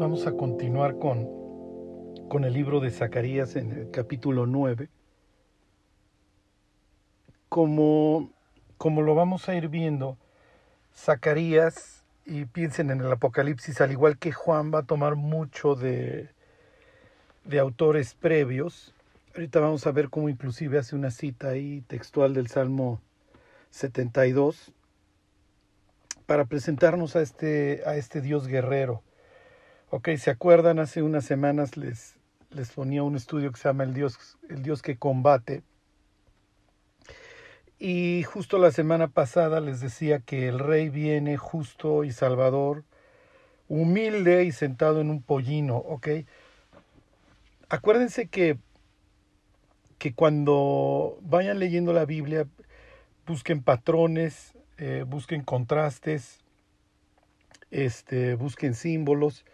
Vamos 0.00 0.26
a 0.26 0.32
continuar 0.32 0.98
con, 0.98 1.28
con 2.30 2.44
el 2.44 2.54
libro 2.54 2.80
de 2.80 2.90
Zacarías 2.90 3.54
en 3.54 3.70
el 3.70 3.90
capítulo 3.90 4.46
9. 4.46 4.88
Como, 7.50 8.30
como 8.78 9.02
lo 9.02 9.14
vamos 9.14 9.50
a 9.50 9.54
ir 9.54 9.68
viendo, 9.68 10.16
Zacarías, 10.96 12.02
y 12.24 12.46
piensen 12.46 12.90
en 12.90 13.02
el 13.02 13.12
Apocalipsis, 13.12 13.82
al 13.82 13.92
igual 13.92 14.16
que 14.16 14.32
Juan, 14.32 14.72
va 14.72 14.78
a 14.78 14.86
tomar 14.86 15.16
mucho 15.16 15.74
de, 15.74 16.30
de 17.44 17.58
autores 17.58 18.14
previos. 18.14 18.94
Ahorita 19.34 19.60
vamos 19.60 19.86
a 19.86 19.92
ver 19.92 20.08
cómo 20.08 20.30
inclusive 20.30 20.78
hace 20.78 20.96
una 20.96 21.10
cita 21.10 21.50
ahí 21.50 21.82
textual 21.82 22.32
del 22.32 22.46
Salmo 22.46 23.02
72 23.68 24.72
para 26.24 26.46
presentarnos 26.46 27.16
a 27.16 27.20
este, 27.20 27.82
a 27.84 27.96
este 27.96 28.22
Dios 28.22 28.46
guerrero. 28.46 29.02
Ok, 29.92 30.10
¿se 30.18 30.30
acuerdan? 30.30 30.78
Hace 30.78 31.02
unas 31.02 31.24
semanas 31.24 31.76
les, 31.76 32.14
les 32.50 32.70
ponía 32.70 33.02
un 33.02 33.16
estudio 33.16 33.50
que 33.50 33.58
se 33.58 33.68
llama 33.68 33.82
el 33.82 33.92
Dios, 33.92 34.38
el 34.48 34.62
Dios 34.62 34.82
que 34.82 34.96
combate. 34.96 35.64
Y 37.80 38.22
justo 38.22 38.58
la 38.58 38.70
semana 38.70 39.08
pasada 39.08 39.58
les 39.58 39.80
decía 39.80 40.20
que 40.20 40.46
el 40.46 40.60
rey 40.60 40.90
viene 40.90 41.36
justo 41.38 42.04
y 42.04 42.12
salvador, 42.12 42.84
humilde 43.66 44.44
y 44.44 44.52
sentado 44.52 45.00
en 45.00 45.10
un 45.10 45.22
pollino, 45.22 45.78
¿ok? 45.78 46.08
Acuérdense 47.68 48.28
que, 48.28 48.58
que 49.98 50.14
cuando 50.14 51.18
vayan 51.22 51.58
leyendo 51.58 51.92
la 51.92 52.04
Biblia, 52.04 52.46
busquen 53.26 53.60
patrones, 53.60 54.52
eh, 54.78 55.04
busquen 55.04 55.42
contrastes, 55.42 56.38
este, 57.72 58.36
busquen 58.36 58.74
símbolos. 58.74 59.44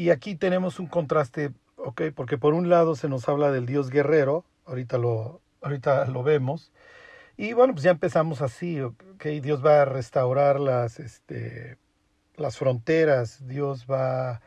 Y 0.00 0.08
aquí 0.08 0.34
tenemos 0.34 0.80
un 0.80 0.86
contraste, 0.86 1.52
¿ok? 1.76 2.04
Porque 2.14 2.38
por 2.38 2.54
un 2.54 2.70
lado 2.70 2.94
se 2.94 3.06
nos 3.06 3.28
habla 3.28 3.52
del 3.52 3.66
Dios 3.66 3.90
guerrero, 3.90 4.46
ahorita 4.64 4.96
lo, 4.96 5.42
ahorita 5.60 6.06
lo 6.06 6.22
vemos, 6.22 6.72
y 7.36 7.52
bueno, 7.52 7.74
pues 7.74 7.82
ya 7.82 7.90
empezamos 7.90 8.40
así, 8.40 8.80
¿ok? 8.80 9.26
Dios 9.42 9.62
va 9.62 9.82
a 9.82 9.84
restaurar 9.84 10.58
las, 10.58 11.00
este, 11.00 11.76
las 12.36 12.56
fronteras, 12.56 13.46
Dios 13.46 13.84
va 13.90 14.40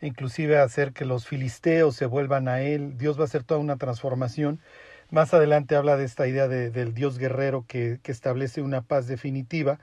inclusive 0.00 0.56
a 0.56 0.62
hacer 0.62 0.94
que 0.94 1.04
los 1.04 1.26
filisteos 1.26 1.94
se 1.96 2.06
vuelvan 2.06 2.48
a 2.48 2.62
Él, 2.62 2.96
Dios 2.96 3.18
va 3.18 3.24
a 3.24 3.26
hacer 3.26 3.44
toda 3.44 3.60
una 3.60 3.76
transformación. 3.76 4.58
Más 5.10 5.34
adelante 5.34 5.76
habla 5.76 5.98
de 5.98 6.06
esta 6.06 6.26
idea 6.28 6.48
de, 6.48 6.70
del 6.70 6.94
Dios 6.94 7.18
guerrero 7.18 7.66
que, 7.68 8.00
que 8.02 8.10
establece 8.10 8.62
una 8.62 8.80
paz 8.80 9.06
definitiva. 9.06 9.80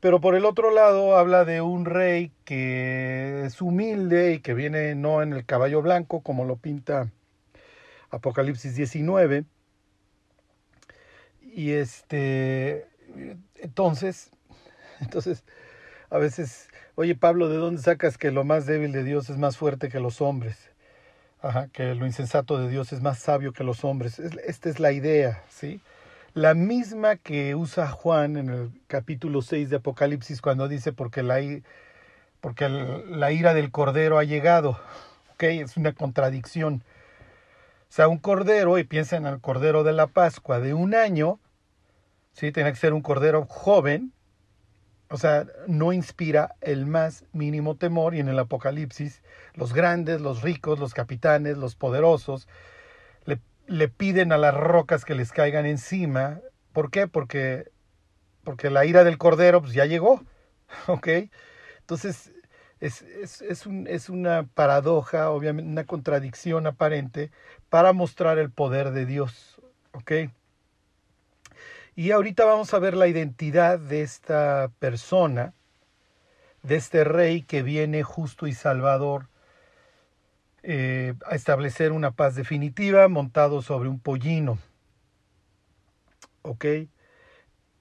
Pero 0.00 0.20
por 0.20 0.34
el 0.34 0.44
otro 0.44 0.70
lado 0.70 1.16
habla 1.16 1.44
de 1.44 1.60
un 1.60 1.84
rey 1.84 2.32
que 2.44 3.44
es 3.46 3.60
humilde 3.62 4.34
y 4.34 4.40
que 4.40 4.54
viene 4.54 4.94
no 4.94 5.22
en 5.22 5.32
el 5.32 5.44
caballo 5.46 5.82
blanco 5.82 6.20
como 6.20 6.44
lo 6.44 6.56
pinta 6.56 7.10
Apocalipsis 8.10 8.76
19. 8.76 9.44
Y 11.40 11.72
este 11.72 12.86
entonces 13.56 14.30
entonces 15.00 15.44
a 16.10 16.18
veces, 16.18 16.68
oye 16.94 17.14
Pablo, 17.14 17.48
¿de 17.48 17.56
dónde 17.56 17.82
sacas 17.82 18.16
que 18.18 18.30
lo 18.30 18.44
más 18.44 18.66
débil 18.66 18.92
de 18.92 19.02
Dios 19.02 19.28
es 19.28 19.38
más 19.38 19.56
fuerte 19.56 19.88
que 19.88 20.00
los 20.00 20.20
hombres? 20.20 20.70
Ajá, 21.40 21.68
que 21.68 21.94
lo 21.94 22.06
insensato 22.06 22.58
de 22.58 22.68
Dios 22.68 22.92
es 22.92 23.02
más 23.02 23.18
sabio 23.18 23.52
que 23.52 23.64
los 23.64 23.84
hombres. 23.84 24.18
Esta 24.18 24.68
es 24.68 24.80
la 24.80 24.92
idea, 24.92 25.42
¿sí? 25.48 25.80
La 26.36 26.52
misma 26.52 27.16
que 27.16 27.54
usa 27.54 27.88
Juan 27.88 28.36
en 28.36 28.50
el 28.50 28.70
capítulo 28.88 29.40
6 29.40 29.70
de 29.70 29.76
Apocalipsis 29.76 30.42
cuando 30.42 30.68
dice 30.68 30.92
porque 30.92 31.22
la, 31.22 31.38
porque 32.42 32.68
la 32.68 33.32
ira 33.32 33.54
del 33.54 33.70
cordero 33.70 34.18
ha 34.18 34.24
llegado. 34.24 34.78
¿Ok? 35.32 35.44
Es 35.44 35.78
una 35.78 35.94
contradicción. 35.94 36.84
O 37.88 37.92
sea, 37.92 38.08
un 38.08 38.18
cordero, 38.18 38.76
y 38.76 38.84
piensa 38.84 39.16
en 39.16 39.24
el 39.24 39.40
cordero 39.40 39.82
de 39.82 39.94
la 39.94 40.08
Pascua, 40.08 40.60
de 40.60 40.74
un 40.74 40.94
año, 40.94 41.40
¿sí? 42.34 42.52
Tiene 42.52 42.70
que 42.70 42.76
ser 42.76 42.92
un 42.92 43.00
cordero 43.00 43.46
joven, 43.46 44.12
o 45.08 45.16
sea, 45.16 45.46
no 45.66 45.94
inspira 45.94 46.54
el 46.60 46.84
más 46.84 47.24
mínimo 47.32 47.76
temor 47.76 48.14
y 48.14 48.20
en 48.20 48.28
el 48.28 48.38
Apocalipsis 48.38 49.22
los 49.54 49.72
grandes, 49.72 50.20
los 50.20 50.42
ricos, 50.42 50.78
los 50.78 50.92
capitanes, 50.92 51.56
los 51.56 51.76
poderosos 51.76 52.46
le, 53.66 53.88
piden 53.88 54.32
a 54.32 54.38
las 54.38 54.54
rocas 54.54 55.04
que 55.04 55.14
les 55.14 55.32
caigan 55.32 55.66
encima. 55.66 56.40
¿Por 56.72 56.90
qué? 56.90 57.06
Porque, 57.06 57.70
porque 58.44 58.70
la 58.70 58.84
ira 58.84 59.04
del 59.04 59.18
cordero 59.18 59.60
pues, 59.60 59.72
ya 59.74 59.86
llegó. 59.86 60.22
¿Ok? 60.86 61.08
Entonces 61.80 62.32
es, 62.80 63.02
es, 63.02 63.42
es, 63.42 63.66
un, 63.66 63.86
es 63.86 64.08
una 64.08 64.46
paradoja, 64.54 65.30
obviamente 65.30 65.70
una 65.70 65.84
contradicción 65.84 66.66
aparente 66.66 67.30
para 67.68 67.92
mostrar 67.92 68.38
el 68.38 68.50
poder 68.50 68.92
de 68.92 69.06
Dios. 69.06 69.56
¿Ok? 69.92 70.12
Y 71.94 72.10
ahorita 72.10 72.44
vamos 72.44 72.74
a 72.74 72.78
ver 72.78 72.94
la 72.94 73.06
identidad 73.06 73.78
de 73.78 74.02
esta 74.02 74.70
persona, 74.78 75.54
de 76.62 76.76
este 76.76 77.04
rey 77.04 77.42
que 77.42 77.62
viene 77.62 78.02
justo 78.02 78.46
y 78.46 78.52
salvador 78.52 79.28
eh, 80.62 81.14
a 81.26 81.34
establecer 81.34 81.92
una 81.92 82.12
paz 82.12 82.34
definitiva 82.34 83.08
montado 83.08 83.62
sobre 83.62 83.88
un 83.88 84.00
pollino. 84.00 84.58
¿Ok? 86.42 86.64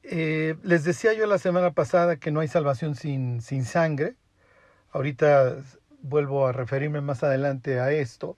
Eh, 0.03 0.55
les 0.61 0.83
decía 0.83 1.13
yo 1.13 1.25
la 1.25 1.39
semana 1.39 1.71
pasada 1.71 2.17
que 2.17 2.31
no 2.31 2.39
hay 2.39 2.47
salvación 2.47 2.95
sin, 2.95 3.41
sin 3.41 3.65
sangre. 3.65 4.15
Ahorita 4.91 5.57
vuelvo 6.01 6.47
a 6.47 6.51
referirme 6.51 7.01
más 7.01 7.23
adelante 7.23 7.79
a 7.79 7.91
esto. 7.91 8.37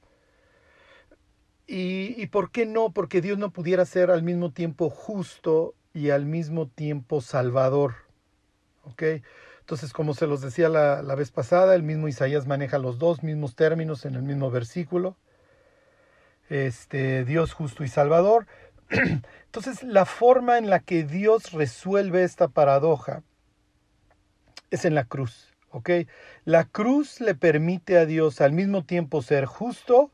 ¿Y, 1.67 2.15
¿Y 2.21 2.27
por 2.27 2.51
qué 2.51 2.65
no? 2.65 2.91
Porque 2.93 3.21
Dios 3.21 3.37
no 3.37 3.51
pudiera 3.51 3.85
ser 3.85 4.11
al 4.11 4.23
mismo 4.23 4.51
tiempo 4.51 4.89
justo 4.89 5.75
y 5.93 6.11
al 6.11 6.25
mismo 6.25 6.67
tiempo 6.67 7.21
salvador. 7.21 7.95
¿Ok? 8.83 9.03
Entonces, 9.67 9.91
como 9.91 10.13
se 10.13 10.27
los 10.27 10.39
decía 10.39 10.69
la, 10.69 11.01
la, 11.01 11.13
vez 11.15 11.29
pasada, 11.29 11.75
el 11.75 11.83
mismo 11.83 12.07
Isaías 12.07 12.47
maneja 12.47 12.77
los 12.77 12.99
dos 12.99 13.21
mismos 13.21 13.53
términos 13.53 14.05
en 14.05 14.15
el 14.15 14.21
mismo 14.21 14.49
versículo. 14.49 15.17
Este, 16.47 17.25
Dios 17.25 17.51
justo 17.51 17.83
y 17.83 17.89
salvador. 17.89 18.47
Entonces, 19.43 19.83
la 19.83 20.05
forma 20.05 20.57
en 20.57 20.69
la 20.69 20.79
que 20.79 21.03
Dios 21.03 21.51
resuelve 21.51 22.23
esta 22.23 22.47
paradoja 22.47 23.23
es 24.71 24.85
en 24.85 24.95
la 24.95 25.03
cruz. 25.03 25.53
¿Ok? 25.71 25.89
La 26.45 26.63
cruz 26.63 27.19
le 27.19 27.35
permite 27.35 27.97
a 27.97 28.05
Dios 28.05 28.39
al 28.39 28.53
mismo 28.53 28.85
tiempo 28.85 29.21
ser 29.21 29.43
justo 29.43 30.11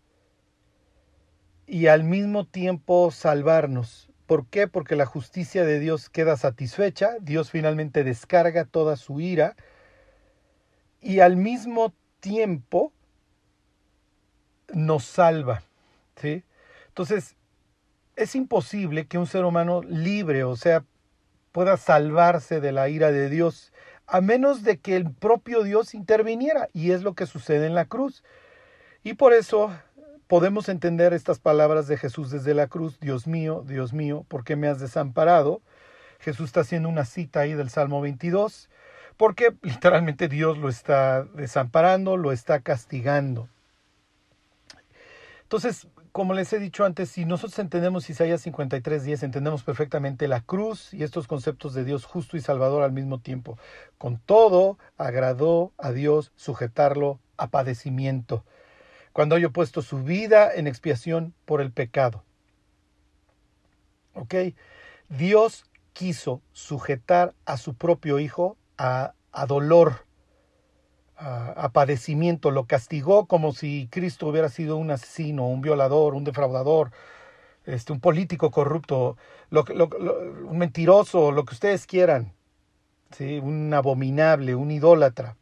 y 1.68 1.86
al 1.86 2.04
mismo 2.04 2.48
tiempo 2.48 3.12
salvarnos. 3.12 4.10
¿Por 4.26 4.48
qué? 4.48 4.68
Porque 4.68 4.96
la 4.96 5.06
justicia 5.06 5.66
de 5.66 5.80
Dios 5.80 6.10
queda 6.10 6.38
satisfecha, 6.38 7.18
Dios 7.20 7.52
finalmente 7.52 8.04
descarga 8.04 8.66
toda 8.66 8.96
su 8.96 9.20
ira 9.20 9.56
y 11.02 11.20
al 11.20 11.36
mismo 11.36 11.94
tiempo 12.20 12.94
nos 14.74 15.04
salva. 15.04 15.64
¿sí? 16.16 16.44
Entonces, 16.88 17.36
es 18.16 18.36
imposible 18.36 19.08
que 19.08 19.18
un 19.18 19.28
ser 19.28 19.44
humano 19.44 19.82
libre, 19.84 20.44
o 20.44 20.56
sea, 20.56 20.86
pueda 21.52 21.78
salvarse 21.78 22.62
de 22.62 22.72
la 22.72 22.90
ira 22.90 23.12
de 23.12 23.30
Dios, 23.30 23.74
a 24.08 24.22
menos 24.22 24.64
de 24.64 24.78
que 24.80 24.96
el 24.96 25.12
propio 25.12 25.64
Dios 25.64 25.94
interviniera, 25.94 26.70
y 26.74 26.92
es 26.92 27.04
lo 27.04 27.14
que 27.14 27.26
sucede 27.26 27.68
en 27.68 27.76
la 27.76 27.86
cruz. 27.86 28.24
Y 29.04 29.16
por 29.16 29.34
eso 29.34 29.72
podemos 30.28 30.70
entender 30.70 31.14
estas 31.14 31.40
palabras 31.40 31.88
de 31.88 31.98
Jesús 31.98 32.32
desde 32.32 32.54
la 32.54 32.68
cruz, 32.68 33.00
Dios 33.00 33.28
mío, 33.28 33.64
Dios 33.68 33.94
mío, 33.94 34.26
¿por 34.28 34.44
qué 34.44 34.56
me 34.56 34.68
has 34.68 34.80
desamparado? 34.80 35.62
Jesús 36.20 36.48
está 36.48 36.62
haciendo 36.62 36.90
una 36.90 37.06
cita 37.06 37.42
ahí 37.42 37.54
del 37.54 37.70
Salmo 37.70 38.02
22, 38.02 38.70
porque 39.18 39.54
literalmente 39.62 40.28
Dios 40.28 40.58
lo 40.58 40.70
está 40.70 41.24
desamparando, 41.24 42.18
lo 42.18 42.32
está 42.32 42.62
castigando. 42.62 43.50
Entonces, 45.44 45.88
como 46.12 46.34
les 46.34 46.54
he 46.54 46.60
dicho 46.60 46.86
antes, 46.86 47.10
si 47.10 47.26
nosotros 47.26 47.58
entendemos 47.60 48.10
Isaías 48.10 48.42
53, 48.42 49.04
10, 49.04 49.24
entendemos 49.24 49.64
perfectamente 49.64 50.28
la 50.28 50.42
cruz 50.42 50.94
y 50.94 51.04
estos 51.04 51.28
conceptos 51.28 51.74
de 51.74 51.84
Dios 51.84 52.06
justo 52.06 52.38
y 52.38 52.42
salvador 52.42 52.84
al 52.84 52.92
mismo 52.92 53.20
tiempo. 53.20 53.58
Con 53.98 54.20
todo, 54.20 54.78
agradó 54.98 55.74
a 55.78 55.92
Dios 55.92 56.32
sujetarlo 56.36 57.20
a 57.38 57.48
padecimiento 57.48 58.44
cuando 59.14 59.36
haya 59.36 59.50
puesto 59.50 59.82
su 59.82 60.00
vida 60.04 60.52
en 60.54 60.68
expiación 60.68 61.34
por 61.46 61.62
el 61.62 61.72
pecado. 61.72 62.24
¿Ok? 64.16 64.36
Dios 65.08 65.66
quiso 65.94 66.42
sujetar 66.52 67.34
a 67.46 67.58
su 67.58 67.76
propio 67.76 68.20
hijo 68.20 68.58
a, 68.78 69.14
dolor, 69.48 70.06
a, 71.16 71.70
padecimiento, 71.72 72.52
lo 72.52 72.66
castigó 72.66 73.28
como 73.28 73.54
si 73.54 73.88
Cristo 73.92 74.28
hubiera 74.28 74.50
sido 74.50 74.78
un 74.78 74.92
asesino, 74.92 75.48
un 75.48 75.62
violador, 75.62 76.16
un 76.16 76.24
defraudador, 76.24 76.92
este, 77.66 77.94
un 77.94 78.00
político 78.00 78.52
corrupto, 78.52 79.18
un 79.52 80.58
mentiroso, 80.58 81.32
lo 81.32 81.46
que 81.46 81.54
ustedes 81.54 81.86
quieran, 81.86 82.34
un 83.20 83.74
abominable, 83.74 84.56
un 84.56 84.72
idólatra. 84.72 85.38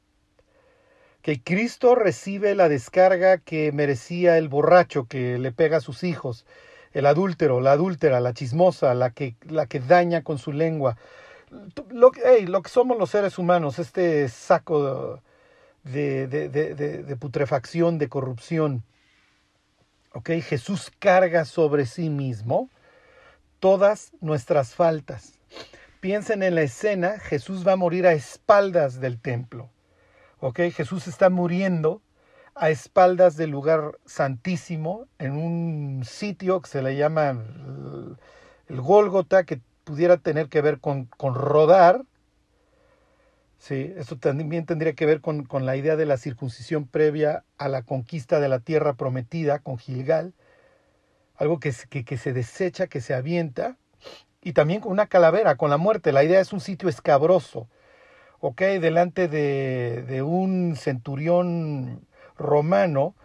Que 1.22 1.42
Cristo 1.42 1.96
recibe 1.96 2.56
la 2.56 2.68
descarga 2.68 3.38
que 3.38 3.72
merecía 3.72 4.38
el 4.38 4.50
borracho 4.50 5.06
que 5.06 5.38
le 5.38 5.52
pega 5.52 5.78
a 5.78 5.82
sus 5.82 6.04
hijos, 6.04 6.46
el 6.94 7.06
adúltero, 7.06 7.62
la 7.62 7.74
adúltera, 7.74 8.20
la 8.20 8.34
chismosa, 8.34 8.94
la 8.94 9.12
que, 9.12 9.36
la 9.48 9.68
que 9.68 9.80
daña 9.80 10.24
con 10.24 10.38
su 10.38 10.52
lengua. 10.52 10.98
Lo, 11.90 12.12
que 12.12 12.70
somos 12.70 12.98
los 12.98 13.10
seres 13.10 13.38
humanos, 13.38 13.78
este 13.78 14.28
saco 14.30 15.22
de, 15.84 16.28
de, 16.28 16.50
de, 16.50 17.16
putrefacción, 17.18 17.98
de 17.98 18.10
corrupción. 18.10 18.84
¿Ok? 20.14 20.30
Jesús 20.42 20.92
carga 21.00 21.46
sobre 21.46 21.86
sí 21.86 22.10
mismo 22.10 22.70
todas 23.60 24.12
nuestras 24.22 24.76
faltas. 24.76 25.34
Piensen 26.00 26.42
en 26.42 26.56
la 26.56 26.64
escena, 26.64 27.20
Jesús 27.20 27.66
va 27.66 27.74
a 27.74 27.78
morir 27.78 28.08
a 28.08 28.14
espaldas 28.14 29.00
del 29.00 29.22
templo. 29.22 29.70
Jesús 30.72 31.08
está 31.08 31.30
muriendo 31.30 32.02
a 32.56 32.70
espaldas 32.70 33.38
del 33.38 33.52
lugar 33.52 34.00
santísimo 34.06 35.06
en 35.20 35.34
un 35.34 36.04
sitio 36.04 36.62
que 36.62 36.70
se 36.70 36.82
le 36.82 36.96
llama 36.96 37.30
el, 38.68 38.82
Gólgota, 38.82 39.44
que 39.44 39.62
pudiera 39.84 40.18
tener 40.18 40.48
que 40.50 40.62
ver 40.62 40.80
con, 40.80 41.06
con 41.06 41.36
rodar. 41.36 42.04
Sí, 43.60 43.94
esto 43.96 44.18
también 44.18 44.66
tendría 44.66 44.94
que 44.94 45.06
ver 45.06 45.22
con, 45.22 45.44
con, 45.44 45.66
la 45.66 45.76
idea 45.76 45.96
de 45.96 46.06
la 46.06 46.18
circuncisión 46.18 46.88
previa 46.88 47.44
a 47.58 47.68
la 47.68 47.84
conquista 47.84 48.40
de 48.40 48.50
la 48.50 48.60
tierra 48.60 48.94
prometida 48.94 49.60
con 49.60 49.78
Gilgal, 49.78 50.34
algo 51.36 51.60
que, 51.60 51.72
que 52.04 52.18
se 52.18 52.34
desecha, 52.34 52.88
que 52.88 53.02
se 53.02 53.14
avienta, 53.14 53.78
y 54.42 54.54
también 54.54 54.82
con 54.82 54.92
una 54.92 55.08
calavera, 55.08 55.56
con 55.56 55.70
la 55.70 55.78
muerte. 55.78 56.12
La 56.12 56.24
idea 56.24 56.40
es 56.40 56.54
un 56.54 56.60
sitio 56.60 56.90
escabroso, 56.90 57.68
¿ok? 58.42 58.62
Delante 58.82 59.28
de, 59.28 60.22
un 60.24 60.76
centurión 60.76 62.06
romano 62.38 63.16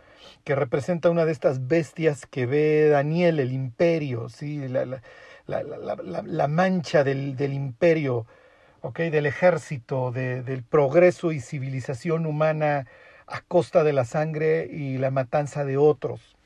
que 0.44 0.54
representa 0.54 1.10
una 1.10 1.24
de 1.24 1.32
estas 1.32 1.66
bestias 1.66 2.26
que 2.26 2.46
ve 2.46 2.88
Daniel, 2.88 3.40
el 3.40 3.52
imperio, 3.52 4.28
¿sí? 4.28 4.68
la, 4.68 6.48
mancha 6.48 7.02
del, 7.02 7.52
imperio, 7.52 8.26
¿ok? 8.82 8.98
del 9.00 9.26
ejército, 9.26 10.12
de, 10.12 10.42
del 10.42 10.62
progreso 10.62 11.32
y 11.32 11.40
civilización 11.40 12.26
humana 12.26 12.86
a 13.26 13.40
costa 13.40 13.82
de 13.82 13.92
la 13.92 14.04
sangre 14.04 14.68
y 14.70 14.98
la 14.98 15.10
matanza 15.10 15.64
de 15.64 15.76
otros. 15.76 16.36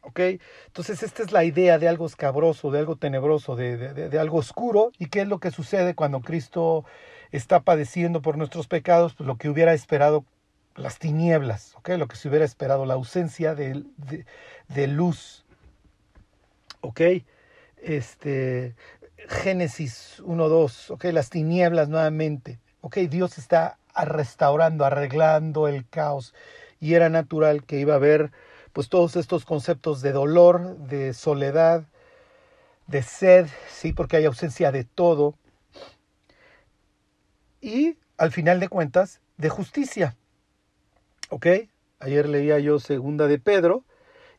¿Ok? 0.00 0.20
Entonces 0.66 1.02
esta 1.02 1.22
es 1.22 1.32
la 1.32 1.44
idea 1.44 1.78
de 1.78 1.86
algo 1.86 2.06
escabroso, 2.06 2.70
de 2.70 2.78
algo 2.78 2.96
tenebroso, 2.96 3.56
de, 3.56 3.76
de, 3.76 4.18
algo 4.18 4.38
oscuro. 4.38 4.90
¿Y 4.98 5.06
qué 5.06 5.20
es 5.20 5.28
lo 5.28 5.38
que 5.38 5.50
sucede 5.50 5.94
cuando 5.94 6.20
Cristo 6.20 6.86
está 7.32 7.60
padeciendo 7.60 8.22
por 8.22 8.38
nuestros 8.38 8.66
pecados? 8.66 9.14
Pues 9.14 9.26
lo 9.26 9.36
que 9.36 9.48
hubiera 9.48 9.72
esperado 9.72 10.24
las 10.74 10.98
tinieblas, 10.98 11.74
¿ok? 11.76 11.90
Lo 11.98 12.08
que 12.08 12.16
se 12.16 12.28
hubiera 12.28 12.44
esperado, 12.44 12.86
la 12.86 12.94
ausencia 12.94 13.54
de, 13.54 13.84
de 14.68 14.86
luz. 14.86 15.44
Este, 17.82 18.74
Génesis 19.28 20.22
1.2, 20.24 20.90
¿ok? 20.90 21.04
Las 21.06 21.30
tinieblas 21.30 21.88
nuevamente. 21.88 22.58
¿Ok? 22.80 22.98
Dios 22.98 23.38
está 23.38 23.78
restaurando, 23.94 24.84
arreglando 24.84 25.68
el 25.68 25.88
caos. 25.88 26.34
Y 26.80 26.94
era 26.94 27.08
natural 27.08 27.64
que 27.64 27.80
iba 27.80 27.94
a 27.94 27.96
haber 27.96 28.30
pues 28.72 28.88
todos 28.88 29.16
estos 29.16 29.44
conceptos 29.44 30.02
de 30.02 30.12
dolor, 30.12 30.76
de 30.78 31.12
soledad, 31.12 31.84
de 32.86 33.02
sed, 33.02 33.48
sí, 33.68 33.92
porque 33.92 34.16
hay 34.16 34.24
ausencia 34.24 34.70
de 34.70 34.84
todo. 34.84 35.34
Y 37.60 37.96
al 38.16 38.32
final 38.32 38.60
de 38.60 38.68
cuentas, 38.68 39.20
de 39.36 39.48
justicia. 39.48 40.16
¿Ok? 41.30 41.46
Ayer 42.00 42.28
leía 42.28 42.58
yo 42.58 42.78
segunda 42.78 43.26
de 43.26 43.38
Pedro 43.38 43.84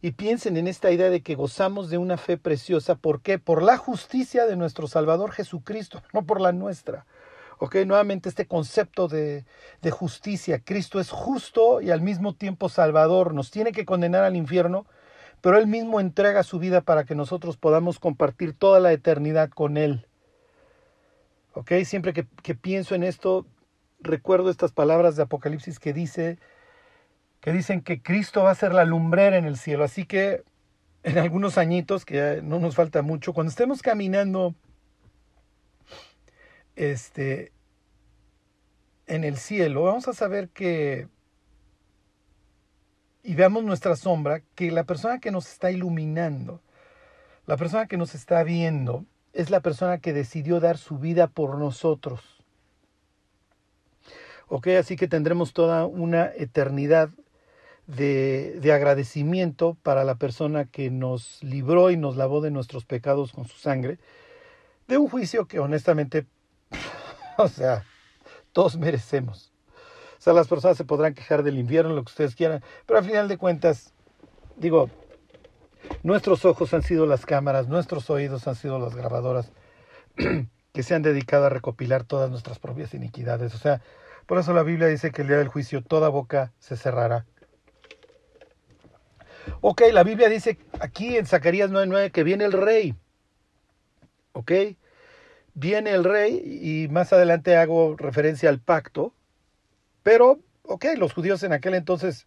y 0.01 0.11
piensen 0.11 0.55
en 0.57 0.67
esta 0.67 0.91
idea 0.91 1.09
de 1.09 1.21
que 1.21 1.35
gozamos 1.35 1.89
de 1.89 1.97
una 1.97 2.17
fe 2.17 2.37
preciosa. 2.37 2.95
¿Por 2.95 3.21
qué? 3.21 3.37
Por 3.37 3.61
la 3.63 3.77
justicia 3.77 4.45
de 4.45 4.55
nuestro 4.55 4.87
Salvador 4.87 5.31
Jesucristo, 5.31 6.01
no 6.13 6.25
por 6.25 6.39
la 6.39 6.51
nuestra. 6.51 7.05
Ok, 7.57 7.75
nuevamente 7.85 8.29
este 8.29 8.47
concepto 8.47 9.09
de, 9.09 9.43
de, 9.81 9.91
justicia. 9.91 10.61
Cristo 10.63 11.01
es 11.01 11.11
justo 11.11 11.81
y 11.81 11.91
al 11.91 12.01
mismo 12.01 12.33
tiempo 12.33 12.69
salvador. 12.69 13.33
Nos 13.33 13.51
tiene 13.51 13.73
que 13.73 13.85
condenar 13.85 14.23
al 14.23 14.37
infierno, 14.37 14.85
pero 15.41 15.57
Él 15.57 15.67
mismo 15.67 15.99
entrega 15.99 16.43
su 16.43 16.59
vida 16.59 16.79
para 16.79 17.03
que 17.03 17.15
nosotros 17.15 17.57
podamos 17.57 17.99
compartir 17.99 18.53
toda 18.53 18.79
la 18.79 18.93
eternidad 18.93 19.49
con 19.49 19.75
Él. 19.75 20.07
Ok, 21.53 21.71
siempre 21.83 22.13
que, 22.13 22.27
que 22.43 22.55
pienso 22.55 22.95
en 22.95 23.03
esto, 23.03 23.45
recuerdo 23.99 24.49
estas 24.49 24.71
palabras 24.71 25.15
de 25.15 25.23
Apocalipsis 25.23 25.79
que 25.79 25.93
dice 25.93 26.37
que 27.41 27.53
dicen 27.53 27.81
que 27.81 28.01
Cristo 28.01 28.43
va 28.43 28.51
a 28.51 28.55
ser 28.55 28.73
la 28.73 28.85
lumbrera 28.85 29.37
en 29.37 29.45
el 29.45 29.57
cielo. 29.57 29.83
Así 29.83 30.05
que 30.05 30.43
en 31.03 31.17
algunos 31.17 31.57
añitos, 31.57 32.05
que 32.05 32.41
no 32.43 32.59
nos 32.59 32.75
falta 32.75 33.01
mucho, 33.01 33.33
cuando 33.33 33.49
estemos 33.49 33.81
caminando 33.81 34.55
este, 36.75 37.53
en 39.07 39.23
el 39.23 39.37
cielo, 39.37 39.83
vamos 39.83 40.07
a 40.07 40.13
saber 40.13 40.49
que, 40.49 41.07
y 43.23 43.35
veamos 43.35 43.63
nuestra 43.63 43.95
sombra, 43.95 44.41
que 44.55 44.71
la 44.71 44.83
persona 44.83 45.19
que 45.19 45.31
nos 45.31 45.49
está 45.49 45.71
iluminando, 45.71 46.61
la 47.45 47.55
persona 47.57 47.87
que 47.87 47.97
nos 47.97 48.13
está 48.13 48.43
viendo, 48.43 49.05
es 49.39 49.49
la 49.49 49.61
persona 49.61 49.99
que 49.99 50.11
decidió 50.11 50.59
dar 50.59 50.77
su 50.77 50.97
vida 50.97 51.27
por 51.27 51.57
nosotros. 51.57 52.19
Ok, 54.49 54.67
así 54.79 54.97
que 54.97 55.07
tendremos 55.07 55.53
toda 55.53 55.85
una 55.85 56.25
eternidad 56.25 57.09
de, 57.87 58.59
de, 58.59 58.73
agradecimiento 58.73 59.77
para 59.81 60.03
la 60.03 60.15
persona 60.15 60.65
que 60.65 60.91
nos 60.91 61.41
libró 61.41 61.89
y 61.89 61.95
nos 61.95 62.17
lavó 62.17 62.41
de 62.41 62.51
nuestros 62.51 62.83
pecados 62.83 63.31
con 63.31 63.47
su 63.47 63.57
sangre, 63.57 63.97
de 64.89 64.97
un 64.97 65.07
juicio 65.07 65.47
que 65.47 65.59
honestamente 65.59 66.27
o 67.37 67.47
sea, 67.47 67.85
todos 68.51 68.77
merecemos. 68.77 69.53
O 70.17 70.21
sea, 70.21 70.33
las 70.33 70.49
personas 70.49 70.75
se 70.75 70.83
podrán 70.83 71.13
quejar 71.13 71.43
del 71.43 71.57
invierno, 71.57 71.93
lo 71.93 72.03
que 72.03 72.09
ustedes 72.11 72.35
quieran, 72.35 72.61
pero 72.85 72.99
al 72.99 73.05
final 73.05 73.29
de 73.29 73.37
cuentas, 73.37 73.93
digo, 74.57 74.89
nuestros 76.03 76.45
ojos 76.45 76.73
han 76.73 76.83
sido 76.83 77.05
las 77.05 77.25
cámaras, 77.25 77.67
nuestros 77.67 78.09
oídos 78.09 78.47
han 78.47 78.55
sido 78.55 78.79
las 78.79 78.95
grabadoras 78.95 79.51
que 80.73 80.83
se 80.83 80.95
han 80.95 81.01
dedicado 81.01 81.45
a 81.45 81.49
recopilar 81.49 82.03
todas 82.03 82.29
nuestras 82.29 82.59
propias 82.59 82.93
iniquidades. 82.93 83.53
O 83.55 83.57
sea, 83.57 83.81
por 84.25 84.37
eso 84.37 84.53
la 84.53 84.63
Biblia 84.63 84.87
dice 84.87 85.11
que 85.11 85.23
el 85.23 85.27
día 85.27 85.37
del 85.37 85.47
juicio 85.47 85.83
toda 85.83 86.09
boca 86.09 86.53
se 86.59 86.77
cerrará. 86.77 87.25
Ok, 89.61 89.81
la 89.91 90.03
Biblia 90.03 90.29
dice 90.29 90.57
aquí 90.79 91.17
en 91.17 91.25
Zacarías 91.25 91.71
9:9 91.71 92.11
que 92.11 92.23
viene 92.23 92.45
el 92.45 92.51
rey. 92.51 92.95
Ok, 94.33 94.51
viene 95.53 95.91
el 95.91 96.03
rey 96.03 96.41
y 96.61 96.87
más 96.87 97.11
adelante 97.11 97.57
hago 97.57 97.95
referencia 97.97 98.49
al 98.49 98.59
pacto, 98.59 99.13
pero, 100.03 100.39
ok, 100.63 100.85
los 100.97 101.13
judíos 101.13 101.43
en 101.43 101.53
aquel 101.53 101.73
entonces, 101.73 102.25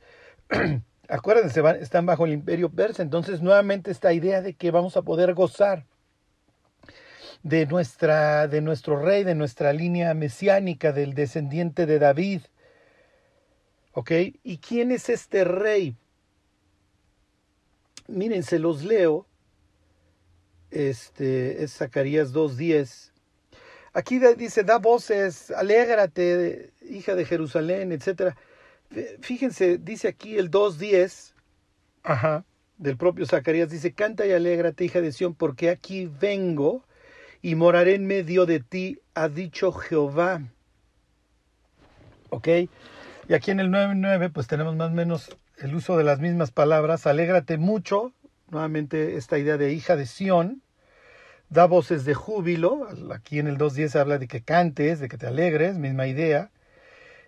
acuérdense, 1.12 1.62
están 1.80 2.06
bajo 2.06 2.24
el 2.24 2.32
imperio 2.32 2.70
persa, 2.70 3.02
entonces 3.02 3.42
nuevamente 3.42 3.90
esta 3.90 4.12
idea 4.12 4.40
de 4.40 4.54
que 4.54 4.70
vamos 4.70 4.96
a 4.96 5.02
poder 5.02 5.34
gozar 5.34 5.84
de, 7.42 7.66
nuestra, 7.66 8.48
de 8.48 8.60
nuestro 8.60 9.00
rey, 9.00 9.22
de 9.22 9.34
nuestra 9.34 9.72
línea 9.72 10.14
mesiánica, 10.14 10.92
del 10.92 11.14
descendiente 11.14 11.86
de 11.86 11.98
David. 11.98 12.42
¿Ok? 13.92 14.10
¿Y 14.42 14.58
quién 14.58 14.90
es 14.90 15.08
este 15.10 15.44
rey? 15.44 15.96
Miren, 18.08 18.42
se 18.42 18.58
los 18.58 18.82
leo. 18.82 19.26
Este 20.70 21.62
es 21.62 21.74
Zacarías 21.74 22.32
2.10. 22.32 23.10
Aquí 23.92 24.18
dice, 24.38 24.64
da 24.64 24.78
voces, 24.78 25.50
alégrate, 25.50 26.72
hija 26.88 27.14
de 27.14 27.26
Jerusalén, 27.26 27.92
etc. 27.92 28.34
Fíjense, 29.20 29.78
dice 29.78 30.08
aquí 30.08 30.36
el 30.36 30.50
2.10, 30.50 31.34
ajá, 32.02 32.44
del 32.78 32.96
propio 32.96 33.26
Zacarías, 33.26 33.70
dice, 33.70 33.92
canta 33.92 34.26
y 34.26 34.32
alégrate, 34.32 34.84
hija 34.84 35.00
de 35.00 35.12
Sión, 35.12 35.34
porque 35.34 35.70
aquí 35.70 36.10
vengo 36.20 36.84
y 37.40 37.54
moraré 37.54 37.94
en 37.94 38.06
medio 38.06 38.44
de 38.46 38.60
ti, 38.60 39.00
ha 39.14 39.28
dicho 39.28 39.72
Jehová. 39.72 40.42
¿Ok? 42.30 42.48
Y 43.28 43.34
aquí 43.34 43.50
en 43.50 43.60
el 43.60 43.68
9.9, 43.68 44.32
pues 44.32 44.46
tenemos 44.46 44.76
más 44.76 44.90
o 44.90 44.94
menos 44.94 45.36
el 45.58 45.74
uso 45.74 45.96
de 45.96 46.04
las 46.04 46.18
mismas 46.18 46.50
palabras, 46.50 47.06
alégrate 47.06 47.56
mucho, 47.56 48.12
nuevamente 48.50 49.16
esta 49.16 49.38
idea 49.38 49.56
de 49.56 49.72
hija 49.72 49.96
de 49.96 50.06
Sión, 50.06 50.62
da 51.48 51.66
voces 51.66 52.04
de 52.04 52.14
júbilo, 52.14 52.88
aquí 53.14 53.38
en 53.38 53.46
el 53.46 53.58
2.10 53.58 54.00
habla 54.00 54.18
de 54.18 54.26
que 54.26 54.42
cantes, 54.42 55.00
de 55.00 55.08
que 55.08 55.18
te 55.18 55.26
alegres, 55.26 55.78
misma 55.78 56.06
idea. 56.06 56.50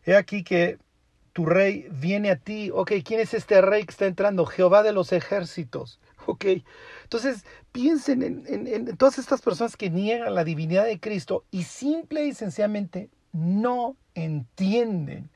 He 0.05 0.17
aquí 0.17 0.43
que 0.43 0.79
tu 1.35 1.45
rey 1.47 1.89
viene 1.91 2.31
a 2.31 2.37
ti, 2.37 2.71
ok, 2.73 2.93
¿quién 3.05 3.19
es 3.19 3.35
este 3.35 3.61
rey 3.61 3.85
que 3.85 3.91
está 3.91 4.07
entrando? 4.07 4.47
Jehová 4.47 4.85
de 4.85 4.93
los 4.93 5.13
ejércitos, 5.13 5.99
ok. 6.27 6.45
Entonces, 7.03 7.45
piensen 7.73 8.23
en, 8.23 8.67
en, 8.69 8.97
todas 8.97 9.19
estas 9.19 9.43
personas 9.43 9.77
que 9.77 9.91
niegan 9.91 10.33
la 10.35 10.45
divinidad 10.45 10.85
de 10.85 11.01
Cristo 11.01 11.45
y 11.51 11.65
simple 11.65 12.25
y 12.25 12.35
sencillamente 12.35 13.11
no 13.33 13.97
entienden 14.15 15.29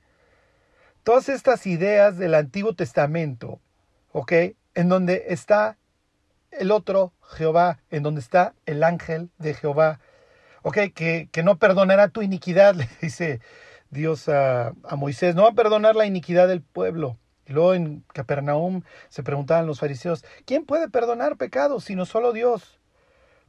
todas 1.03 1.29
estas 1.29 1.67
ideas 1.67 2.17
del 2.17 2.35
Antiguo 2.35 2.75
Testamento, 2.75 3.61
¿ok? 4.13 4.33
En 4.77 4.89
donde 4.89 5.25
está 5.31 5.79
el 6.53 6.71
otro 6.71 7.13
Jehová, 7.23 7.81
en 7.91 8.05
donde 8.05 8.21
está 8.21 8.55
el 8.67 8.85
ángel 8.85 9.31
de 9.39 9.55
Jehová, 9.55 9.99
¿ok? 10.63 10.79
Que, 10.95 11.29
que 11.33 11.43
no 11.43 11.59
perdonará 11.59 12.07
tu 12.07 12.23
iniquidad, 12.23 12.75
le 12.77 12.89
dice 13.03 13.41
Dios 13.91 14.29
a, 14.29 14.69
a 14.85 14.97
Moisés, 14.97 15.35
no 15.35 15.43
va 15.43 15.51
a 15.51 15.55
perdonar 15.55 15.97
la 15.97 16.07
iniquidad 16.07 16.49
del 16.49 16.63
pueblo. 16.63 17.19
Y 17.47 17.53
luego 17.53 17.75
en 17.75 18.05
Capernaum 18.13 18.83
se 19.09 19.23
preguntaban 19.23 19.67
los 19.67 19.81
fariseos, 19.81 20.25
¿quién 20.45 20.67
puede 20.67 20.89
perdonar 20.91 21.37
pecados 21.37 21.85
sino 21.85 22.05
solo 22.05 22.33
Dios? 22.33 22.79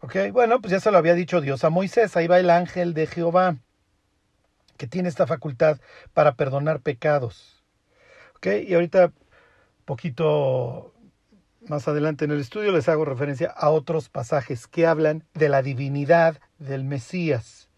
Ok, 0.01 0.15
bueno, 0.31 0.62
pues 0.62 0.72
ya 0.72 0.79
se 0.79 0.91
lo 0.91 0.98
había 0.98 1.13
dicho 1.13 1.41
Dios 1.41 1.65
a 1.65 1.69
Moisés, 1.69 2.15
ahí 2.15 2.27
va 2.27 2.39
el 2.39 2.50
ángel 2.50 2.93
de 2.93 3.05
Jehová, 3.05 3.58
que 4.77 4.88
tiene 4.88 5.10
esta 5.10 5.27
facultad 5.27 5.79
para 6.13 6.36
perdonar 6.36 6.79
pecados. 6.79 7.62
Ok, 8.38 8.48
y 8.65 8.74
ahorita, 8.74 9.12
poquito 9.84 10.93
más 11.67 11.89
adelante 11.89 12.24
en 12.24 12.31
el 12.31 12.39
estudio, 12.39 12.72
les 12.72 12.88
hago 12.88 13.03
referencia 13.03 13.50
a 13.50 13.69
otros 13.69 14.08
pasajes 14.08 14.67
que 14.67 14.88
hablan 14.88 15.25
de 15.34 15.50
la 15.50 15.62
divinidad 15.62 16.39
del 16.58 16.86
Mesías. 16.86 17.69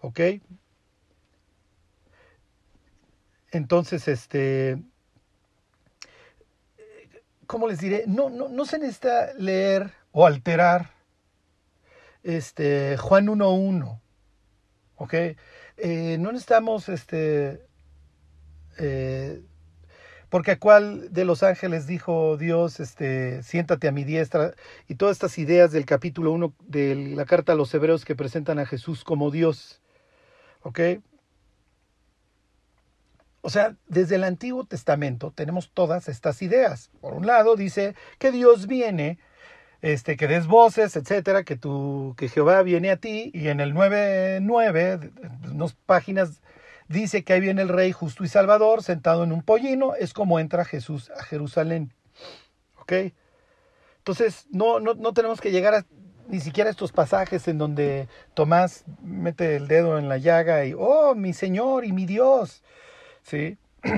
Ok, 0.00 0.20
entonces, 3.56 4.08
este, 4.08 4.78
¿cómo 7.46 7.68
les 7.68 7.80
diré? 7.80 8.04
No, 8.06 8.30
no, 8.30 8.48
no 8.48 8.64
se 8.64 8.78
necesita 8.78 9.32
leer 9.34 9.92
o 10.12 10.26
alterar 10.26 10.90
este, 12.22 12.96
Juan 12.96 13.26
1.1. 13.26 14.00
¿Ok? 14.96 15.14
Eh, 15.78 16.16
no 16.18 16.32
necesitamos, 16.32 16.88
este, 16.88 17.66
eh, 18.78 19.42
porque 20.28 20.52
a 20.52 20.58
cuál 20.58 21.12
de 21.12 21.24
los 21.24 21.42
ángeles 21.42 21.86
dijo 21.86 22.36
Dios, 22.36 22.80
este, 22.80 23.42
siéntate 23.42 23.88
a 23.88 23.92
mi 23.92 24.04
diestra, 24.04 24.54
y 24.88 24.96
todas 24.96 25.16
estas 25.16 25.38
ideas 25.38 25.70
del 25.70 25.84
capítulo 25.86 26.32
1 26.32 26.54
de 26.60 26.94
la 27.14 27.24
carta 27.26 27.52
a 27.52 27.56
los 27.56 27.72
hebreos 27.74 28.04
que 28.04 28.16
presentan 28.16 28.58
a 28.58 28.66
Jesús 28.66 29.04
como 29.04 29.30
Dios. 29.30 29.82
¿Ok? 30.62 30.80
O 33.46 33.48
sea, 33.48 33.76
desde 33.86 34.16
el 34.16 34.24
Antiguo 34.24 34.64
Testamento 34.64 35.30
tenemos 35.30 35.70
todas 35.70 36.08
estas 36.08 36.42
ideas. 36.42 36.90
Por 37.00 37.14
un 37.14 37.28
lado 37.28 37.54
dice 37.54 37.94
que 38.18 38.32
Dios 38.32 38.66
viene, 38.66 39.20
este, 39.82 40.16
que 40.16 40.26
des 40.26 40.48
voces, 40.48 40.96
etcétera, 40.96 41.44
que 41.44 41.54
tu, 41.54 42.16
que 42.18 42.28
Jehová 42.28 42.62
viene 42.62 42.90
a 42.90 42.96
ti, 42.96 43.30
y 43.32 43.46
en 43.46 43.60
el 43.60 43.72
9.9, 43.72 45.52
unas 45.52 45.74
páginas, 45.74 46.40
dice 46.88 47.22
que 47.22 47.34
ahí 47.34 47.40
viene 47.40 47.62
el 47.62 47.68
Rey 47.68 47.92
justo 47.92 48.24
y 48.24 48.28
Salvador, 48.28 48.82
sentado 48.82 49.22
en 49.22 49.30
un 49.30 49.42
pollino, 49.42 49.94
es 49.94 50.12
como 50.12 50.40
entra 50.40 50.64
Jesús 50.64 51.12
a 51.16 51.22
Jerusalén. 51.22 51.94
¿Ok? 52.80 53.12
Entonces, 53.98 54.48
no, 54.50 54.80
no, 54.80 54.94
no 54.94 55.12
tenemos 55.12 55.40
que 55.40 55.52
llegar 55.52 55.72
a 55.72 55.86
ni 56.26 56.40
siquiera 56.40 56.68
estos 56.68 56.90
pasajes 56.90 57.46
en 57.46 57.58
donde 57.58 58.08
Tomás 58.34 58.82
mete 59.04 59.54
el 59.54 59.68
dedo 59.68 59.98
en 59.98 60.08
la 60.08 60.18
llaga 60.18 60.64
y, 60.64 60.74
oh, 60.76 61.14
mi 61.14 61.32
Señor 61.32 61.84
y 61.84 61.92
mi 61.92 62.06
Dios. 62.06 62.64
¿Sí? 63.26 63.58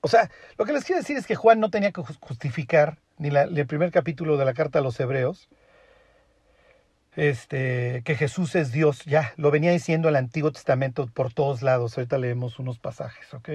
o 0.00 0.08
sea, 0.08 0.30
lo 0.56 0.64
que 0.64 0.72
les 0.72 0.84
quiero 0.84 1.00
decir 1.00 1.16
es 1.16 1.26
que 1.26 1.36
Juan 1.36 1.60
no 1.60 1.70
tenía 1.70 1.92
que 1.92 2.02
justificar, 2.20 2.98
ni 3.18 3.28
el 3.28 3.66
primer 3.66 3.90
capítulo 3.90 4.36
de 4.36 4.44
la 4.44 4.54
carta 4.54 4.78
a 4.78 4.82
los 4.82 4.98
hebreos, 4.98 5.48
este, 7.14 8.02
que 8.04 8.14
Jesús 8.14 8.54
es 8.56 8.72
Dios, 8.72 9.04
ya, 9.04 9.32
lo 9.36 9.50
venía 9.50 9.70
diciendo 9.72 10.08
el 10.08 10.16
Antiguo 10.16 10.52
Testamento 10.52 11.06
por 11.06 11.32
todos 11.32 11.62
lados, 11.62 11.96
ahorita 11.96 12.18
leemos 12.18 12.58
unos 12.58 12.78
pasajes, 12.78 13.32
¿ok? 13.32 13.48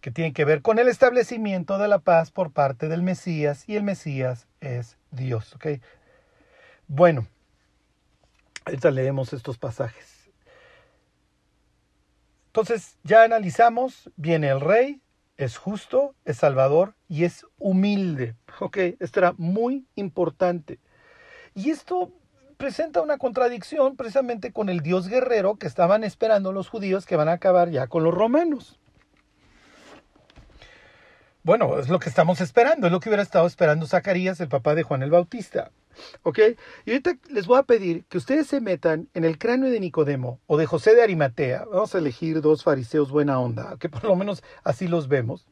Que 0.00 0.10
tienen 0.10 0.34
que 0.34 0.44
ver 0.44 0.60
con 0.60 0.78
el 0.78 0.88
establecimiento 0.88 1.78
de 1.78 1.88
la 1.88 1.98
paz 1.98 2.30
por 2.30 2.52
parte 2.52 2.88
del 2.88 3.02
Mesías, 3.02 3.64
y 3.66 3.76
el 3.76 3.84
Mesías 3.84 4.46
es 4.60 4.98
Dios, 5.12 5.54
¿ok? 5.54 5.80
Bueno, 6.86 7.26
ahorita 8.66 8.90
leemos 8.90 9.32
estos 9.32 9.56
pasajes. 9.56 10.13
Entonces 12.54 12.98
ya 13.02 13.24
analizamos, 13.24 14.12
viene 14.14 14.48
el 14.48 14.60
rey, 14.60 15.02
es 15.36 15.56
justo, 15.56 16.14
es 16.24 16.36
salvador 16.36 16.94
y 17.08 17.24
es 17.24 17.44
humilde. 17.58 18.36
Ok, 18.60 18.78
esto 19.00 19.18
era 19.18 19.34
muy 19.38 19.88
importante. 19.96 20.78
Y 21.56 21.70
esto 21.70 22.12
presenta 22.56 23.02
una 23.02 23.18
contradicción 23.18 23.96
precisamente 23.96 24.52
con 24.52 24.68
el 24.68 24.82
Dios 24.82 25.08
guerrero 25.08 25.56
que 25.56 25.66
estaban 25.66 26.04
esperando 26.04 26.52
los 26.52 26.68
judíos 26.68 27.06
que 27.06 27.16
van 27.16 27.28
a 27.28 27.32
acabar 27.32 27.70
ya 27.70 27.88
con 27.88 28.04
los 28.04 28.14
romanos. 28.14 28.78
Bueno, 31.44 31.78
es 31.78 31.90
lo 31.90 31.98
que 31.98 32.08
estamos 32.08 32.40
esperando, 32.40 32.86
es 32.86 32.92
lo 32.92 33.00
que 33.00 33.10
hubiera 33.10 33.22
estado 33.22 33.46
esperando 33.46 33.86
Zacarías, 33.86 34.40
el 34.40 34.48
papá 34.48 34.74
de 34.74 34.82
Juan 34.82 35.02
el 35.02 35.10
Bautista. 35.10 35.70
¿Ok? 36.22 36.38
Y 36.86 36.90
ahorita 36.90 37.18
les 37.28 37.46
voy 37.46 37.58
a 37.58 37.64
pedir 37.64 38.06
que 38.06 38.16
ustedes 38.16 38.46
se 38.46 38.62
metan 38.62 39.10
en 39.12 39.24
el 39.26 39.36
cráneo 39.36 39.70
de 39.70 39.78
Nicodemo 39.78 40.40
o 40.46 40.56
de 40.56 40.64
José 40.64 40.94
de 40.94 41.02
Arimatea. 41.02 41.66
Vamos 41.70 41.94
a 41.94 41.98
elegir 41.98 42.40
dos 42.40 42.64
fariseos 42.64 43.10
buena 43.10 43.38
onda, 43.38 43.76
que 43.78 43.90
por 43.90 44.04
lo 44.04 44.16
menos 44.16 44.42
así 44.64 44.88
los 44.88 45.06
vemos. 45.06 45.46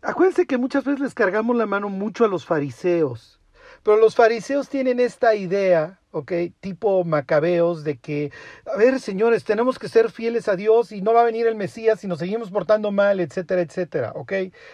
Acuérdense 0.00 0.46
que 0.46 0.58
muchas 0.58 0.84
veces 0.84 1.00
les 1.00 1.14
cargamos 1.14 1.56
la 1.56 1.66
mano 1.66 1.88
mucho 1.88 2.24
a 2.24 2.28
los 2.28 2.46
fariseos. 2.46 3.40
Pero 3.82 3.96
los 3.96 4.14
fariseos 4.14 4.68
tienen 4.68 5.00
esta 5.00 5.34
idea, 5.34 5.98
¿ok? 6.16 6.32
Tipo 6.60 7.04
macabeos 7.04 7.84
de 7.84 7.98
que, 7.98 8.32
a 8.72 8.76
ver, 8.78 9.00
señores, 9.00 9.44
tenemos 9.44 9.78
que 9.78 9.88
ser 9.88 10.10
fieles 10.10 10.48
a 10.48 10.56
Dios 10.56 10.90
y 10.92 11.02
no 11.02 11.12
va 11.12 11.20
a 11.20 11.24
venir 11.24 11.46
el 11.46 11.56
Mesías 11.56 12.00
si 12.00 12.06
nos 12.06 12.18
seguimos 12.18 12.50
portando 12.50 12.90
mal, 12.90 13.20
etcétera, 13.20 13.60
etcétera, 13.60 14.12
¿ok? 14.14 14.32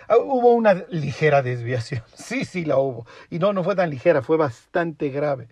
Ah, 0.08 0.18
hubo 0.18 0.52
una 0.52 0.74
ligera 0.88 1.42
desviación, 1.42 2.02
sí, 2.14 2.44
sí 2.44 2.64
la 2.64 2.78
hubo. 2.78 3.06
Y 3.28 3.38
no, 3.40 3.52
no 3.52 3.64
fue 3.64 3.74
tan 3.74 3.90
ligera, 3.90 4.22
fue 4.22 4.36
bastante 4.36 5.08
grave. 5.08 5.48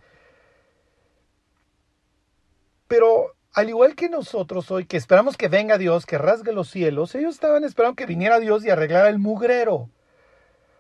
Pero 2.87 3.35
al 3.53 3.69
igual 3.69 3.97
que 3.97 4.09
nosotros 4.09 4.71
hoy, 4.71 4.85
que 4.85 4.97
esperamos 4.97 5.37
que 5.37 5.49
venga 5.49 5.77
Dios, 5.77 6.07
que 6.07 6.19
rasgue 6.19 6.53
los 6.53 6.71
cielos, 6.71 7.15
ellos 7.17 7.35
estaban 7.35 7.65
esperando 7.65 7.97
que 7.97 8.07
viniera 8.07 8.39
Dios 8.39 8.65
y 8.65 8.71
arreglara 8.71 9.09
el 9.09 9.19
mugrero. 9.19 9.91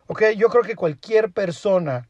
¿Ok? 0.06 0.22
Yo 0.36 0.48
creo 0.48 0.62
que 0.62 0.76
cualquier 0.76 1.32
persona 1.32 2.08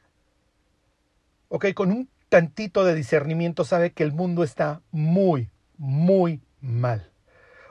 ok, 1.51 1.75
con 1.75 1.91
un 1.91 2.09
tantito 2.31 2.85
de 2.85 2.95
discernimiento 2.95 3.65
sabe 3.65 3.93
que 3.93 4.05
el 4.05 4.13
mundo 4.13 4.43
está 4.43 4.81
muy, 4.93 5.51
muy 5.77 6.41
mal. 6.63 7.11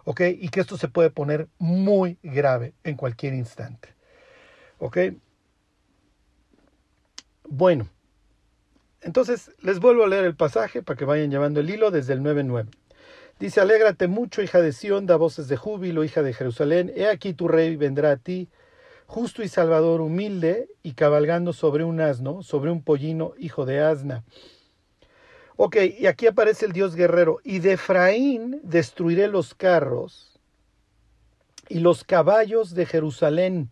¿Ok? 0.03 0.21
Y 0.39 0.49
que 0.49 0.59
esto 0.59 0.77
se 0.77 0.87
puede 0.87 1.09
poner 1.09 1.47
muy 1.57 2.19
grave 2.21 2.73
en 2.83 2.95
cualquier 2.95 3.33
instante. 3.33 3.95
¿Ok? 4.77 4.97
Bueno, 7.47 7.89
entonces 9.01 9.51
les 9.59 9.79
vuelvo 9.79 10.03
a 10.03 10.07
leer 10.07 10.25
el 10.25 10.35
pasaje 10.35 10.83
para 10.83 10.97
que 10.97 11.05
vayan 11.05 11.31
llevando 11.31 11.61
el 11.61 11.69
hilo 11.69 11.89
desde 11.89 12.13
el 12.13 12.21
9.9. 12.21 12.67
Dice, 13.39 13.61
alégrate 13.61 14.07
mucho, 14.07 14.41
hija 14.41 14.59
de 14.59 14.73
Sión, 14.73 15.05
da 15.05 15.15
voces 15.15 15.47
de 15.47 15.55
júbilo, 15.55 16.03
hija 16.03 16.21
de 16.21 16.33
Jerusalén, 16.33 16.91
he 16.95 17.07
aquí 17.07 17.33
tu 17.33 17.47
rey 17.47 17.77
vendrá 17.77 18.11
a 18.11 18.17
ti 18.17 18.49
justo 19.09 19.41
y 19.41 19.47
salvador, 19.47 20.01
humilde 20.01 20.69
y 20.83 20.93
cabalgando 20.93 21.51
sobre 21.51 21.83
un 21.83 21.99
asno, 21.99 22.43
sobre 22.43 22.69
un 22.69 22.83
pollino, 22.83 23.33
hijo 23.39 23.65
de 23.65 23.79
asna. 23.79 24.23
Ok, 25.55 25.77
y 25.97 26.05
aquí 26.05 26.27
aparece 26.27 26.67
el 26.67 26.73
Dios 26.73 26.95
guerrero. 26.95 27.39
Y 27.43 27.57
de 27.57 27.73
Efraín 27.73 28.59
destruiré 28.61 29.27
los 29.27 29.55
carros 29.55 30.39
y 31.69 31.79
los 31.79 32.03
caballos 32.03 32.75
de 32.75 32.85
Jerusalén. 32.85 33.71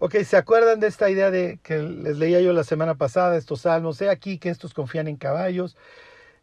Ok, 0.00 0.16
¿se 0.24 0.36
acuerdan 0.36 0.80
de 0.80 0.88
esta 0.88 1.08
idea 1.08 1.30
de 1.30 1.60
que 1.62 1.78
les 1.78 2.18
leía 2.18 2.40
yo 2.40 2.52
la 2.52 2.64
semana 2.64 2.96
pasada, 2.96 3.36
estos 3.36 3.60
salmos? 3.60 4.02
He 4.02 4.10
aquí 4.10 4.38
que 4.38 4.48
estos 4.48 4.74
confían 4.74 5.06
en 5.06 5.16
caballos, 5.16 5.76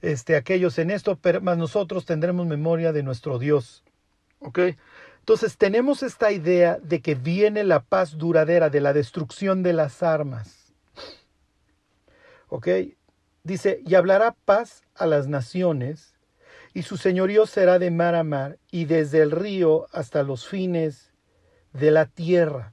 este, 0.02 0.38
aquellos 0.38 0.80
en 0.80 0.92
esto, 0.92 1.20
pero 1.22 1.42
más 1.42 1.58
nosotros 1.58 2.06
tendremos 2.06 2.48
memoria 2.48 2.94
de 2.94 3.04
nuestro 3.04 3.38
Dios. 3.38 3.84
Ok, 4.40 4.60
entonces 5.28 5.58
tenemos 5.58 6.04
esta 6.04 6.32
idea 6.32 6.80
de 6.82 7.02
que 7.02 7.14
viene 7.14 7.66
la 7.66 7.82
paz 7.82 8.18
duradera, 8.18 8.70
de 8.70 8.80
la 8.80 8.94
destrucción 8.94 9.62
de 9.62 9.74
las 9.74 10.02
armas. 10.02 10.74
¿Ok? 12.48 12.70
Dice, 13.44 13.82
y 13.86 13.96
hablará 13.96 14.38
paz 14.46 14.84
a 14.96 15.06
las 15.06 15.28
naciones, 15.28 16.16
y 16.74 16.84
su 16.84 16.96
señorío 16.96 17.46
será 17.46 17.78
de 17.78 17.92
mar 17.92 18.16
a 18.16 18.24
mar, 18.24 18.58
y 18.72 18.86
desde 18.86 19.22
el 19.22 19.32
río 19.32 19.88
hasta 19.92 20.24
los 20.24 20.48
fines 20.48 21.12
de 21.74 21.92
la 21.92 22.06
tierra. 22.06 22.72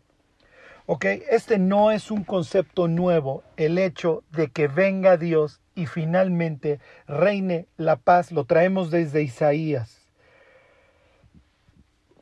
¿Ok? 0.87 1.07
Este 1.07 1.59
no 1.59 1.91
es 1.91 2.13
un 2.13 2.23
concepto 2.23 2.87
nuevo, 2.87 3.43
el 3.57 3.79
hecho 3.79 4.23
de 4.31 4.47
que 4.53 4.69
venga 4.69 5.17
Dios 5.17 5.61
y 5.75 5.87
finalmente 5.87 6.79
reine 7.09 7.67
la 7.79 7.97
paz, 7.97 8.31
lo 8.31 8.45
traemos 8.45 8.93
desde 8.93 9.25
Isaías. 9.25 10.04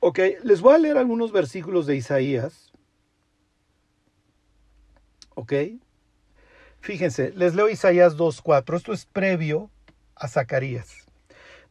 Ok, 0.04 0.18
les 0.42 0.60
voy 0.60 0.74
a 0.74 0.78
leer 0.78 0.98
algunos 0.98 1.30
versículos 1.30 1.86
de 1.86 1.94
Isaías. 1.94 2.72
Ok. 5.36 5.52
Fíjense, 6.80 7.30
les 7.36 7.54
leo 7.54 7.68
Isaías 7.68 8.16
2.4. 8.16 8.76
Esto 8.78 8.92
es 8.92 9.06
previo 9.06 9.70
a 10.16 10.26
Zacarías. 10.26 11.06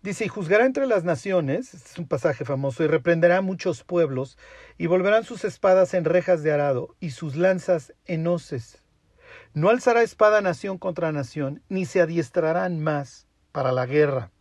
Dice, 0.02 0.24
y 0.24 0.28
juzgará 0.30 0.66
entre 0.66 0.88
las 0.88 1.04
naciones, 1.04 1.74
este 1.74 1.90
es 1.90 2.00
un 2.00 2.08
pasaje 2.08 2.46
famoso, 2.46 2.86
y 2.86 2.88
reprenderá 2.88 3.42
muchos 3.42 3.84
pueblos, 3.84 4.38
y 4.78 4.88
volverán 4.88 5.26
sus 5.26 5.44
espadas 5.44 5.94
en 5.94 6.06
rejas 6.06 6.42
de 6.42 6.54
arado, 6.54 6.96
y 7.02 7.10
sus 7.10 7.36
lanzas 7.36 7.94
en 8.06 8.26
hoces. 8.28 8.82
No 9.54 9.68
alzará 9.68 10.04
espada 10.04 10.40
nación 10.40 10.78
contra 10.78 11.12
nación, 11.12 11.64
ni 11.68 11.86
se 11.86 12.00
adiestrarán 12.00 12.82
más 12.82 13.28
para 13.52 13.74
la 13.74 13.86
guerra. 13.86 14.32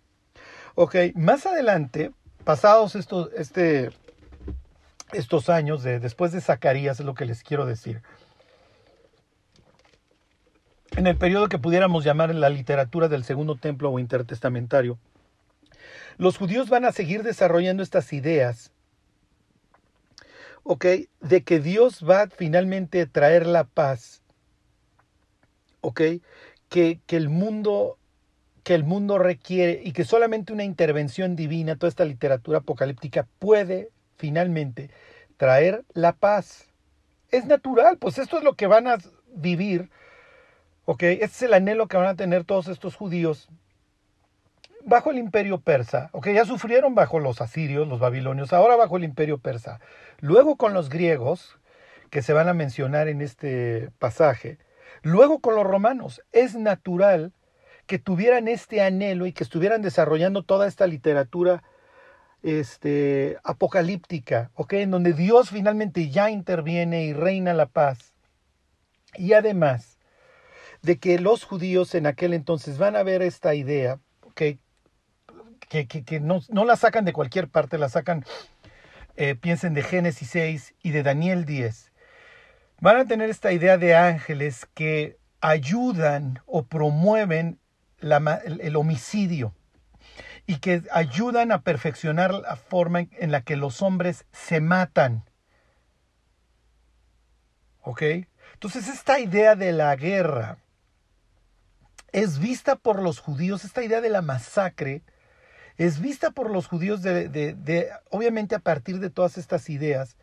Ok, 0.76 0.94
más 1.16 1.44
adelante, 1.44 2.12
pasados 2.44 2.94
estos, 2.94 3.30
este, 3.36 3.90
estos 5.12 5.48
años, 5.48 5.82
de, 5.82 6.00
después 6.00 6.32
de 6.32 6.40
Zacarías, 6.40 7.00
es 7.00 7.06
lo 7.06 7.14
que 7.14 7.26
les 7.26 7.42
quiero 7.42 7.66
decir. 7.66 8.02
En 10.96 11.06
el 11.06 11.16
periodo 11.16 11.48
que 11.48 11.58
pudiéramos 11.58 12.04
llamar 12.04 12.34
la 12.34 12.48
literatura 12.48 13.08
del 13.08 13.24
segundo 13.24 13.56
templo 13.56 13.90
o 13.90 13.98
intertestamentario, 13.98 14.98
los 16.18 16.36
judíos 16.36 16.68
van 16.68 16.84
a 16.84 16.92
seguir 16.92 17.22
desarrollando 17.22 17.82
estas 17.82 18.12
ideas, 18.12 18.72
¿ok? 20.64 20.84
De 21.20 21.42
que 21.42 21.60
Dios 21.60 22.04
va 22.08 22.28
finalmente 22.28 23.00
a 23.02 23.06
traer 23.06 23.46
la 23.46 23.64
paz, 23.64 24.20
¿ok? 25.80 26.00
Que, 26.68 27.00
que 27.06 27.16
el 27.16 27.28
mundo 27.28 27.99
que 28.62 28.74
el 28.74 28.84
mundo 28.84 29.18
requiere 29.18 29.80
y 29.84 29.92
que 29.92 30.04
solamente 30.04 30.52
una 30.52 30.64
intervención 30.64 31.36
divina, 31.36 31.76
toda 31.76 31.88
esta 31.88 32.04
literatura 32.04 32.58
apocalíptica 32.58 33.26
puede 33.38 33.90
finalmente 34.16 34.90
traer 35.36 35.84
la 35.94 36.12
paz. 36.12 36.68
Es 37.30 37.46
natural, 37.46 37.96
pues 37.98 38.18
esto 38.18 38.38
es 38.38 38.44
lo 38.44 38.54
que 38.54 38.66
van 38.66 38.86
a 38.86 38.98
vivir, 39.32 39.90
¿ok? 40.84 41.02
Este 41.04 41.24
es 41.24 41.42
el 41.42 41.54
anhelo 41.54 41.88
que 41.88 41.96
van 41.96 42.08
a 42.08 42.16
tener 42.16 42.44
todos 42.44 42.68
estos 42.68 42.96
judíos 42.96 43.48
bajo 44.84 45.10
el 45.10 45.18
imperio 45.18 45.60
persa, 45.60 46.08
ok, 46.12 46.28
ya 46.30 46.44
sufrieron 46.44 46.94
bajo 46.94 47.18
los 47.20 47.40
asirios, 47.40 47.86
los 47.86 48.00
babilonios, 48.00 48.52
ahora 48.52 48.76
bajo 48.76 48.96
el 48.96 49.04
imperio 49.04 49.38
persa, 49.38 49.80
luego 50.20 50.56
con 50.56 50.72
los 50.72 50.88
griegos, 50.88 51.58
que 52.10 52.22
se 52.22 52.32
van 52.32 52.48
a 52.48 52.54
mencionar 52.54 53.08
en 53.08 53.20
este 53.20 53.90
pasaje, 53.98 54.58
luego 55.02 55.40
con 55.40 55.54
los 55.54 55.64
romanos, 55.64 56.22
es 56.32 56.56
natural 56.56 57.32
que 57.90 57.98
tuvieran 57.98 58.46
este 58.46 58.82
anhelo 58.82 59.26
y 59.26 59.32
que 59.32 59.42
estuvieran 59.42 59.82
desarrollando 59.82 60.44
toda 60.44 60.68
esta 60.68 60.86
literatura 60.86 61.64
este, 62.40 63.36
apocalíptica, 63.42 64.52
ok, 64.54 64.74
en 64.74 64.92
donde 64.92 65.12
Dios 65.12 65.50
finalmente 65.50 66.08
ya 66.08 66.30
interviene 66.30 67.06
y 67.06 67.12
reina 67.12 67.52
la 67.52 67.66
paz. 67.66 68.14
Y 69.16 69.32
además 69.32 69.98
de 70.82 71.00
que 71.00 71.18
los 71.18 71.42
judíos 71.42 71.96
en 71.96 72.06
aquel 72.06 72.32
entonces 72.32 72.78
van 72.78 72.94
a 72.94 73.02
ver 73.02 73.22
esta 73.22 73.56
idea, 73.56 73.98
que 74.36 74.60
que, 75.68 76.20
no, 76.20 76.64
la 76.64 76.76
sacan 76.76 77.04
de 77.04 77.12
cualquier 77.12 77.48
parte, 77.48 77.76
la 77.76 77.88
sacan, 77.88 78.24
eh, 79.16 79.34
piensen 79.34 79.74
de 79.74 79.82
Génesis 79.82 80.30
6 80.30 80.74
y 80.80 80.90
de 80.92 81.02
Daniel 81.02 81.44
10. 81.44 81.90
Van 82.80 82.98
a 82.98 83.04
tener 83.04 83.30
esta 83.30 83.52
idea 83.52 83.78
de 83.78 83.96
ángeles 83.96 84.68
que 84.74 85.18
ayudan 85.40 86.40
o 86.46 86.64
promueven 86.64 87.59
el, 88.00 88.76
homicidio 88.76 89.54
y 90.46 90.58
que 90.58 90.82
ayudan 90.92 91.52
a 91.52 91.62
perfeccionar 91.62 92.34
la 92.34 92.56
forma 92.56 93.00
en 93.00 93.30
la 93.30 93.42
que 93.42 93.56
los 93.56 93.82
hombres 93.82 94.24
se 94.32 94.60
matan. 94.60 95.24
¿Ok? 97.82 98.02
Entonces 98.54 98.88
esta 98.88 99.20
idea 99.20 99.54
de 99.54 99.72
la 99.72 99.94
guerra 99.96 100.58
es 102.12 102.38
vista 102.38 102.76
por 102.76 103.00
los 103.00 103.20
judíos, 103.20 103.64
esta 103.64 103.82
idea 103.82 104.00
de 104.00 104.10
la 104.10 104.22
masacre 104.22 105.02
es 105.80 105.98
vista 105.98 106.30
por 106.30 106.50
los 106.50 106.66
judíos 106.66 107.00
de, 107.00 107.88
obviamente 108.10 108.54
a 108.54 108.58
partir 108.58 109.00
de 109.00 109.08
todas 109.08 109.38
estas 109.38 109.70
ideas, 109.70 110.18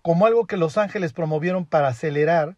como 0.00 0.24
algo 0.24 0.46
que 0.46 0.56
los 0.56 0.78
ángeles 0.78 1.12
promovieron 1.12 1.66
para 1.66 1.88
acelerar, 1.88 2.56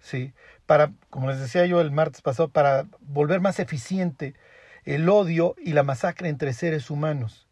¿sí? 0.00 0.32
para, 0.66 0.92
como 1.10 1.28
les 1.28 1.40
decía 1.40 1.66
yo 1.66 1.80
el 1.80 1.90
martes 1.90 2.22
pasado, 2.22 2.48
para 2.48 2.86
volver 3.00 3.40
más 3.40 3.58
eficiente 3.58 4.34
el 4.84 5.08
odio 5.08 5.54
y 5.58 5.72
la 5.72 5.82
masacre 5.82 6.28
entre 6.28 6.52
seres 6.52 6.90
humanos. 6.90 7.48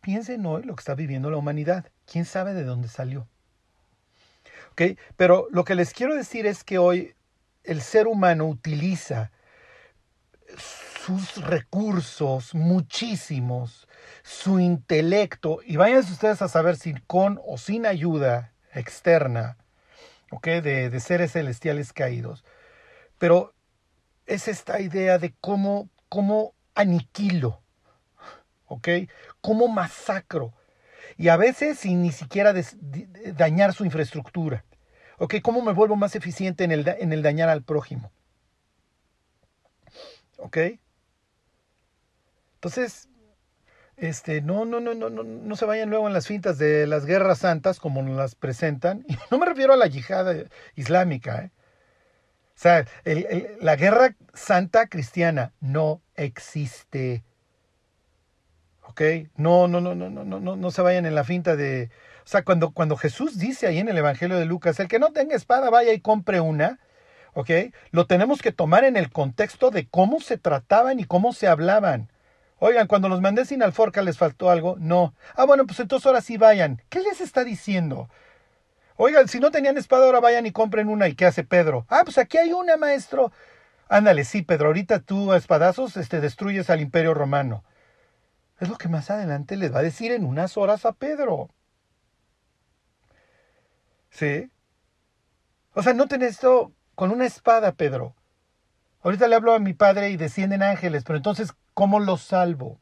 Piensen 0.00 0.44
hoy 0.46 0.62
lo 0.62 0.74
que 0.74 0.80
está 0.80 0.94
viviendo 0.94 1.30
la 1.30 1.36
humanidad. 1.36 1.90
¿Quién 2.04 2.24
sabe 2.24 2.54
de 2.54 2.64
dónde 2.64 2.88
salió? 2.88 3.28
Pero 5.16 5.48
lo 5.50 5.64
que 5.64 5.74
les 5.74 5.92
quiero 5.92 6.14
decir 6.14 6.46
es 6.46 6.62
que 6.62 6.78
hoy 6.78 7.14
el 7.64 7.80
ser 7.80 8.06
humano 8.06 8.46
utiliza 8.46 9.30
sus 11.04 11.36
recursos, 11.44 12.54
muchísimos, 12.54 13.88
su 14.22 14.60
intelecto, 14.60 15.60
y 15.64 15.76
vayan 15.76 15.98
ustedes 15.98 16.42
a 16.42 16.48
saber 16.48 16.76
si 16.76 16.94
con 17.06 17.40
o 17.46 17.58
sin 17.58 17.86
ayuda 17.86 18.52
externa, 18.74 19.56
¿ok? 20.30 20.46
De, 20.46 20.90
de 20.90 21.00
seres 21.00 21.32
celestiales 21.32 21.92
caídos. 21.92 22.44
Pero 23.18 23.54
es 24.26 24.48
esta 24.48 24.80
idea 24.80 25.18
de 25.18 25.34
cómo, 25.40 25.88
cómo 26.08 26.54
aniquilo, 26.74 27.62
¿ok? 28.66 28.88
Cómo 29.40 29.68
masacro. 29.68 30.52
Y 31.16 31.28
a 31.28 31.36
veces 31.36 31.78
sin 31.78 32.02
ni 32.02 32.12
siquiera 32.12 32.54
dañar 33.34 33.72
su 33.72 33.84
infraestructura. 33.84 34.64
¿Ok? 35.18 35.36
¿Cómo 35.42 35.62
me 35.62 35.72
vuelvo 35.72 35.96
más 35.96 36.14
eficiente 36.14 36.64
en 36.64 36.72
el, 36.72 36.86
en 36.86 37.12
el 37.12 37.22
dañar 37.22 37.48
al 37.48 37.62
prójimo? 37.62 38.12
¿Ok? 40.36 40.58
Entonces, 42.56 43.08
este, 43.96 44.42
no, 44.42 44.64
no, 44.64 44.80
no, 44.80 44.94
no, 44.94 45.08
no, 45.08 45.22
no 45.22 45.56
se 45.56 45.64
vayan 45.64 45.90
luego 45.90 46.06
en 46.06 46.12
las 46.12 46.26
fintas 46.26 46.58
de 46.58 46.86
las 46.86 47.06
guerras 47.06 47.38
santas 47.38 47.80
como 47.80 48.02
las 48.02 48.34
presentan. 48.34 49.04
Y 49.08 49.16
no 49.30 49.38
me 49.38 49.46
refiero 49.46 49.72
a 49.72 49.76
la 49.76 49.86
yihad 49.86 50.46
islámica, 50.74 51.44
¿eh? 51.44 51.50
O 52.56 52.58
sea, 52.58 52.86
la 53.60 53.76
guerra 53.76 54.16
santa 54.32 54.86
cristiana 54.86 55.52
no 55.60 56.00
existe. 56.14 57.22
¿Ok? 58.80 59.02
No, 59.36 59.68
no, 59.68 59.82
no, 59.82 59.94
no, 59.94 60.08
no, 60.08 60.24
no, 60.24 60.56
no 60.56 60.70
se 60.70 60.80
vayan 60.80 61.04
en 61.04 61.14
la 61.14 61.24
finta 61.24 61.54
de. 61.54 61.90
O 62.24 62.28
sea, 62.28 62.44
cuando, 62.44 62.70
cuando 62.70 62.96
Jesús 62.96 63.38
dice 63.38 63.66
ahí 63.66 63.78
en 63.78 63.88
el 63.88 63.98
Evangelio 63.98 64.38
de 64.38 64.46
Lucas, 64.46 64.80
el 64.80 64.88
que 64.88 64.98
no 64.98 65.12
tenga 65.12 65.36
espada 65.36 65.68
vaya 65.68 65.92
y 65.92 66.00
compre 66.00 66.40
una, 66.40 66.80
¿ok? 67.34 67.50
Lo 67.90 68.06
tenemos 68.06 68.40
que 68.40 68.52
tomar 68.52 68.84
en 68.84 68.96
el 68.96 69.10
contexto 69.10 69.70
de 69.70 69.86
cómo 69.86 70.20
se 70.20 70.38
trataban 70.38 70.98
y 70.98 71.04
cómo 71.04 71.34
se 71.34 71.48
hablaban. 71.48 72.10
Oigan, 72.58 72.86
cuando 72.86 73.08
los 73.08 73.20
mandé 73.20 73.44
sin 73.44 73.62
alforca 73.62 74.02
les 74.02 74.18
faltó 74.18 74.50
algo. 74.50 74.76
No. 74.78 75.14
Ah, 75.34 75.44
bueno, 75.44 75.66
pues 75.66 75.78
entonces 75.80 76.06
ahora 76.06 76.20
sí 76.20 76.36
vayan. 76.38 76.82
¿Qué 76.88 77.00
les 77.00 77.20
está 77.20 77.44
diciendo? 77.44 78.08
Oigan, 78.96 79.28
si 79.28 79.40
no 79.40 79.50
tenían 79.50 79.76
espada, 79.76 80.06
ahora 80.06 80.20
vayan 80.20 80.46
y 80.46 80.52
compren 80.52 80.88
una. 80.88 81.08
¿Y 81.08 81.14
qué 81.14 81.26
hace 81.26 81.44
Pedro? 81.44 81.86
Ah, 81.88 82.00
pues 82.04 82.16
aquí 82.18 82.38
hay 82.38 82.52
una, 82.52 82.76
maestro. 82.76 83.30
Ándale, 83.88 84.24
sí, 84.24 84.42
Pedro, 84.42 84.68
ahorita 84.68 85.00
tú 85.00 85.32
a 85.32 85.36
espadazos 85.36 85.96
este, 85.96 86.20
destruyes 86.20 86.70
al 86.70 86.80
imperio 86.80 87.14
romano. 87.14 87.62
Es 88.58 88.68
lo 88.68 88.76
que 88.76 88.88
más 88.88 89.10
adelante 89.10 89.56
les 89.56 89.72
va 89.74 89.80
a 89.80 89.82
decir 89.82 90.12
en 90.12 90.24
unas 90.24 90.56
horas 90.56 90.86
a 90.86 90.92
Pedro. 90.92 91.50
¿Sí? 94.10 94.50
O 95.74 95.82
sea, 95.82 95.92
no 95.92 96.08
tenés 96.08 96.30
esto 96.30 96.72
con 96.94 97.10
una 97.10 97.26
espada, 97.26 97.72
Pedro. 97.72 98.14
Ahorita 99.02 99.28
le 99.28 99.34
hablo 99.36 99.52
a 99.52 99.58
mi 99.58 99.74
padre 99.74 100.08
y 100.10 100.16
descienden 100.16 100.62
ángeles, 100.62 101.04
pero 101.04 101.18
entonces, 101.18 101.52
¿cómo 101.76 102.00
los 102.00 102.22
salvo? 102.22 102.80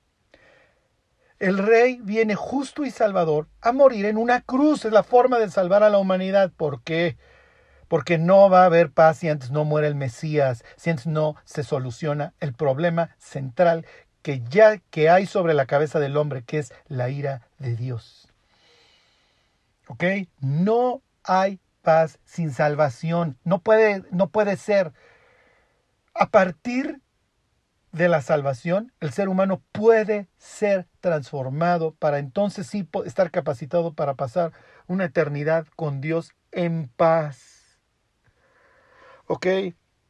El 1.40 1.58
rey 1.58 1.98
viene 2.00 2.36
justo 2.36 2.84
y 2.84 2.92
salvador 2.92 3.48
a 3.60 3.72
morir 3.72 4.04
en 4.06 4.16
una 4.16 4.42
cruz. 4.42 4.84
Es 4.84 4.92
la 4.92 5.02
forma 5.02 5.40
de 5.40 5.50
salvar 5.50 5.82
a 5.82 5.90
la 5.90 5.98
humanidad. 5.98 6.52
¿Por 6.56 6.80
qué? 6.84 7.16
Porque 7.88 8.18
no 8.18 8.48
va 8.48 8.62
a 8.62 8.66
haber 8.66 8.92
paz 8.92 9.18
si 9.18 9.28
antes 9.28 9.50
no 9.50 9.64
muere 9.64 9.88
el 9.88 9.96
Mesías, 9.96 10.64
si 10.76 10.90
antes 10.90 11.08
no 11.08 11.34
se 11.44 11.64
soluciona 11.64 12.34
el 12.38 12.54
problema 12.54 13.16
central 13.18 13.84
que 14.22 14.44
ya 14.48 14.78
que 14.78 15.10
hay 15.10 15.26
sobre 15.26 15.54
la 15.54 15.66
cabeza 15.66 15.98
del 15.98 16.16
hombre, 16.16 16.44
que 16.44 16.58
es 16.58 16.72
la 16.86 17.10
ira 17.10 17.48
de 17.58 17.74
Dios. 17.74 18.32
¿Ok? 19.88 20.04
No 20.38 21.02
hay 21.24 21.58
paz 21.82 22.20
sin 22.24 22.52
salvación. 22.52 23.38
No 23.42 23.58
puede, 23.58 24.04
no 24.12 24.28
puede 24.28 24.56
ser. 24.56 24.92
A 26.14 26.28
partir 26.30 27.00
de 27.94 28.08
la 28.08 28.22
salvación, 28.22 28.92
el 28.98 29.12
ser 29.12 29.28
humano 29.28 29.62
puede 29.70 30.28
ser 30.36 30.88
transformado 31.00 31.94
para 31.94 32.18
entonces 32.18 32.66
sí 32.66 32.88
estar 33.04 33.30
capacitado 33.30 33.94
para 33.94 34.14
pasar 34.14 34.52
una 34.88 35.04
eternidad 35.04 35.66
con 35.76 36.00
Dios 36.00 36.32
en 36.50 36.88
paz. 36.88 37.78
¿Ok? 39.26 39.46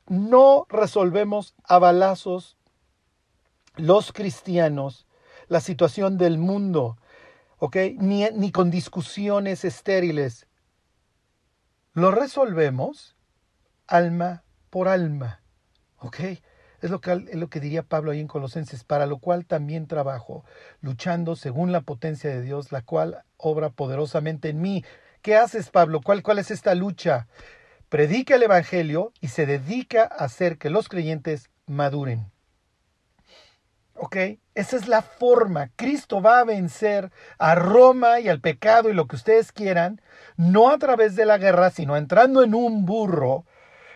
No 0.07 0.64
resolvemos 0.70 1.55
a 1.62 1.79
balazos 1.79 2.57
los 3.77 4.12
cristianos 4.12 5.07
la 5.49 5.61
situación 5.61 6.16
del 6.16 6.38
mundo, 6.38 6.97
¿ok? 7.59 7.77
Ni, 7.99 8.25
ni 8.31 8.51
con 8.51 8.70
discusiones 8.70 9.62
estériles. 9.62 10.47
Lo 11.92 12.11
resolvemos 12.11 13.14
alma 13.87 14.42
por 14.70 14.88
alma. 14.88 15.42
¿Ok? 15.99 16.20
Es 16.85 16.90
lo, 16.90 17.01
que, 17.01 17.16
lo 17.16 17.49
que 17.49 17.61
diría 17.61 17.83
Pablo 17.83 18.11
ahí 18.11 18.20
en 18.20 18.27
Colosenses, 18.27 18.85
para 18.85 19.07
lo 19.07 19.16
cual 19.16 19.47
también 19.47 19.87
trabajo, 19.87 20.44
luchando 20.83 21.35
según 21.35 21.73
la 21.73 21.81
potencia 21.81 22.29
de 22.29 22.42
Dios, 22.42 22.73
la 22.73 22.83
cual 22.83 23.25
obra 23.38 23.70
poderosamente 23.70 24.51
en 24.51 24.61
mí. 24.61 24.85
¿Qué 25.23 25.35
haces, 25.35 25.70
Pablo? 25.70 26.03
¿Cuál, 26.03 26.23
cuál 26.23 26.40
es 26.40 26.51
esta 26.51 26.75
lucha? 26.75 27.27
Predica 27.88 28.35
el 28.35 28.42
Evangelio 28.42 29.14
y 29.23 29.29
se 29.29 29.47
dedica 29.47 30.03
a 30.03 30.27
hacer 30.27 30.59
que 30.59 30.68
los 30.68 30.90
creyentes 30.90 31.49
maduren. 31.64 32.31
¿Ok? 33.94 34.16
Esa 34.55 34.77
es 34.77 34.87
la 34.87 35.01
forma. 35.01 35.70
Cristo 35.77 36.20
va 36.20 36.40
a 36.40 36.44
vencer 36.44 37.11
a 37.38 37.55
Roma 37.55 38.20
y 38.20 38.29
al 38.29 38.42
pecado 38.42 38.90
y 38.90 38.92
lo 38.92 39.07
que 39.07 39.16
ustedes 39.16 39.53
quieran, 39.53 40.03
no 40.37 40.68
a 40.68 40.77
través 40.77 41.16
de 41.16 41.25
la 41.25 41.38
guerra, 41.38 41.70
sino 41.70 41.97
entrando 41.97 42.42
en 42.42 42.55
un 42.55 42.85
burro 42.85 43.47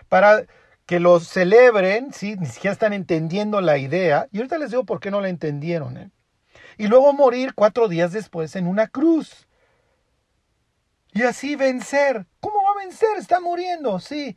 para 0.09 0.47
que 0.89 1.01
lo 1.01 1.21
celebren, 1.21 2.15
¿sí? 2.15 2.37
Ni 2.37 2.47
siquiera 2.47 2.73
están 2.73 2.95
entendiendo 2.95 3.61
la 3.61 3.77
idea. 3.77 4.27
Y 4.33 4.39
ahorita 4.39 4.57
les 4.57 4.71
digo 4.71 4.85
por 4.85 5.01
qué 5.01 5.11
no 5.11 5.21
la 5.21 5.29
entendieron, 5.29 5.99
¿eh? 5.99 6.11
Y 6.79 6.87
luego 6.87 7.13
morir 7.13 7.53
cuatro 7.55 7.89
días 7.89 8.15
después 8.15 8.57
en 8.57 8.67
una 8.67 8.87
cruz. 8.89 9.47
Y 11.13 11.25
así 11.25 11.57
vencer. 11.57 12.27
¿Cómo 12.41 12.57
va 12.63 12.71
a 12.71 12.85
vencer? 12.87 13.19
Está 13.19 13.39
muriendo, 13.39 14.01
sí. 14.01 14.35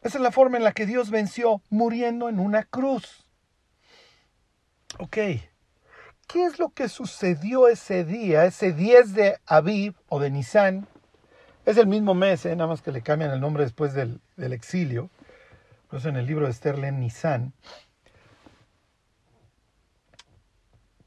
Esa 0.00 0.16
es 0.16 0.22
la 0.22 0.32
forma 0.32 0.56
en 0.56 0.64
la 0.64 0.72
que 0.72 0.86
Dios 0.86 1.10
venció, 1.10 1.60
muriendo 1.68 2.30
en 2.30 2.40
una 2.40 2.64
cruz. 2.64 3.26
Ok. 4.98 5.16
¿Qué 6.26 6.44
es 6.46 6.58
lo 6.58 6.70
que 6.70 6.88
sucedió 6.88 7.68
ese 7.68 8.04
día, 8.04 8.46
ese 8.46 8.72
10 8.72 9.12
de 9.12 9.38
Aviv 9.44 9.96
o 10.08 10.18
de 10.18 10.30
Nisan? 10.30 10.88
Es 11.68 11.76
el 11.76 11.86
mismo 11.86 12.14
mes, 12.14 12.46
¿eh? 12.46 12.56
nada 12.56 12.66
más 12.66 12.80
que 12.80 12.90
le 12.90 13.02
cambian 13.02 13.30
el 13.30 13.42
nombre 13.42 13.62
después 13.62 13.92
del, 13.92 14.22
exilio. 14.38 15.10
Por 15.90 15.98
eso 15.98 16.08
en 16.08 16.16
el 16.16 16.24
libro 16.24 16.46
de 16.46 16.52
Sterling 16.54 16.98
Nisan. 16.98 17.52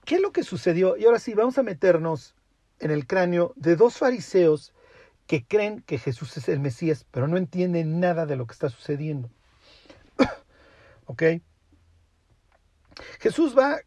¿Qué 0.06 0.18
es 0.18 0.22
lo 0.22 0.32
que 0.32 0.44
sucedió? 0.44 0.98
Y 0.98 1.06
ahora 1.06 1.18
sí, 1.18 1.34
vamos 1.34 1.58
a 1.58 1.64
meternos 1.64 2.36
en 2.78 2.92
el 2.92 3.08
cráneo 3.08 3.54
de 3.56 3.76
dos 3.76 3.98
fariseos 3.98 4.72
que 5.26 5.44
creen 5.44 5.82
que 5.82 5.98
Jesús 5.98 6.38
es 6.38 6.48
el 6.48 6.60
Mesías, 6.60 7.08
pero 7.10 7.28
no 7.28 7.38
entienden 7.38 8.00
nada 8.00 8.28
de 8.28 8.36
lo 8.36 8.46
que 8.46 8.54
está 8.54 8.70
sucediendo. 8.70 9.32
¿Ok? 11.08 11.24
Jesús 13.20 13.58
va, 13.58 13.80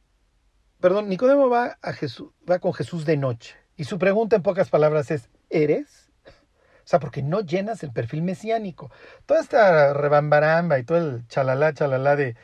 perdón, 0.81 1.09
Nicodemo 1.09 1.49
va, 1.49 1.79
a 1.83 1.93
Jesús, 1.93 2.33
va 2.51 2.59
con 2.59 2.75
Jesús 2.75 3.05
de 3.05 3.17
noche. 3.17 3.55
Y 3.77 3.85
su 3.85 3.97
pregunta 3.97 4.35
en 4.35 4.43
pocas 4.43 4.71
palabras 4.71 5.13
es, 5.13 5.31
¿eres? 5.51 6.04
O 6.85 6.87
sea, 6.87 7.01
porque 7.01 7.23
no 7.23 7.41
llenas 7.41 7.83
el 7.83 7.93
perfil 7.93 8.23
mesiánico. 8.23 8.91
Toda 9.27 9.41
esta 9.41 9.95
rebambaramba 9.95 10.79
y 10.79 10.85
todo 10.85 10.99
el 10.99 11.27
chalala, 11.29 11.73
chalala 11.73 12.17
de 12.17 12.37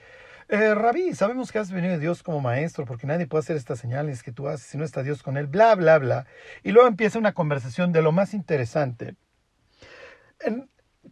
eh, 0.48 0.74
Rabí, 0.74 1.14
sabemos 1.14 1.52
que 1.52 1.60
has 1.60 1.70
venido 1.70 1.92
de 1.92 2.00
Dios 2.00 2.22
como 2.24 2.40
maestro, 2.40 2.84
porque 2.84 3.06
nadie 3.06 3.26
puede 3.28 3.40
hacer 3.40 3.56
estas 3.56 3.78
señales 3.78 4.22
que 4.24 4.32
tú 4.32 4.48
haces 4.48 4.66
si 4.66 4.78
no 4.78 4.84
está 4.84 5.04
Dios 5.04 5.22
con 5.22 5.36
él, 5.36 5.46
bla, 5.46 5.76
bla, 5.76 5.98
bla. 5.98 6.26
Y 6.64 6.72
luego 6.72 6.88
empieza 6.88 7.20
una 7.20 7.34
conversación 7.34 7.92
de 7.92 8.02
lo 8.02 8.10
más 8.10 8.34
interesante. 8.34 9.14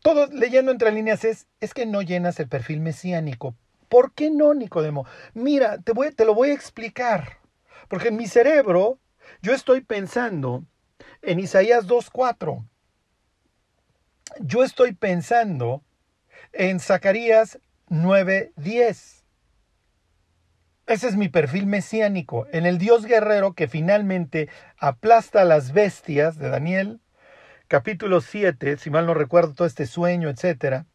todo 0.03 0.27
leyendo 0.27 0.73
entre 0.73 0.91
líneas 0.91 1.25
es, 1.25 1.47
es 1.61 1.73
que 1.73 1.87
no 1.87 2.03
llenas 2.03 2.41
el 2.41 2.49
perfil 2.49 2.81
mesiánico. 2.81 3.55
¿Por 3.89 4.13
qué 4.13 4.31
no, 4.31 4.55
Nicodemo? 4.55 5.07
Mira, 5.35 5.79
te, 5.79 5.93
voy, 5.93 6.13
te 6.13 6.25
lo 6.25 6.35
voy 6.35 6.51
a 6.51 6.55
explicar. 6.55 7.39
Porque 7.89 8.09
en 8.09 8.17
mi 8.17 8.27
cerebro 8.27 8.99
yo 9.41 9.53
estoy 9.53 9.83
pensando 9.83 10.65
en 11.23 11.39
Isaías 11.39 11.87
2.4. 11.87 12.67
Yo 14.41 14.63
estoy 14.63 14.93
pensando 14.93 15.83
en 16.53 16.81
Zacarías 16.81 17.59
9.10. 17.89 19.23
Ese 20.87 21.09
es 21.09 21.17
mi 21.17 21.29
perfil 21.29 21.67
mesiánico, 21.67 22.47
en 22.53 22.65
el 22.65 22.79
Dios 22.79 23.05
guerrero 23.05 23.53
que 23.53 23.69
finalmente 23.69 24.49
aplasta 24.79 25.43
a 25.43 25.45
las 25.45 25.73
bestias 25.73 26.39
de 26.39 26.49
Daniel, 26.49 27.01
capítulo 27.67 28.23
7, 28.23 28.79
si 28.79 28.89
mal 28.89 29.07
no 29.07 29.13
recuerdo 29.13 29.53
todo 29.53 29.67
este 29.67 29.87
sueño, 29.87 30.31
etcétera, 30.31 30.87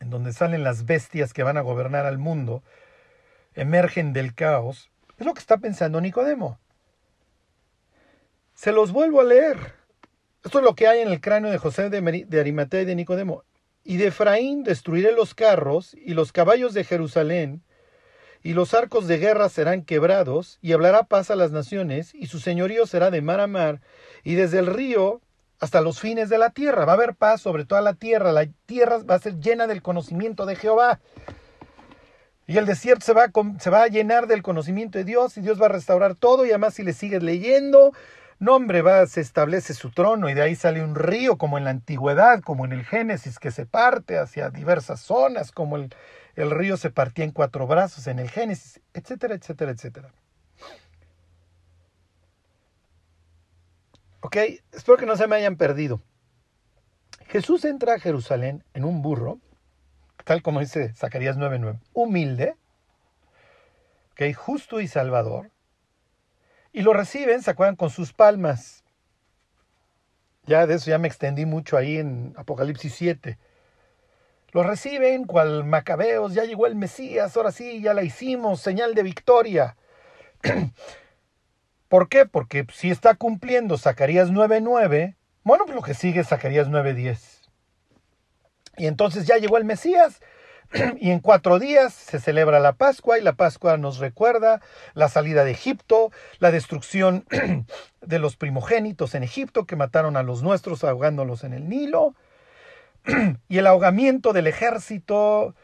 en 0.00 0.10
donde 0.10 0.32
salen 0.32 0.64
las 0.64 0.84
bestias 0.84 1.32
que 1.32 1.44
van 1.44 1.56
a 1.56 1.60
gobernar 1.60 2.06
al 2.06 2.18
mundo, 2.18 2.64
emergen 3.54 4.12
del 4.12 4.34
caos. 4.34 4.90
Es 5.16 5.26
lo 5.26 5.32
que 5.32 5.40
está 5.40 5.58
pensando 5.58 6.00
Nicodemo. 6.00 6.58
Se 8.54 8.72
los 8.72 8.90
vuelvo 8.90 9.20
a 9.20 9.24
leer. 9.24 9.75
Esto 10.46 10.60
es 10.60 10.64
lo 10.64 10.76
que 10.76 10.86
hay 10.86 11.00
en 11.00 11.08
el 11.08 11.20
cráneo 11.20 11.50
de 11.50 11.58
José 11.58 11.90
de 11.90 12.38
Arimatea 12.40 12.82
y 12.82 12.84
de 12.84 12.94
Nicodemo. 12.94 13.42
Y 13.82 13.96
de 13.96 14.06
Efraín 14.06 14.62
destruiré 14.62 15.10
los 15.10 15.34
carros 15.34 15.92
y 15.94 16.14
los 16.14 16.30
caballos 16.30 16.72
de 16.72 16.84
Jerusalén, 16.84 17.64
y 18.44 18.52
los 18.52 18.72
arcos 18.72 19.08
de 19.08 19.18
guerra 19.18 19.48
serán 19.48 19.82
quebrados, 19.82 20.60
y 20.62 20.72
hablará 20.72 21.02
paz 21.02 21.32
a 21.32 21.36
las 21.36 21.50
naciones, 21.50 22.14
y 22.14 22.28
su 22.28 22.38
señorío 22.38 22.86
será 22.86 23.10
de 23.10 23.22
mar 23.22 23.40
a 23.40 23.48
mar, 23.48 23.80
y 24.22 24.36
desde 24.36 24.60
el 24.60 24.68
río 24.68 25.20
hasta 25.58 25.80
los 25.80 25.98
fines 25.98 26.28
de 26.28 26.38
la 26.38 26.50
tierra. 26.50 26.84
Va 26.84 26.92
a 26.92 26.94
haber 26.94 27.16
paz 27.16 27.40
sobre 27.40 27.64
toda 27.64 27.80
la 27.80 27.94
tierra, 27.94 28.30
la 28.30 28.46
tierra 28.66 28.98
va 28.98 29.16
a 29.16 29.18
ser 29.18 29.40
llena 29.40 29.66
del 29.66 29.82
conocimiento 29.82 30.46
de 30.46 30.54
Jehová. 30.54 31.00
Y 32.46 32.56
el 32.56 32.66
desierto 32.66 33.04
se 33.04 33.14
va, 33.14 33.24
a, 33.24 33.58
se 33.58 33.70
va 33.70 33.82
a 33.82 33.88
llenar 33.88 34.28
del 34.28 34.44
conocimiento 34.44 34.96
de 34.96 35.02
Dios 35.02 35.36
y 35.38 35.40
Dios 35.40 35.60
va 35.60 35.66
a 35.66 35.70
restaurar 35.70 36.14
todo 36.14 36.46
y 36.46 36.50
además 36.50 36.74
si 36.74 36.84
le 36.84 36.92
sigues 36.92 37.24
leyendo, 37.24 37.90
no 38.38 38.54
hombre, 38.54 38.82
va, 38.82 39.06
se 39.06 39.20
establece 39.20 39.72
su 39.72 39.90
trono 39.90 40.28
y 40.28 40.34
de 40.34 40.42
ahí 40.42 40.54
sale 40.54 40.82
un 40.82 40.94
río 40.94 41.38
como 41.38 41.56
en 41.56 41.64
la 41.64 41.70
antigüedad, 41.70 42.42
como 42.42 42.64
en 42.64 42.72
el 42.72 42.84
Génesis, 42.84 43.38
que 43.38 43.50
se 43.50 43.64
parte 43.66 44.18
hacia 44.18 44.50
diversas 44.50 45.00
zonas, 45.00 45.52
como 45.52 45.76
el, 45.76 45.94
el 46.34 46.50
río 46.50 46.76
se 46.76 46.90
partía 46.90 47.24
en 47.24 47.32
cuatro 47.32 47.66
brazos 47.66 48.06
en 48.06 48.18
el 48.18 48.30
Génesis, 48.30 48.80
etcétera, 48.92 49.34
etcétera, 49.34 49.70
etcétera. 49.70 50.12
Ok, 54.20 54.36
espero 54.72 54.98
que 54.98 55.06
no 55.06 55.16
se 55.16 55.26
me 55.28 55.36
hayan 55.36 55.56
perdido. 55.56 56.02
Jesús 57.28 57.64
entra 57.64 57.94
a 57.94 57.98
Jerusalén 57.98 58.64
en 58.74 58.84
un 58.84 59.00
burro, 59.00 59.38
tal 60.24 60.42
como 60.42 60.60
dice 60.60 60.92
Zacarías 60.92 61.36
9:9, 61.38 61.80
humilde, 61.92 62.54
okay, 64.12 64.32
justo 64.32 64.80
y 64.80 64.88
salvador, 64.88 65.50
y 66.76 66.82
lo 66.82 66.92
reciben, 66.92 67.42
se 67.42 67.50
acuerdan, 67.50 67.74
con 67.74 67.88
sus 67.88 68.12
palmas. 68.12 68.84
Ya 70.44 70.66
de 70.66 70.74
eso 70.74 70.90
ya 70.90 70.98
me 70.98 71.08
extendí 71.08 71.46
mucho 71.46 71.78
ahí 71.78 71.96
en 71.96 72.34
Apocalipsis 72.36 72.94
7. 72.94 73.38
Lo 74.52 74.62
reciben 74.62 75.24
cual 75.24 75.64
macabeos, 75.64 76.34
ya 76.34 76.44
llegó 76.44 76.66
el 76.66 76.74
Mesías, 76.74 77.34
ahora 77.34 77.50
sí, 77.50 77.80
ya 77.80 77.94
la 77.94 78.02
hicimos, 78.02 78.60
señal 78.60 78.94
de 78.94 79.02
victoria. 79.04 79.74
¿Por 81.88 82.10
qué? 82.10 82.26
Porque 82.26 82.66
si 82.70 82.90
está 82.90 83.14
cumpliendo 83.14 83.78
Zacarías 83.78 84.30
9:9, 84.30 85.16
bueno, 85.44 85.64
pues 85.64 85.74
lo 85.74 85.82
que 85.82 85.94
sigue 85.94 86.20
es 86.20 86.28
Zacarías 86.28 86.68
9:10. 86.68 87.48
Y 88.76 88.86
entonces 88.86 89.26
ya 89.26 89.38
llegó 89.38 89.56
el 89.56 89.64
Mesías, 89.64 90.20
y 91.00 91.10
en 91.10 91.20
cuatro 91.20 91.58
días 91.58 91.92
se 91.92 92.20
celebra 92.20 92.60
la 92.60 92.72
Pascua 92.72 93.18
y 93.18 93.22
la 93.22 93.34
Pascua 93.34 93.76
nos 93.76 93.98
recuerda 93.98 94.60
la 94.94 95.08
salida 95.08 95.44
de 95.44 95.52
Egipto, 95.52 96.10
la 96.38 96.50
destrucción 96.50 97.24
de 98.00 98.18
los 98.18 98.36
primogénitos 98.36 99.14
en 99.14 99.22
Egipto 99.22 99.66
que 99.66 99.76
mataron 99.76 100.16
a 100.16 100.22
los 100.22 100.42
nuestros 100.42 100.84
ahogándolos 100.84 101.44
en 101.44 101.52
el 101.52 101.68
Nilo. 101.68 102.14
Y 103.48 103.58
el 103.58 103.66
ahogamiento 103.68 104.32
del 104.32 104.48
ejército, 104.48 105.54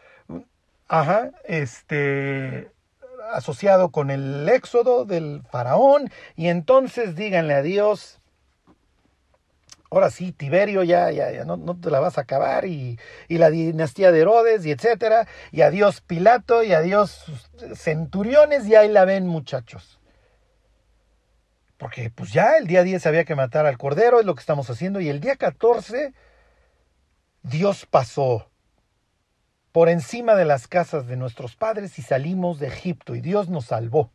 ajá, 0.87 1.33
este, 1.45 2.71
asociado 3.33 3.91
con 3.91 4.11
el 4.11 4.49
éxodo 4.49 5.05
del 5.05 5.43
faraón, 5.51 6.11
y 6.37 6.49
entonces 6.49 7.17
díganle 7.17 7.55
a 7.55 7.63
Dios, 7.63 8.21
ahora 9.93 10.11
sí, 10.11 10.33
Tiberio 10.33 10.83
ya, 10.83 11.11
ya, 11.11 11.31
ya 11.31 11.45
no, 11.45 11.79
te 11.79 11.91
la 11.91 12.01
vas 12.01 12.17
a 12.17 12.23
acabar, 12.23 12.65
y, 12.65 12.99
y, 13.29 13.37
la 13.37 13.51
dinastía 13.51 14.11
de 14.11 14.21
Herodes, 14.21 14.65
y 14.65 14.71
etcétera, 14.71 15.29
y 15.51 15.61
adiós 15.61 16.01
Pilato, 16.01 16.63
y 16.63 16.73
adiós 16.73 17.27
centuriones, 17.75 18.67
y 18.67 18.75
ahí 18.75 18.89
la 18.89 19.05
ven 19.05 19.27
muchachos. 19.27 20.01
Porque 21.77 22.11
pues 22.11 22.33
ya 22.33 22.57
el 22.57 22.67
día 22.67 22.83
10 22.85 23.05
había 23.07 23.25
que 23.25 23.35
matar 23.35 23.67
al 23.67 23.77
cordero, 23.77 24.19
es 24.19 24.25
lo 24.25 24.35
que 24.35 24.41
estamos 24.41 24.71
haciendo, 24.71 24.99
y 25.01 25.11
el 25.11 25.21
día 25.21 25.37
14 25.37 26.15
Dios 27.43 27.85
pasó 27.85 28.49
por 29.73 29.91
encima 29.91 30.37
de 30.37 30.47
las 30.47 30.69
casas 30.69 31.07
de 31.07 31.17
nuestros 31.17 31.55
padres 31.55 31.99
y 31.99 32.03
salimos 32.03 32.59
de 32.59 32.69
Egipto 32.69 33.15
y 33.15 33.21
Dios 33.21 33.49
nos 33.49 33.67
salvó. 33.67 34.11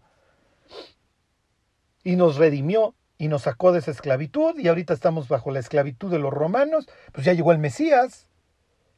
Y 2.03 2.15
nos 2.15 2.37
redimió 2.37 2.95
y 3.17 3.27
nos 3.27 3.43
sacó 3.43 3.71
de 3.71 3.80
esa 3.80 3.91
esclavitud 3.91 4.58
y 4.60 4.67
ahorita 4.67 4.93
estamos 4.93 5.27
bajo 5.27 5.51
la 5.51 5.60
esclavitud 5.60 6.12
de 6.12 6.19
los 6.19 6.32
romanos, 6.32 6.88
pues 7.13 7.25
ya 7.25 7.34
llegó 7.34 7.51
el 7.51 7.58
Mesías 7.58 8.27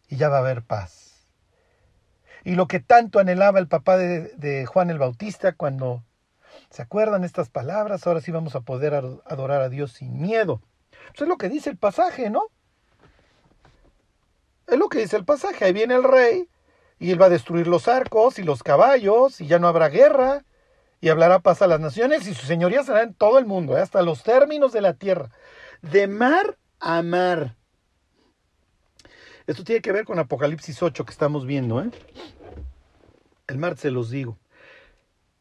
y 0.08 0.18
ya 0.18 0.30
va 0.30 0.38
a 0.38 0.42
haber 0.42 0.64
paz. 0.64 1.28
Y 2.44 2.56
lo 2.56 2.68
que 2.68 2.80
tanto 2.80 3.20
anhelaba 3.20 3.60
el 3.60 3.68
papá 3.68 3.98
de, 3.98 4.66
Juan 4.66 4.90
el 4.90 4.98
Bautista 4.98 5.54
cuando 5.54 6.04
se 6.70 6.82
acuerdan 6.82 7.24
estas 7.24 7.50
palabras, 7.50 8.06
ahora 8.08 8.22
sí 8.22 8.32
vamos 8.32 8.56
a 8.56 8.62
poder 8.62 8.94
adorar 8.94 9.62
a 9.62 9.70
Dios 9.70 9.94
sin 9.94 10.22
miedo. 10.22 10.62
Eso 11.14 11.24
es 11.26 11.30
lo 11.30 11.38
que 11.38 11.50
dice 11.50 11.70
el 11.70 11.78
pasaje, 11.78 12.30
¿no? 12.30 12.44
Es 14.68 14.78
lo 14.78 14.90
que 14.90 15.00
dice 15.00 15.18
el 15.18 15.26
pasaje. 15.26 15.66
Ahí 15.66 15.74
viene 15.74 15.96
el 15.96 16.04
rey 16.04 16.48
y 17.00 17.12
él 17.12 17.22
va 17.22 17.26
a 17.26 17.30
destruir 17.30 17.68
los 17.68 17.88
arcos 17.88 18.40
y 18.40 18.44
los 18.44 18.64
caballos 18.64 19.42
y 19.42 19.48
ya 19.48 19.60
no 19.60 19.68
habrá 19.68 19.90
guerra 19.90 20.44
y 21.02 21.10
hablará 21.10 21.40
paz 21.40 21.62
a 21.62 21.68
las 21.68 21.80
naciones 21.80 22.28
y 22.28 22.34
su 22.34 22.46
señoría 22.46 22.84
será 22.84 23.04
en 23.04 23.14
todo 23.14 23.40
el 23.40 23.46
mundo, 23.46 23.78
¿eh? 23.78 23.82
hasta 23.82 24.02
los 24.02 24.24
términos 24.24 24.74
de 24.74 24.82
la 24.82 24.94
tierra. 24.94 25.30
De 25.82 26.08
mar 26.08 26.58
a 26.80 27.02
mar. 27.02 27.56
Esto 29.48 29.64
tiene 29.64 29.82
que 29.82 29.92
ver 29.92 30.06
con 30.06 30.20
Apocalipsis 30.20 30.84
8 30.84 31.06
que 31.06 31.12
estamos 31.12 31.46
viendo. 31.46 31.82
¿eh? 31.82 31.90
El 33.48 33.58
martes 33.58 33.82
se 33.82 33.92
los 33.92 34.10
digo. 34.10 34.38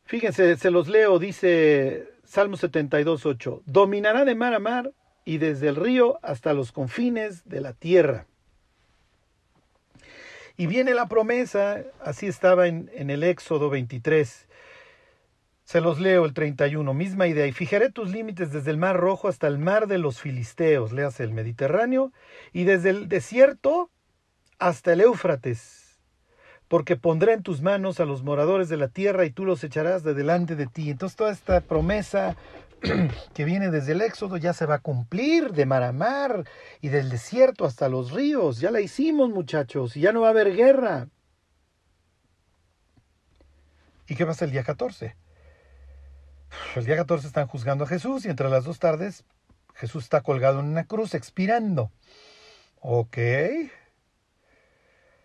Fíjense, 0.05 0.57
se 0.57 0.71
los 0.71 0.89
leo, 0.89 1.19
dice 1.19 2.09
Salmo 2.25 2.57
72, 2.57 3.27
8. 3.27 3.63
Dominará 3.67 4.25
de 4.25 4.35
mar 4.35 4.55
a 4.55 4.59
mar 4.59 4.93
y 5.25 5.39
desde 5.39 5.69
el 5.69 5.77
río 5.77 6.19
hasta 6.23 6.55
los 6.55 6.73
confines 6.73 7.47
de 7.47 7.61
la 7.61 7.75
tierra. 7.75 8.27
Y 10.57 10.67
viene 10.67 10.95
la 10.95 11.09
promesa, 11.09 11.83
así 12.01 12.27
estaba 12.27 12.67
en, 12.67 12.91
en 12.95 13.11
el 13.11 13.23
Éxodo 13.23 13.71
23. 13.71 14.48
Se 15.69 15.83
los 15.83 16.01
leo 16.01 16.25
el 16.25 16.33
31, 16.33 16.95
misma 16.95 17.27
idea. 17.27 17.47
Y 17.47 17.53
fijaré 17.53 17.91
tus 17.91 18.11
límites 18.11 18.53
desde 18.53 18.71
el 18.71 18.79
mar 18.79 18.97
rojo 18.97 19.29
hasta 19.29 19.47
el 19.49 19.59
mar 19.59 19.87
de 19.87 19.99
los 19.99 20.19
filisteos, 20.19 20.93
leas 20.93 21.21
el 21.21 21.31
Mediterráneo, 21.33 22.11
y 22.55 22.65
desde 22.65 22.89
el 22.89 23.07
desierto 23.07 23.91
hasta 24.59 24.95
el 24.95 25.03
Éufrates, 25.03 26.01
porque 26.69 26.97
pondré 26.97 27.35
en 27.35 27.43
tus 27.43 27.61
manos 27.61 28.01
a 28.01 28.07
los 28.07 28.23
moradores 28.23 28.71
de 28.71 28.79
la 28.79 28.89
tierra 28.89 29.27
y 29.27 29.31
tú 29.31 29.45
los 29.45 29.63
echarás 29.63 30.03
de 30.05 30.15
delante 30.15 30.57
de 30.57 30.69
ti. 30.69 30.89
Entonces 30.89 31.17
toda 31.17 31.33
esta 31.33 31.61
promesa 31.61 32.35
que 33.35 33.45
viene 33.45 33.71
desde 33.71 33.93
el 33.93 34.01
Éxodo 34.01 34.39
ya 34.39 34.55
se 34.55 34.65
va 34.65 34.77
a 34.77 34.81
cumplir 34.81 35.53
de 35.53 35.67
mar 35.67 35.83
a 35.83 35.93
mar 35.93 36.45
y 36.81 36.89
del 36.89 37.11
desierto 37.11 37.67
hasta 37.67 37.91
los 37.91 38.13
ríos. 38.13 38.59
Ya 38.59 38.71
la 38.71 38.81
hicimos 38.81 39.29
muchachos 39.29 39.99
y 39.99 40.01
ya 40.01 40.13
no 40.13 40.23
va 40.23 40.29
a 40.29 40.31
haber 40.31 40.57
guerra. 40.57 41.09
¿Y 44.07 44.15
qué 44.15 44.25
pasa 44.25 44.47
el 44.47 44.51
día 44.51 44.65
14? 44.65 45.28
El 46.77 46.85
día 46.85 46.97
14 46.97 47.27
están 47.27 47.47
juzgando 47.47 47.85
a 47.85 47.87
Jesús 47.87 48.25
y 48.25 48.29
entre 48.29 48.49
las 48.49 48.65
dos 48.65 48.79
tardes 48.79 49.25
Jesús 49.75 50.05
está 50.05 50.23
colgado 50.23 50.61
en 50.61 50.67
una 50.67 50.85
cruz 50.85 51.15
expirando. 51.15 51.93
Ok. 52.81 53.19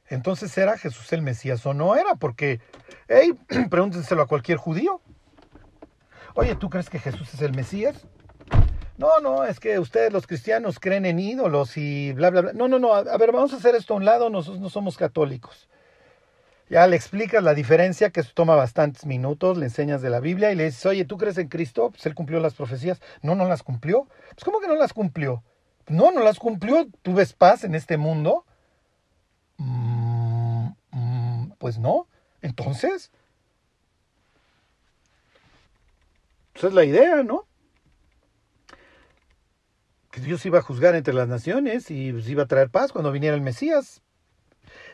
Entonces, 0.09 0.55
¿era 0.57 0.77
Jesús 0.77 1.11
el 1.13 1.23
Mesías 1.23 1.65
o 1.65 1.73
no 1.73 1.95
era? 1.95 2.15
Porque, 2.15 2.59
hey, 3.07 3.33
pregúntenselo 3.69 4.21
a 4.21 4.27
cualquier 4.27 4.57
judío. 4.57 5.01
Oye, 6.35 6.55
¿tú 6.55 6.69
crees 6.69 6.89
que 6.89 6.99
Jesús 6.99 7.33
es 7.33 7.41
el 7.41 7.53
Mesías? 7.55 8.05
No, 8.97 9.19
no, 9.21 9.43
es 9.43 9.59
que 9.59 9.79
ustedes 9.79 10.13
los 10.13 10.27
cristianos 10.27 10.79
creen 10.79 11.05
en 11.05 11.19
ídolos 11.19 11.77
y 11.77 12.11
bla, 12.13 12.29
bla, 12.29 12.41
bla. 12.41 12.53
No, 12.53 12.67
no, 12.67 12.77
no, 12.77 12.93
a 12.93 13.17
ver, 13.17 13.31
vamos 13.31 13.53
a 13.53 13.57
hacer 13.57 13.75
esto 13.75 13.95
a 13.95 13.97
un 13.97 14.05
lado, 14.05 14.29
nosotros 14.29 14.61
no 14.61 14.69
somos 14.69 14.97
católicos. 14.97 15.67
Ya 16.73 16.87
le 16.87 16.95
explicas 16.95 17.43
la 17.43 17.53
diferencia, 17.53 18.09
que 18.09 18.21
eso 18.21 18.31
toma 18.33 18.55
bastantes 18.55 19.05
minutos, 19.05 19.59
le 19.59 19.65
enseñas 19.65 20.01
de 20.01 20.09
la 20.09 20.19
Biblia 20.19 20.51
y 20.51 20.55
le 20.55 20.65
dices, 20.65 20.83
oye, 20.87 21.05
¿tú 21.05 21.19
crees 21.19 21.37
en 21.37 21.47
Cristo? 21.47 21.91
Pues 21.91 22.03
él 22.07 22.15
cumplió 22.15 22.39
las 22.39 22.55
profecías. 22.55 22.99
No, 23.21 23.35
no 23.35 23.47
las 23.47 23.61
cumplió. 23.61 24.07
Pues 24.31 24.43
¿cómo 24.43 24.59
que 24.59 24.67
no 24.67 24.73
las 24.73 24.91
cumplió? 24.91 25.43
No, 25.85 26.11
no 26.11 26.23
las 26.23 26.39
cumplió. 26.39 26.87
¿Tú 27.03 27.13
ves 27.13 27.33
paz 27.33 27.63
en 27.63 27.75
este 27.75 27.97
mundo? 27.97 28.47
Pues 31.59 31.77
no. 31.77 32.07
Entonces, 32.41 33.11
pues 36.53 36.63
es 36.63 36.73
la 36.73 36.85
idea, 36.85 37.21
¿no? 37.21 37.45
Que 40.09 40.21
Dios 40.21 40.43
iba 40.47 40.57
a 40.57 40.63
juzgar 40.63 40.95
entre 40.95 41.13
las 41.13 41.27
naciones 41.27 41.91
y 41.91 42.11
pues, 42.13 42.27
iba 42.27 42.41
a 42.41 42.47
traer 42.47 42.71
paz 42.71 42.91
cuando 42.91 43.11
viniera 43.11 43.35
el 43.35 43.43
Mesías. 43.43 44.01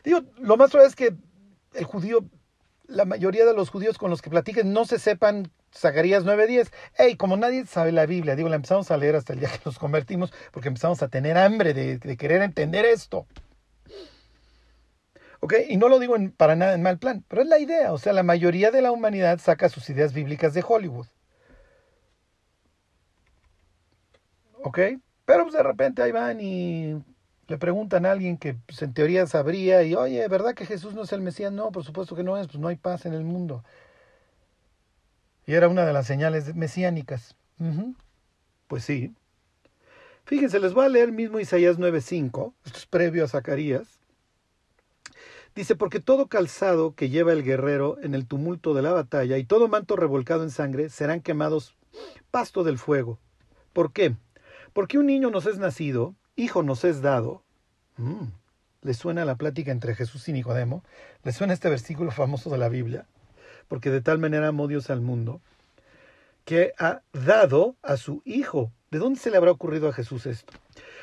Digo, 0.04 0.24
lo 0.40 0.58
más 0.58 0.72
probable 0.72 0.90
es 0.90 0.96
que 0.98 1.29
el 1.74 1.86
judío, 1.86 2.26
la 2.88 3.06
mayoría 3.06 3.46
de 3.46 3.54
los 3.54 3.70
judíos 3.70 3.98
con 3.98 4.10
los 4.10 4.22
que 4.22 4.30
platiquen 4.30 4.74
no 4.74 4.86
se 4.86 5.00
sepan 5.00 5.52
Zacarías 5.74 6.26
9:10. 6.26 6.72
Hey, 6.96 7.16
como 7.16 7.38
nadie 7.38 7.66
sabe 7.66 7.92
la 7.92 8.06
Biblia, 8.06 8.36
digo, 8.36 8.50
la 8.50 8.56
empezamos 8.56 8.90
a 8.92 8.98
leer 8.98 9.16
hasta 9.16 9.34
el 9.34 9.40
día 9.40 9.50
que 9.50 9.62
nos 9.66 9.80
convertimos 9.80 10.34
porque 10.52 10.68
empezamos 10.68 11.02
a 11.04 11.10
tener 11.10 11.38
hambre 11.38 11.74
de, 11.74 12.18
querer 12.18 12.42
entender 12.42 12.86
esto. 12.86 13.28
¿Ok? 15.42 15.54
Y 15.70 15.78
no 15.78 15.88
lo 15.88 16.00
digo 16.00 16.16
para 16.36 16.56
nada 16.56 16.74
en 16.74 16.82
mal 16.82 16.98
plan, 17.00 17.24
pero 17.28 17.42
es 17.42 17.48
la 17.48 17.60
idea. 17.60 17.94
O 17.94 17.98
sea, 17.98 18.12
la 18.14 18.24
mayoría 18.24 18.72
de 18.72 18.82
la 18.82 18.92
humanidad 18.92 19.40
saca 19.40 19.70
sus 19.70 19.90
ideas 19.90 20.14
bíblicas 20.14 20.54
de 20.54 20.64
Hollywood. 20.68 21.08
¿Ok? 24.64 24.80
Pero 25.26 25.44
pues 25.44 25.54
de 25.54 25.64
repente 25.64 26.02
ahí 26.02 26.12
van 26.12 26.42
y 26.42 27.02
le 27.50 27.58
preguntan 27.58 28.06
a 28.06 28.12
alguien 28.12 28.38
que 28.38 28.54
pues, 28.54 28.82
en 28.84 28.94
teoría 28.94 29.26
sabría 29.26 29.84
y, 29.84 29.96
oye, 29.96 30.26
¿verdad 30.28 30.54
que 30.54 30.68
Jesús 30.68 30.94
no 30.94 31.02
es 31.02 31.12
el 31.12 31.22
Mesías? 31.22 31.52
No, 31.52 31.72
por 31.72 31.84
supuesto 31.84 32.16
que 32.16 32.24
no 32.24 32.38
es, 32.38 32.48
pues 32.48 32.60
no 32.60 32.68
hay 32.68 32.76
paz 32.76 33.06
en 33.08 33.14
el 33.14 33.24
mundo. 33.24 33.64
Y 35.48 35.56
era 35.56 35.68
una 35.68 35.84
de 35.84 35.92
las 35.92 36.06
señales 36.06 36.56
mesiánicas. 36.56 37.36
Pues 38.68 38.86
sí. 38.86 39.16
Fíjense, 40.26 40.60
les 40.60 40.74
voy 40.74 40.86
a 40.86 40.90
leer 40.90 41.12
mismo 41.12 41.40
Isaías 41.40 41.80
9.5, 41.80 42.54
esto 42.66 42.78
es 42.78 42.86
previo 42.86 43.26
a 43.26 43.28
Zacarías. 43.28 44.00
Dice, 45.56 45.76
porque 45.76 46.00
todo 46.00 46.28
calzado 46.28 46.94
que 46.94 47.10
lleva 47.10 47.34
el 47.34 47.44
guerrero 47.44 47.98
en 48.04 48.14
el 48.14 48.28
tumulto 48.28 48.76
de 48.76 48.84
la 48.84 48.94
batalla 48.94 49.40
y 49.40 49.44
todo 49.44 49.68
manto 49.68 49.96
revolcado 49.96 50.44
en 50.44 50.52
sangre 50.52 50.90
serán 50.90 51.22
quemados 51.22 51.76
pasto 52.30 52.64
del 52.64 52.78
fuego. 52.78 53.18
¿Por 53.74 53.92
qué? 53.92 54.16
Porque 54.72 55.00
un 55.00 55.08
niño 55.08 55.32
nos 55.32 55.48
es 55.48 55.58
nacido, 55.58 56.14
hijo 56.40 56.64
nos 56.64 56.84
es 56.84 57.02
dado. 57.02 57.44
Mm, 57.98 58.28
¿Le 58.82 58.94
suena 58.94 59.26
la 59.26 59.36
plática 59.36 59.72
entre 59.72 59.96
Jesús 59.96 60.28
y 60.30 60.34
Nicodemo? 60.34 60.84
¿Le 61.24 61.34
suena 61.34 61.54
este 61.54 61.70
versículo 61.70 62.12
famoso 62.12 62.50
de 62.50 62.58
la 62.58 62.70
Biblia? 62.70 63.06
Porque 63.68 63.90
de 63.90 64.02
tal 64.02 64.20
manera 64.20 64.48
amó 64.48 64.68
Dios 64.68 64.90
al 64.90 65.02
mundo, 65.02 65.42
que 66.46 66.74
ha 66.80 67.02
dado 67.14 67.76
a 67.84 67.98
su 67.98 68.22
hijo. 68.26 68.72
¿De 68.90 68.98
dónde 68.98 69.20
se 69.20 69.30
le 69.30 69.38
habrá 69.38 69.52
ocurrido 69.52 69.88
a 69.88 69.94
Jesús 69.94 70.26
esto? 70.26 70.54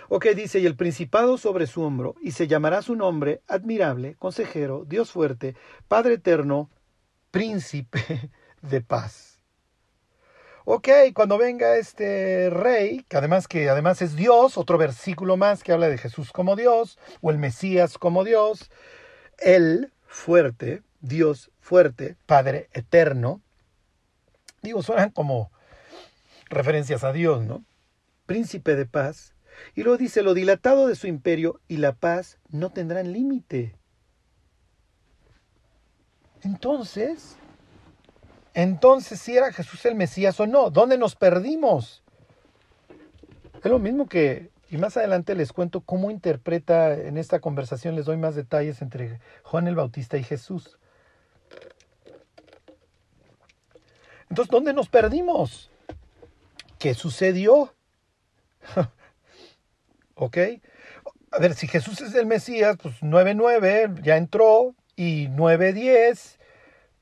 Ok, 0.09 0.27
dice, 0.35 0.59
y 0.59 0.67
el 0.67 0.75
principado 0.75 1.39
sobre 1.39 1.67
su 1.67 1.83
hombro, 1.83 2.17
y 2.21 2.33
se 2.33 2.49
llamará 2.49 2.83
su 2.83 2.97
nombre 2.97 3.43
admirable, 3.47 4.17
consejero, 4.19 4.85
Dios 4.87 5.13
fuerte, 5.13 5.55
Padre 5.87 6.15
eterno, 6.15 6.71
príncipe 7.31 8.31
de 8.63 8.81
paz. 8.81 9.36
Ok, 10.69 10.89
cuando 11.15 11.39
venga 11.39 11.77
este 11.77 12.51
rey, 12.51 13.05
que 13.09 13.17
además 13.17 13.47
que 13.47 13.71
además 13.71 14.03
es 14.03 14.17
Dios, 14.17 14.59
otro 14.59 14.79
versículo 14.79 15.37
más 15.37 15.63
que 15.63 15.71
habla 15.71 15.89
de 15.89 15.97
Jesús 15.97 16.33
como 16.33 16.57
Dios, 16.57 16.99
o 17.21 17.31
el 17.31 17.39
Mesías 17.39 17.99
como 17.99 18.25
Dios, 18.25 18.69
el 19.39 19.93
fuerte, 20.09 20.83
Dios 21.01 21.53
fuerte, 21.61 22.17
Padre 22.27 22.69
eterno, 22.73 23.41
digo, 24.61 24.83
suenan 24.83 25.11
como 25.11 25.53
referencias 26.47 27.05
a 27.05 27.13
Dios, 27.13 27.45
¿no? 27.45 27.65
Príncipe 28.27 28.75
de 28.75 28.87
paz, 28.87 29.37
y 29.77 29.85
luego 29.85 29.99
dice, 29.99 30.25
lo 30.25 30.35
dilatado 30.35 30.89
de 30.89 30.97
su 30.97 31.07
imperio 31.07 31.61
y 31.69 31.77
la 31.77 31.93
paz 31.93 32.41
no 32.51 32.71
tendrán 32.71 33.13
límite. 33.13 33.77
Entonces, 36.43 37.39
entonces 38.57 39.21
si 39.21 39.37
era 39.37 39.53
Jesús 39.53 39.85
el 39.85 39.95
Mesías 39.95 40.41
o 40.41 40.47
no, 40.47 40.71
¿dónde 40.71 40.97
nos 40.97 41.15
perdimos? 41.15 42.03
Es 43.63 43.71
lo 43.71 43.79
mismo 43.79 44.09
que, 44.09 44.51
y 44.71 44.79
más 44.79 44.97
adelante 44.97 45.35
les 45.35 45.53
cuento 45.53 45.83
cómo 45.83 46.11
interpreta 46.11 46.95
en 46.95 47.19
esta 47.19 47.41
conversación, 47.41 47.97
les 47.97 48.07
doy 48.07 48.17
más 48.17 48.35
detalles 48.35 48.81
entre 48.81 49.21
Juan 49.43 49.69
el 49.69 49.75
Bautista 49.75 50.17
y 50.17 50.25
Jesús. 50.25 50.79
Entonces, 54.31 54.51
¿dónde 54.51 54.73
nos 54.73 54.89
perdimos? 54.89 55.71
¿Qué 56.79 56.95
sucedió? 56.95 57.75
¿Ok? 60.15 60.39
A 61.31 61.39
ver, 61.41 61.55
si 61.55 61.69
Jesús 61.69 62.01
es 62.01 62.15
el 62.15 62.25
Mesías, 62.25 62.79
pues 62.83 63.03
9.9 63.03 64.01
ya 64.01 64.17
entró 64.17 64.75
y 64.97 65.29
9.10 65.29 66.39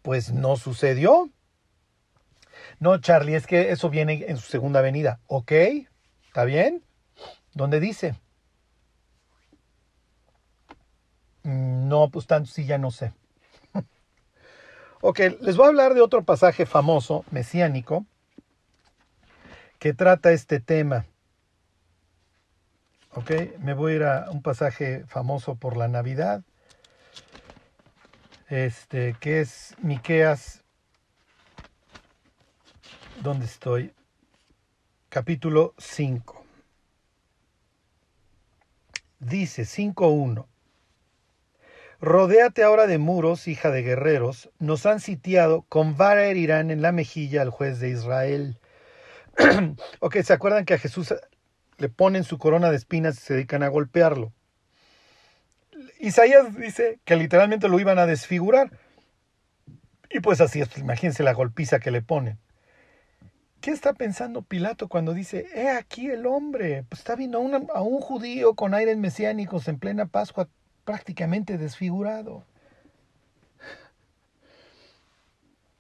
pues 0.03 0.35
no 0.35 0.57
sucedió. 0.57 1.31
No, 2.81 2.99
Charlie, 2.99 3.35
es 3.35 3.47
que 3.47 3.71
eso 3.71 3.91
viene 3.91 4.25
en 4.29 4.37
su 4.37 4.49
segunda 4.49 4.81
venida. 4.81 5.21
¿Ok? 5.27 5.53
¿Está 6.27 6.45
bien? 6.45 6.83
¿Dónde 7.53 7.81
dice? 7.81 8.15
No, 11.45 12.11
pues 12.11 12.27
tanto 12.27 12.51
sí 12.51 12.65
ya 12.65 12.79
no 12.79 12.91
sé. 12.91 13.13
ok, 15.03 15.21
les 15.41 15.57
voy 15.57 15.67
a 15.67 15.69
hablar 15.69 15.95
de 15.95 16.01
otro 16.01 16.25
pasaje 16.25 16.67
famoso, 16.67 17.25
mesiánico, 17.31 18.07
que 19.79 19.93
trata 19.93 20.33
este 20.33 20.61
tema. 20.61 21.07
Ok, 23.13 23.31
me 23.61 23.75
voy 23.75 23.93
a 23.93 23.97
ir 23.97 24.03
a 24.05 24.31
un 24.31 24.43
pasaje 24.43 25.05
famoso 25.07 25.55
por 25.55 25.77
la 25.77 25.87
Navidad, 25.87 26.43
este, 28.49 29.15
que 29.21 29.41
es 29.41 29.77
Miqueas, 29.81 30.64
¿dónde 33.25 33.47
estoy? 33.47 33.91
Capítulo 35.09 35.73
5. 35.79 36.45
Dice 39.19 39.63
5.1. 39.63 40.47
Rodéate 42.03 42.63
ahora 42.63 42.87
de 42.87 42.99
muros, 42.99 43.49
hija 43.49 43.71
de 43.71 43.83
guerreros, 43.83 44.51
nos 44.59 44.85
han 44.85 45.01
sitiado, 45.01 45.63
con 45.71 45.97
vara 45.97 46.27
herirán 46.27 46.71
en 46.71 46.83
la 46.83 46.93
mejilla 46.93 47.41
al 47.41 47.49
juez 47.49 47.81
de 47.81 47.89
Israel. 47.89 48.59
ok, 50.01 50.17
¿se 50.23 50.35
acuerdan 50.35 50.67
que 50.67 50.75
a 50.75 50.79
Jesús 50.79 51.15
le 51.79 51.89
ponen 51.89 52.25
su 52.25 52.37
corona 52.37 52.71
de 52.71 52.77
espinas 52.77 53.17
y 53.17 53.21
se 53.21 53.35
dedican 53.35 53.63
a 53.63 53.69
golpearlo? 53.69 54.35
Isaías 55.99 56.55
dice 56.55 57.01
que 57.07 57.17
literalmente 57.17 57.71
lo 57.71 57.81
iban 57.81 57.99
a 57.99 58.05
desfigurar. 58.05 58.71
Y 60.11 60.21
pues 60.21 60.43
así 60.43 60.61
es, 60.61 60.77
imagínense 60.77 61.23
la 61.23 61.33
golpiza 61.33 61.81
que 61.81 61.91
le 61.91 62.03
ponen. 62.03 62.44
¿Qué 63.65 63.71
está 63.71 63.95
pensando 63.95 64.43
Pilato 64.43 64.89
cuando 64.89 65.15
dice, 65.15 65.47
he 65.55 65.71
aquí 65.71 66.11
el 66.11 66.27
hombre? 66.27 66.85
Pues 66.87 66.99
está 66.99 67.17
viendo 67.17 67.39
a, 67.73 67.81
un 67.81 68.01
judío 68.03 68.53
con 68.53 68.75
aires 68.75 68.99
mesiánicos 68.99 69.69
en 69.69 69.79
plena 69.79 70.05
Pascua 70.05 70.51
prácticamente 70.85 71.57
desfigurado. 71.57 72.45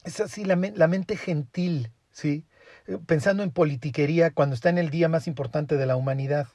Es 0.02 0.18
así 0.18 0.46
la, 0.46 0.56
la 0.56 0.86
mente 0.86 1.18
gentil, 1.18 1.90
¿sí? 2.10 2.46
Pensando 3.04 3.42
en 3.42 3.50
politiquería 3.50 4.30
cuando 4.30 4.54
está 4.54 4.70
en 4.70 4.78
el 4.78 4.88
día 4.88 5.10
más 5.10 5.26
importante 5.26 5.76
de 5.76 5.84
la 5.84 5.96
humanidad 5.96 6.46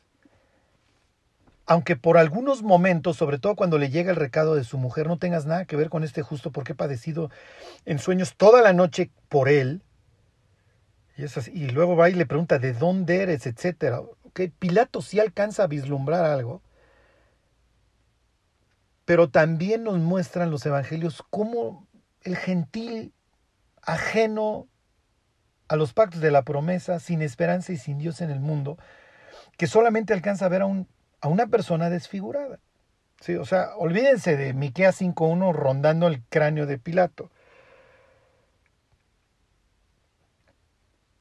aunque 1.67 1.95
por 1.95 2.17
algunos 2.17 2.63
momentos, 2.63 3.17
sobre 3.17 3.37
todo 3.37 3.55
cuando 3.55 3.77
le 3.77 3.91
llega 3.91 4.09
el 4.09 4.15
recado 4.15 4.55
de 4.55 4.63
su 4.63 4.79
mujer, 4.79 5.05
no 5.05 5.19
tengas 5.19 5.45
nada 5.45 5.65
que 5.65 5.75
ver 5.75 5.89
con 5.89 6.03
este 6.03 6.23
justo 6.23 6.51
porque 6.51 6.71
he 6.71 6.75
padecido 6.75 7.29
en 7.85 7.99
sueños 7.99 8.33
toda 8.35 8.63
la 8.63 8.73
noche 8.73 9.11
por 9.27 9.49
él, 9.49 9.83
y, 11.53 11.67
luego 11.69 11.95
va 11.95 12.09
y 12.09 12.13
le 12.13 12.25
pregunta 12.25 12.59
de 12.59 12.73
dónde 12.73 13.21
eres, 13.21 13.45
etcétera. 13.47 14.01
Okay, 14.23 14.49
Pilato 14.49 15.01
sí 15.01 15.19
alcanza 15.19 15.63
a 15.63 15.67
vislumbrar 15.67 16.25
algo, 16.25 16.61
pero 19.05 19.29
también 19.29 19.83
nos 19.83 19.97
muestran 19.99 20.51
los 20.51 20.65
evangelios 20.65 21.23
cómo 21.29 21.87
el 22.21 22.37
gentil 22.37 23.13
ajeno 23.81 24.67
a 25.67 25.75
los 25.75 25.93
pactos 25.93 26.21
de 26.21 26.31
la 26.31 26.43
promesa, 26.43 26.99
sin 26.99 27.21
esperanza 27.21 27.71
y 27.71 27.77
sin 27.77 27.97
Dios 27.97 28.21
en 28.21 28.29
el 28.31 28.39
mundo, 28.39 28.77
que 29.57 29.67
solamente 29.67 30.13
alcanza 30.13 30.45
a 30.45 30.49
ver 30.49 30.61
a 30.61 30.65
un 30.65 30.87
a 31.21 31.27
una 31.27 31.47
persona 31.47 31.89
desfigurada. 31.89 32.59
Sí, 33.19 33.35
o 33.35 33.45
sea, 33.45 33.75
olvídense 33.77 34.37
de 34.37 34.53
Miqueas 34.53 35.01
5.1 35.01 35.53
rondando 35.53 36.07
el 36.07 36.23
cráneo 36.23 36.65
de 36.65 36.77
Pilato. 36.77 37.31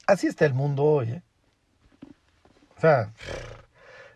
Así 0.08 0.26
está 0.26 0.46
el 0.46 0.54
mundo 0.54 0.84
hoy. 0.84 1.22
O 2.78 2.80
sea, 2.80 3.12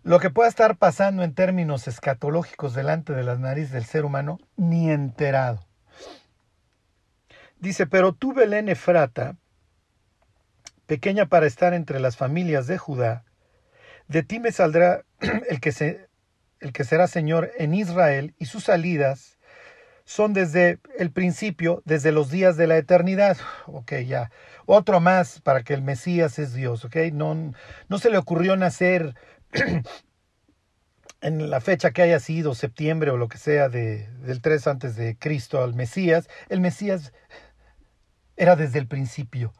lo 0.02 0.20
que 0.20 0.31
pueda 0.31 0.48
estar 0.48 0.78
pasando 0.78 1.22
en 1.22 1.35
términos 1.35 1.87
escatológicos 1.87 2.72
delante 2.72 3.12
de 3.12 3.22
las 3.22 3.38
narices 3.38 3.72
del 3.72 3.85
ser 3.85 4.07
humano, 4.07 4.38
ni 4.57 4.90
enterado. 4.90 5.66
Dice, 7.61 7.87
pero 7.87 8.14
tú, 8.14 8.33
Belén 8.33 8.70
Efrata, 8.70 9.37
pequeña 10.87 11.26
para 11.26 11.46
estar 11.46 11.74
entre 11.74 12.00
las 12.00 12.16
familias 12.16 12.66
de 12.66 12.78
Judá, 12.78 13.26
de 14.09 14.22
ti 14.22 14.40
me 14.40 14.50
saldrá 14.50 15.05
el 15.50 15.61
que, 15.61 15.72
se, 15.72 16.09
el 16.61 16.72
que 16.72 16.85
será 16.85 17.07
Señor 17.07 17.50
en 17.59 17.74
Israel 17.74 18.35
y 18.38 18.46
sus 18.46 18.64
salidas 18.64 19.37
son 20.07 20.33
desde 20.33 20.78
el 20.98 21.11
principio, 21.11 21.83
desde 21.85 22.12
los 22.12 22.31
días 22.31 22.57
de 22.57 22.66
la 22.66 22.78
eternidad. 22.78 23.37
Ok, 23.66 23.92
ya. 24.07 24.31
Otro 24.66 25.01
más 25.01 25.40
para 25.40 25.62
que 25.62 25.75
el 25.75 25.83
Mesías 25.83 26.38
es 26.38 26.55
Dios, 26.55 26.85
ok. 26.85 26.96
No, 27.12 27.53
no 27.88 27.98
se 27.98 28.11
le 28.11 28.18
ocurrió 28.18 28.57
nacer 28.57 29.14
en 31.20 31.51
la 31.51 31.61
fecha 31.61 31.90
que 31.92 32.03
haya 32.03 32.20
sido, 32.20 32.55
septiembre 32.55 33.11
o 33.11 33.16
lo 33.16 33.29
que 33.29 33.38
sea, 33.38 33.68
de, 33.68 34.09
del 34.18 34.40
3 34.40 34.66
antes 34.66 34.96
de 34.96 35.16
Cristo 35.16 35.62
al 35.62 35.75
Mesías. 35.75 36.29
El 36.48 36.61
Mesías 36.61 37.12
era 38.37 38.57
desde 38.57 38.79
el 38.79 38.87
principio. 38.87 39.53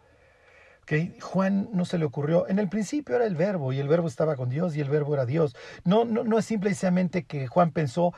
Juan 1.21 1.69
no 1.73 1.85
se 1.85 1.99
le 1.99 2.05
ocurrió. 2.05 2.49
En 2.49 2.59
el 2.59 2.69
principio 2.69 3.17
era 3.17 3.25
el 3.25 3.37
verbo 3.37 3.73
y 3.73 3.79
el 3.79 3.89
verbo 3.89 4.09
estaba 4.09 4.37
con 4.37 4.49
Dios 4.51 4.77
y 4.77 4.81
el 4.81 4.91
verbo 4.91 5.15
era 5.15 5.27
Dios. 5.27 5.57
No, 5.85 6.05
no, 6.05 6.25
no 6.25 6.39
es 6.39 6.45
simplemente 6.45 7.25
que 7.25 7.47
Juan 7.47 7.73
pensó, 7.73 8.13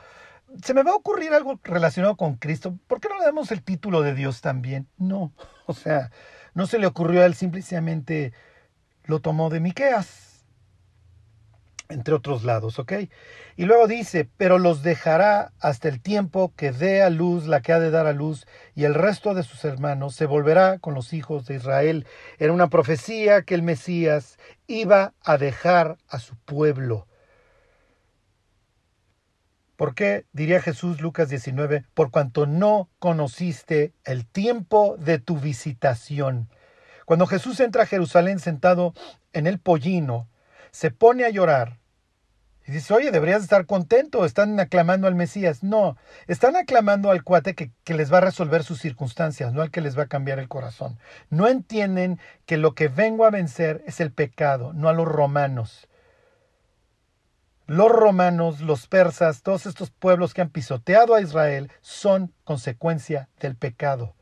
se 0.63 0.73
me 0.73 0.83
va 0.83 0.91
a 0.91 0.95
ocurrir 0.95 1.33
algo 1.33 1.59
relacionado 1.63 2.15
con 2.17 2.35
Cristo. 2.35 2.77
¿Por 2.87 2.99
qué 2.99 3.09
no 3.09 3.17
le 3.17 3.25
damos 3.25 3.51
el 3.51 3.63
título 3.63 4.01
de 4.01 4.13
Dios 4.13 4.41
también? 4.41 4.87
No, 4.97 5.33
o 5.65 5.73
sea, 5.73 6.11
no 6.55 6.65
se 6.65 6.79
le 6.79 6.87
ocurrió 6.87 7.21
a 7.21 7.25
él, 7.27 7.35
simplemente 7.35 8.33
lo 9.03 9.19
tomó 9.19 9.51
de 9.51 9.59
Miqueas 9.59 10.25
entre 11.89 12.13
otros 12.13 12.43
lados, 12.43 12.79
¿ok? 12.79 12.93
Y 13.57 13.65
luego 13.65 13.87
dice, 13.87 14.27
pero 14.37 14.57
los 14.57 14.83
dejará 14.83 15.53
hasta 15.59 15.87
el 15.87 16.01
tiempo 16.01 16.53
que 16.55 16.71
dé 16.71 17.01
a 17.01 17.09
luz 17.09 17.45
la 17.45 17.61
que 17.61 17.73
ha 17.73 17.79
de 17.79 17.91
dar 17.91 18.07
a 18.07 18.13
luz, 18.13 18.47
y 18.73 18.85
el 18.85 18.93
resto 18.93 19.33
de 19.33 19.43
sus 19.43 19.63
hermanos 19.65 20.15
se 20.15 20.25
volverá 20.25 20.79
con 20.79 20.93
los 20.93 21.13
hijos 21.13 21.45
de 21.45 21.55
Israel. 21.55 22.07
Era 22.39 22.53
una 22.53 22.69
profecía 22.69 23.43
que 23.43 23.55
el 23.55 23.61
Mesías 23.61 24.37
iba 24.67 25.13
a 25.23 25.37
dejar 25.37 25.97
a 26.09 26.19
su 26.19 26.35
pueblo. 26.35 27.07
¿Por 29.75 29.93
qué? 29.93 30.25
Diría 30.31 30.61
Jesús 30.61 31.01
Lucas 31.01 31.29
19, 31.29 31.85
por 31.93 32.11
cuanto 32.11 32.45
no 32.45 32.89
conociste 32.99 33.93
el 34.05 34.25
tiempo 34.25 34.95
de 34.97 35.19
tu 35.19 35.37
visitación. 35.37 36.49
Cuando 37.05 37.27
Jesús 37.27 37.59
entra 37.59 37.83
a 37.83 37.87
Jerusalén 37.87 38.39
sentado 38.39 38.93
en 39.33 39.47
el 39.47 39.59
pollino, 39.59 40.29
se 40.71 40.91
pone 40.91 41.25
a 41.25 41.29
llorar 41.29 41.79
y 42.67 42.71
dice, 42.71 42.93
oye, 42.93 43.11
deberías 43.11 43.43
estar 43.43 43.67
contento, 43.67 44.25
están 44.25 44.59
aclamando 44.59 45.07
al 45.07 45.13
Mesías. 45.13 45.61
No, 45.61 45.97
están 46.27 46.55
aclamando 46.55 47.11
al 47.11 47.23
cuate 47.23 47.53
que, 47.53 47.71
que, 47.83 47.93
les 47.93 48.11
va 48.11 48.17
a 48.17 48.21
resolver 48.21 48.63
sus 48.63 48.79
circunstancias, 48.79 49.53
no 49.53 49.61
al 49.61 49.69
que 49.69 49.81
les 49.81 49.97
va 49.97 50.03
a 50.03 50.07
cambiar 50.07 50.39
el 50.39 50.47
corazón. 50.47 50.97
No 51.29 51.47
entienden 51.47 52.19
que 52.47 52.57
lo 52.57 52.73
que 52.73 52.87
vengo 52.87 53.25
a 53.25 53.29
vencer 53.29 53.83
es 53.85 53.99
el 53.99 54.11
pecado, 54.11 54.73
no 54.73 54.89
a 54.89 54.93
los 54.93 55.07
romanos. 55.07 55.87
Los 57.67 57.91
romanos, 57.91 58.61
los 58.61 58.87
persas, 58.87 59.41
todos 59.41 59.65
estos 59.65 59.89
pueblos 59.89 60.33
que 60.33 60.41
han 60.41 60.49
pisoteado 60.49 61.15
a 61.15 61.21
Israel 61.21 61.71
son 61.81 62.31
consecuencia 62.43 63.29
del 63.39 63.55
pecado. 63.55 64.15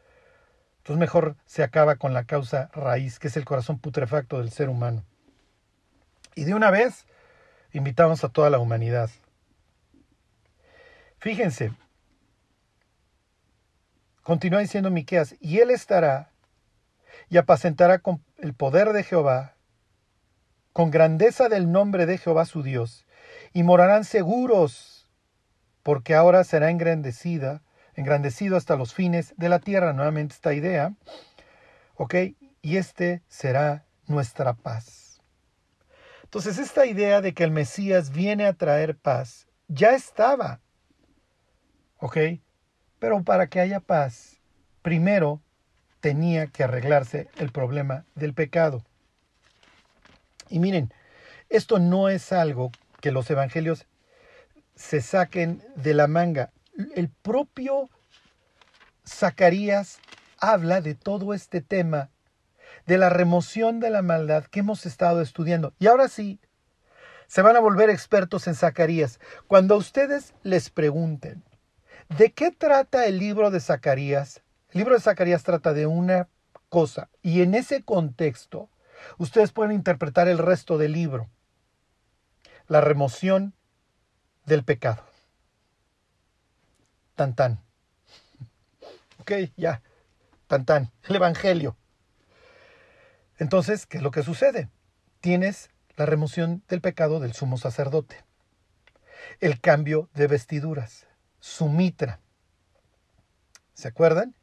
Entonces 0.77 0.99
mejor 0.99 1.35
se 1.45 1.63
acaba 1.63 1.97
con 1.97 2.13
la 2.13 2.23
causa 2.23 2.69
raíz, 2.73 3.19
que 3.19 3.27
es 3.27 3.37
el 3.37 3.45
corazón 3.45 3.79
putrefacto 3.79 4.39
del 4.39 4.51
ser 4.51 4.69
humano. 4.69 5.03
Y 6.35 6.45
de 6.45 6.53
una 6.53 6.71
vez 6.71 7.05
invitamos 7.73 8.23
a 8.23 8.29
toda 8.29 8.49
la 8.49 8.59
humanidad. 8.59 9.09
Fíjense, 11.19 11.71
continúa 14.23 14.59
diciendo 14.59 14.89
Miqueas, 14.89 15.35
y 15.39 15.59
él 15.59 15.69
estará 15.69 16.31
y 17.29 17.37
apacentará 17.37 17.99
con 17.99 18.23
el 18.37 18.53
poder 18.53 18.93
de 18.93 19.03
Jehová, 19.03 19.55
con 20.73 20.91
grandeza 20.91 21.49
del 21.49 21.71
nombre 21.71 22.05
de 22.05 22.17
Jehová 22.17 22.45
su 22.45 22.63
Dios, 22.63 23.05
y 23.53 23.63
morarán 23.63 24.03
seguros, 24.03 25.09
porque 25.83 26.15
ahora 26.15 26.43
será 26.43 26.71
engrandecida, 26.71 27.61
engrandecido 27.95 28.57
hasta 28.57 28.75
los 28.75 28.93
fines 28.93 29.33
de 29.37 29.49
la 29.49 29.59
tierra, 29.59 29.93
nuevamente 29.93 30.33
esta 30.33 30.53
idea, 30.53 30.93
¿ok? 31.95 32.15
Y 32.61 32.77
este 32.77 33.21
será 33.27 33.85
nuestra 34.07 34.53
paz. 34.53 35.21
Entonces 36.23 36.57
esta 36.57 36.85
idea 36.87 37.21
de 37.21 37.33
que 37.33 37.43
el 37.43 37.51
Mesías 37.51 38.11
viene 38.11 38.45
a 38.45 38.53
traer 38.53 38.97
paz 38.97 39.47
ya 39.67 39.93
estaba. 39.93 40.61
¿Ok? 41.99 42.17
Pero 42.99 43.23
para 43.23 43.47
que 43.47 43.59
haya 43.59 43.79
paz, 43.79 44.41
primero 44.81 45.41
tenía 45.99 46.47
que 46.47 46.63
arreglarse 46.63 47.29
el 47.37 47.51
problema 47.51 48.05
del 48.15 48.33
pecado. 48.33 48.83
Y 50.49 50.59
miren, 50.59 50.93
esto 51.49 51.79
no 51.79 52.09
es 52.09 52.31
algo 52.31 52.71
que 53.03 53.11
los 53.11 53.29
evangelios 53.29 53.85
se 54.75 55.01
saquen 55.01 55.61
de 55.75 55.93
la 55.93 56.07
manga. 56.07 56.53
El 56.95 57.09
propio 57.09 57.89
Zacarías 59.05 59.99
habla 60.39 60.79
de 60.79 60.95
todo 60.95 61.33
este 61.33 61.59
tema 61.59 62.11
de 62.85 62.97
la 62.97 63.09
remoción 63.09 63.81
de 63.81 63.89
la 63.89 64.03
maldad 64.03 64.45
que 64.45 64.61
hemos 64.61 64.85
estado 64.85 65.21
estudiando. 65.21 65.73
Y 65.79 65.87
ahora 65.87 66.07
sí, 66.07 66.39
se 67.27 67.41
van 67.41 67.57
a 67.57 67.59
volver 67.59 67.89
expertos 67.89 68.47
en 68.47 68.55
Zacarías. 68.55 69.19
Cuando 69.47 69.75
ustedes 69.75 70.33
les 70.43 70.69
pregunten, 70.69 71.43
¿de 72.07 72.31
qué 72.31 72.51
trata 72.51 73.05
el 73.05 73.19
libro 73.19 73.51
de 73.51 73.59
Zacarías? 73.59 74.43
El 74.71 74.79
libro 74.79 74.95
de 74.95 75.01
Zacarías 75.01 75.43
trata 75.43 75.73
de 75.73 75.87
una 75.87 76.29
cosa 76.69 77.09
y 77.21 77.41
en 77.41 77.53
ese 77.53 77.83
contexto 77.83 78.69
ustedes 79.17 79.51
pueden 79.51 79.73
interpretar 79.73 80.29
el 80.29 80.37
resto 80.37 80.77
del 80.77 80.93
libro. 80.93 81.29
La 82.67 82.81
remoción 82.81 83.53
del 84.45 84.63
pecado. 84.63 85.03
Tan 87.15 87.35
tan. 87.35 87.59
Ok, 89.19 89.31
ya. 89.55 89.81
Tan 90.47 90.65
tan. 90.65 90.91
El 91.07 91.15
Evangelio. 91.15 91.77
Entonces, 93.37 93.85
¿qué 93.85 93.97
es 93.97 94.03
lo 94.03 94.11
que 94.11 94.23
sucede? 94.23 94.69
Tienes 95.19 95.69
la 95.95 96.05
remoción 96.05 96.63
del 96.67 96.81
pecado 96.81 97.19
del 97.19 97.33
sumo 97.33 97.57
sacerdote, 97.57 98.23
el 99.39 99.59
cambio 99.59 100.09
de 100.13 100.27
vestiduras. 100.27 101.07
su 101.39 101.67
mitra. 101.67 102.21
¿Se 103.73 103.89
acuerdan? 103.89 104.33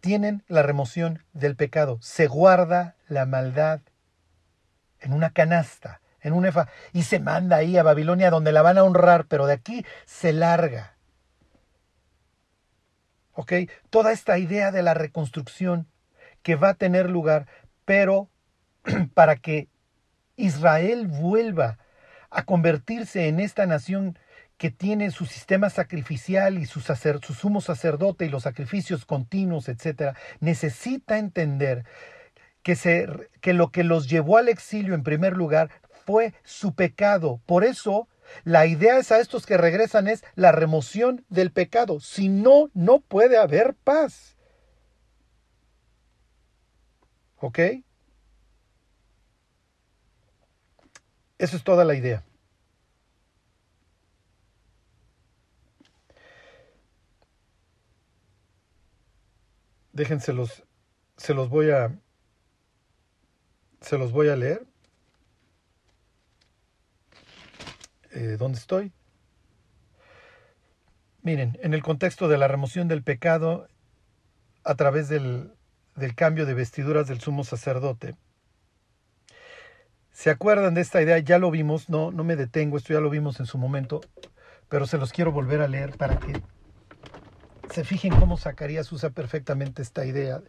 Tienen 0.00 0.44
la 0.48 0.62
remoción 0.62 1.22
del 1.34 1.56
pecado. 1.56 1.98
Se 2.00 2.26
guarda 2.26 2.96
la 3.06 3.26
maldad 3.26 3.80
en 5.00 5.12
una 5.12 5.30
canasta, 5.30 6.00
en 6.20 6.32
un 6.32 6.46
efa, 6.46 6.68
y 6.92 7.02
se 7.02 7.20
manda 7.20 7.56
ahí 7.56 7.76
a 7.76 7.82
Babilonia 7.82 8.30
donde 8.30 8.52
la 8.52 8.62
van 8.62 8.78
a 8.78 8.84
honrar, 8.84 9.26
pero 9.26 9.46
de 9.46 9.54
aquí 9.54 9.84
se 10.04 10.32
larga. 10.32 10.96
¿Ok? 13.32 13.52
Toda 13.90 14.12
esta 14.12 14.38
idea 14.38 14.72
de 14.72 14.82
la 14.82 14.94
reconstrucción 14.94 15.86
que 16.42 16.56
va 16.56 16.70
a 16.70 16.74
tener 16.74 17.08
lugar, 17.08 17.46
pero 17.84 18.28
para 19.14 19.36
que 19.36 19.68
Israel 20.36 21.06
vuelva 21.06 21.78
a 22.30 22.44
convertirse 22.44 23.28
en 23.28 23.40
esta 23.40 23.66
nación 23.66 24.18
que 24.56 24.70
tiene 24.70 25.12
su 25.12 25.24
sistema 25.24 25.70
sacrificial 25.70 26.58
y 26.58 26.66
su, 26.66 26.80
su 26.80 27.34
sumo 27.34 27.60
sacerdote 27.60 28.26
y 28.26 28.28
los 28.28 28.42
sacrificios 28.42 29.06
continuos, 29.06 29.68
etc., 29.68 30.16
necesita 30.40 31.18
entender 31.18 31.84
que, 32.62 32.74
se, 32.74 33.08
que 33.40 33.54
lo 33.54 33.70
que 33.70 33.84
los 33.84 34.10
llevó 34.10 34.36
al 34.36 34.48
exilio 34.48 34.94
en 34.94 35.04
primer 35.04 35.36
lugar 35.36 35.70
fue 36.08 36.32
su 36.42 36.74
pecado. 36.74 37.42
Por 37.44 37.64
eso 37.64 38.08
la 38.44 38.64
idea 38.64 38.96
es 38.96 39.12
a 39.12 39.20
estos 39.20 39.44
que 39.44 39.58
regresan 39.58 40.08
es 40.08 40.24
la 40.36 40.52
remoción 40.52 41.26
del 41.28 41.52
pecado. 41.52 42.00
Si 42.00 42.30
no, 42.30 42.70
no 42.72 43.00
puede 43.00 43.36
haber 43.36 43.74
paz. 43.74 44.38
¿Ok? 47.40 47.58
Eso 51.36 51.56
es 51.58 51.62
toda 51.62 51.84
la 51.84 51.94
idea. 51.94 52.24
Déjenselos, 59.92 60.64
se 61.18 61.34
los 61.34 61.50
voy 61.50 61.70
a, 61.70 62.00
se 63.82 63.98
los 63.98 64.10
voy 64.10 64.30
a 64.30 64.36
leer. 64.36 64.67
Eh, 68.18 68.36
¿Dónde 68.36 68.58
estoy? 68.58 68.92
Miren, 71.22 71.56
en 71.62 71.72
el 71.72 71.82
contexto 71.82 72.26
de 72.26 72.36
la 72.36 72.48
remoción 72.48 72.88
del 72.88 73.04
pecado 73.04 73.68
a 74.64 74.74
través 74.74 75.08
del, 75.08 75.52
del 75.94 76.16
cambio 76.16 76.44
de 76.44 76.54
vestiduras 76.54 77.06
del 77.06 77.20
sumo 77.20 77.44
sacerdote, 77.44 78.16
¿Se 80.10 80.30
acuerdan 80.30 80.74
de 80.74 80.80
esta 80.80 81.00
idea? 81.00 81.16
Ya 81.20 81.38
lo 81.38 81.48
vimos, 81.48 81.88
no, 81.88 82.10
no 82.10 82.24
me 82.24 82.34
detengo, 82.34 82.76
esto 82.76 82.92
ya 82.92 82.98
lo 82.98 83.08
vimos 83.08 83.38
en 83.38 83.46
su 83.46 83.56
momento, 83.56 84.00
pero 84.68 84.84
se 84.84 84.98
los 84.98 85.12
quiero 85.12 85.30
volver 85.30 85.60
a 85.60 85.68
leer 85.68 85.96
para 85.96 86.18
que 86.18 86.42
se 87.70 87.84
fijen 87.84 88.12
cómo 88.18 88.36
Zacarías 88.36 88.90
usa 88.90 89.10
perfectamente 89.10 89.80
esta 89.80 90.04
idea. 90.04 90.42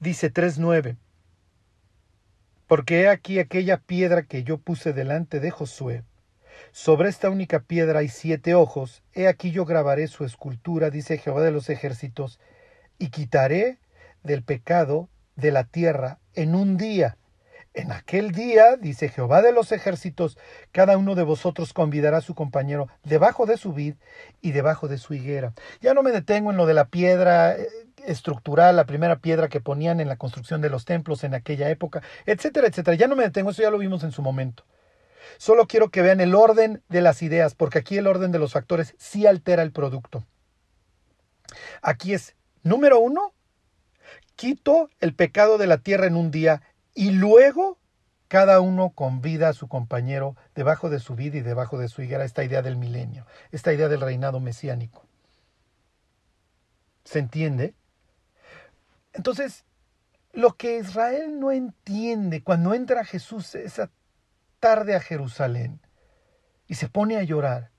Dice 0.00 0.32
3.9. 0.32 0.96
Porque 2.66 3.02
he 3.02 3.08
aquí 3.10 3.38
aquella 3.38 3.76
piedra 3.76 4.22
que 4.22 4.44
yo 4.44 4.56
puse 4.56 4.94
delante 4.94 5.40
de 5.40 5.50
Josué. 5.50 6.02
Sobre 6.72 7.08
esta 7.08 7.30
única 7.30 7.60
piedra 7.60 8.00
hay 8.00 8.08
siete 8.08 8.54
ojos. 8.54 9.02
He 9.14 9.28
aquí 9.28 9.50
yo 9.50 9.64
grabaré 9.64 10.08
su 10.08 10.24
escultura, 10.24 10.90
dice 10.90 11.18
Jehová 11.18 11.42
de 11.42 11.52
los 11.52 11.70
ejércitos, 11.70 12.38
y 12.98 13.08
quitaré 13.08 13.78
del 14.22 14.42
pecado 14.42 15.08
de 15.36 15.52
la 15.52 15.64
tierra 15.64 16.18
en 16.34 16.54
un 16.54 16.76
día 16.76 17.16
en 17.76 17.92
aquel 17.92 18.32
día, 18.32 18.76
dice 18.76 19.10
Jehová 19.10 19.42
de 19.42 19.52
los 19.52 19.70
ejércitos, 19.70 20.38
cada 20.72 20.96
uno 20.96 21.14
de 21.14 21.22
vosotros 21.22 21.74
convidará 21.74 22.18
a 22.18 22.22
su 22.22 22.34
compañero 22.34 22.88
debajo 23.04 23.44
de 23.44 23.58
su 23.58 23.74
vid 23.74 23.94
y 24.40 24.52
debajo 24.52 24.88
de 24.88 24.96
su 24.96 25.12
higuera. 25.12 25.52
Ya 25.82 25.92
no 25.92 26.02
me 26.02 26.10
detengo 26.10 26.50
en 26.50 26.56
lo 26.56 26.64
de 26.64 26.72
la 26.72 26.86
piedra 26.86 27.54
eh, 27.54 27.68
estructural, 28.06 28.76
la 28.76 28.86
primera 28.86 29.16
piedra 29.16 29.48
que 29.48 29.60
ponían 29.60 30.00
en 30.00 30.08
la 30.08 30.16
construcción 30.16 30.62
de 30.62 30.70
los 30.70 30.86
templos 30.86 31.22
en 31.22 31.34
aquella 31.34 31.68
época, 31.68 32.02
etcétera, 32.24 32.66
etcétera. 32.66 32.96
Ya 32.96 33.08
no 33.08 33.16
me 33.16 33.24
detengo, 33.24 33.50
eso 33.50 33.62
ya 33.62 33.70
lo 33.70 33.78
vimos 33.78 34.02
en 34.04 34.12
su 34.12 34.22
momento. 34.22 34.64
Solo 35.38 35.66
quiero 35.66 35.90
que 35.90 36.02
vean 36.02 36.20
el 36.20 36.34
orden 36.34 36.82
de 36.88 37.00
las 37.00 37.22
ideas, 37.22 37.54
porque 37.54 37.78
aquí 37.78 37.98
el 37.98 38.06
orden 38.06 38.32
de 38.32 38.38
los 38.38 38.52
factores 38.52 38.94
sí 38.98 39.26
altera 39.26 39.62
el 39.62 39.72
producto. 39.72 40.24
Aquí 41.82 42.14
es, 42.14 42.34
número 42.62 42.98
uno, 42.98 43.34
quito 44.34 44.90
el 45.00 45.14
pecado 45.14 45.58
de 45.58 45.66
la 45.66 45.78
tierra 45.78 46.06
en 46.06 46.16
un 46.16 46.30
día 46.30 46.62
y 46.94 47.10
luego 47.10 47.78
cada 48.28 48.60
uno 48.60 48.90
convida 48.90 49.48
a 49.48 49.52
su 49.52 49.68
compañero 49.68 50.36
debajo 50.54 50.90
de 50.90 50.98
su 50.98 51.14
vida 51.14 51.38
y 51.38 51.42
debajo 51.42 51.78
de 51.78 51.88
su 51.88 52.02
higuera, 52.02 52.24
esta 52.24 52.44
idea 52.44 52.62
del 52.62 52.76
milenio, 52.76 53.26
esta 53.52 53.72
idea 53.72 53.88
del 53.88 54.00
reinado 54.00 54.40
mesiánico. 54.40 55.06
¿Se 57.04 57.20
entiende? 57.20 57.74
Entonces, 59.12 59.64
lo 60.32 60.56
que 60.56 60.78
Israel 60.78 61.38
no 61.38 61.52
entiende 61.52 62.42
cuando 62.42 62.74
entra 62.74 63.04
Jesús 63.04 63.54
esa 63.54 63.90
tarde 64.60 64.94
a 64.94 65.00
Jerusalén 65.00 65.80
y 66.66 66.74
se 66.74 66.88
pone 66.88 67.16
a 67.16 67.22
llorar, 67.22 67.70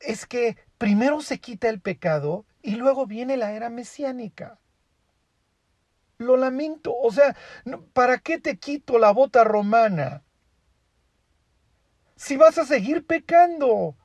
es 0.00 0.26
que 0.26 0.56
primero 0.78 1.20
se 1.20 1.40
quita 1.40 1.68
el 1.68 1.80
pecado 1.80 2.46
y 2.62 2.76
luego 2.76 3.06
viene 3.06 3.36
la 3.36 3.52
era 3.52 3.70
mesiánica. 3.70 4.58
Lo 6.18 6.36
lamento. 6.36 6.94
O 6.94 7.10
sea, 7.10 7.34
¿para 7.92 8.18
qué 8.18 8.38
te 8.38 8.58
quito 8.58 8.98
la 8.98 9.10
bota 9.10 9.44
romana? 9.44 10.22
Si 12.16 12.36
vas 12.36 12.58
a 12.58 12.66
seguir 12.66 13.06
pecando. 13.06 13.96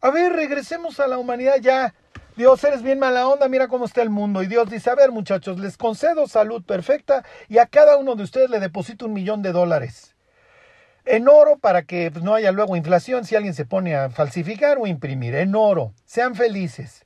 A 0.00 0.10
ver, 0.10 0.32
regresemos 0.32 1.00
a 1.00 1.06
la 1.06 1.16
humanidad 1.18 1.56
ya. 1.60 1.94
Dios, 2.36 2.62
eres 2.64 2.82
bien 2.82 2.98
mala 2.98 3.28
onda, 3.28 3.48
mira 3.48 3.68
cómo 3.68 3.84
está 3.84 4.02
el 4.02 4.10
mundo. 4.10 4.42
Y 4.42 4.46
Dios 4.46 4.68
dice, 4.68 4.90
a 4.90 4.94
ver 4.94 5.12
muchachos, 5.12 5.58
les 5.58 5.76
concedo 5.76 6.26
salud 6.26 6.64
perfecta 6.64 7.24
y 7.48 7.58
a 7.58 7.66
cada 7.66 7.96
uno 7.96 8.16
de 8.16 8.24
ustedes 8.24 8.50
le 8.50 8.60
deposito 8.60 9.06
un 9.06 9.12
millón 9.12 9.40
de 9.40 9.52
dólares. 9.52 10.13
En 11.04 11.28
oro 11.28 11.58
para 11.58 11.82
que 11.82 12.10
pues, 12.10 12.24
no 12.24 12.34
haya 12.34 12.52
luego 12.52 12.76
inflación 12.76 13.24
si 13.24 13.36
alguien 13.36 13.54
se 13.54 13.66
pone 13.66 13.94
a 13.94 14.10
falsificar 14.10 14.78
o 14.78 14.86
imprimir. 14.86 15.34
En 15.34 15.54
oro. 15.54 15.92
Sean 16.04 16.34
felices. 16.34 17.04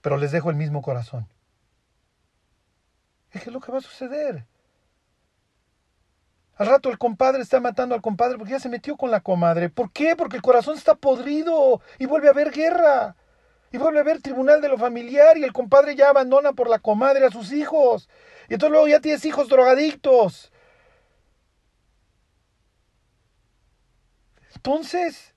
Pero 0.00 0.16
les 0.16 0.32
dejo 0.32 0.50
el 0.50 0.56
mismo 0.56 0.82
corazón. 0.82 1.28
¿Qué 3.30 3.38
es 3.38 3.46
lo 3.46 3.60
que 3.60 3.72
va 3.72 3.78
a 3.78 3.82
suceder? 3.82 4.46
Al 6.56 6.68
rato 6.68 6.88
el 6.90 6.98
compadre 6.98 7.42
está 7.42 7.60
matando 7.60 7.94
al 7.94 8.00
compadre 8.00 8.38
porque 8.38 8.52
ya 8.52 8.60
se 8.60 8.70
metió 8.70 8.96
con 8.96 9.10
la 9.10 9.20
comadre. 9.20 9.68
¿Por 9.68 9.92
qué? 9.92 10.16
Porque 10.16 10.36
el 10.36 10.42
corazón 10.42 10.76
está 10.76 10.94
podrido 10.94 11.82
y 11.98 12.06
vuelve 12.06 12.28
a 12.28 12.30
haber 12.30 12.50
guerra. 12.50 13.14
Y 13.72 13.78
vuelve 13.78 13.98
a 13.98 14.02
haber 14.02 14.22
tribunal 14.22 14.62
de 14.62 14.68
lo 14.68 14.78
familiar 14.78 15.36
y 15.36 15.44
el 15.44 15.52
compadre 15.52 15.94
ya 15.94 16.08
abandona 16.08 16.54
por 16.54 16.70
la 16.70 16.78
comadre 16.78 17.26
a 17.26 17.30
sus 17.30 17.52
hijos. 17.52 18.08
Y 18.48 18.54
entonces 18.54 18.72
luego 18.72 18.88
ya 18.88 19.00
tienes 19.00 19.24
hijos 19.26 19.48
drogadictos. 19.48 20.50
Entonces, 24.66 25.36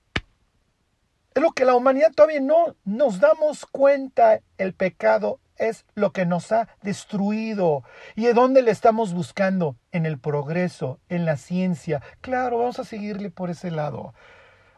es 1.34 1.40
lo 1.40 1.52
que 1.52 1.64
la 1.64 1.76
humanidad 1.76 2.10
todavía 2.12 2.40
no 2.40 2.74
nos 2.82 3.20
damos 3.20 3.64
cuenta. 3.64 4.40
El 4.58 4.74
pecado 4.74 5.38
es 5.54 5.86
lo 5.94 6.10
que 6.10 6.26
nos 6.26 6.50
ha 6.50 6.66
destruido. 6.82 7.84
¿Y 8.16 8.24
de 8.24 8.34
dónde 8.34 8.60
le 8.60 8.72
estamos 8.72 9.14
buscando? 9.14 9.76
En 9.92 10.04
el 10.04 10.18
progreso, 10.18 10.98
en 11.08 11.26
la 11.26 11.36
ciencia. 11.36 12.02
Claro, 12.20 12.58
vamos 12.58 12.80
a 12.80 12.84
seguirle 12.84 13.30
por 13.30 13.50
ese 13.50 13.70
lado. 13.70 14.14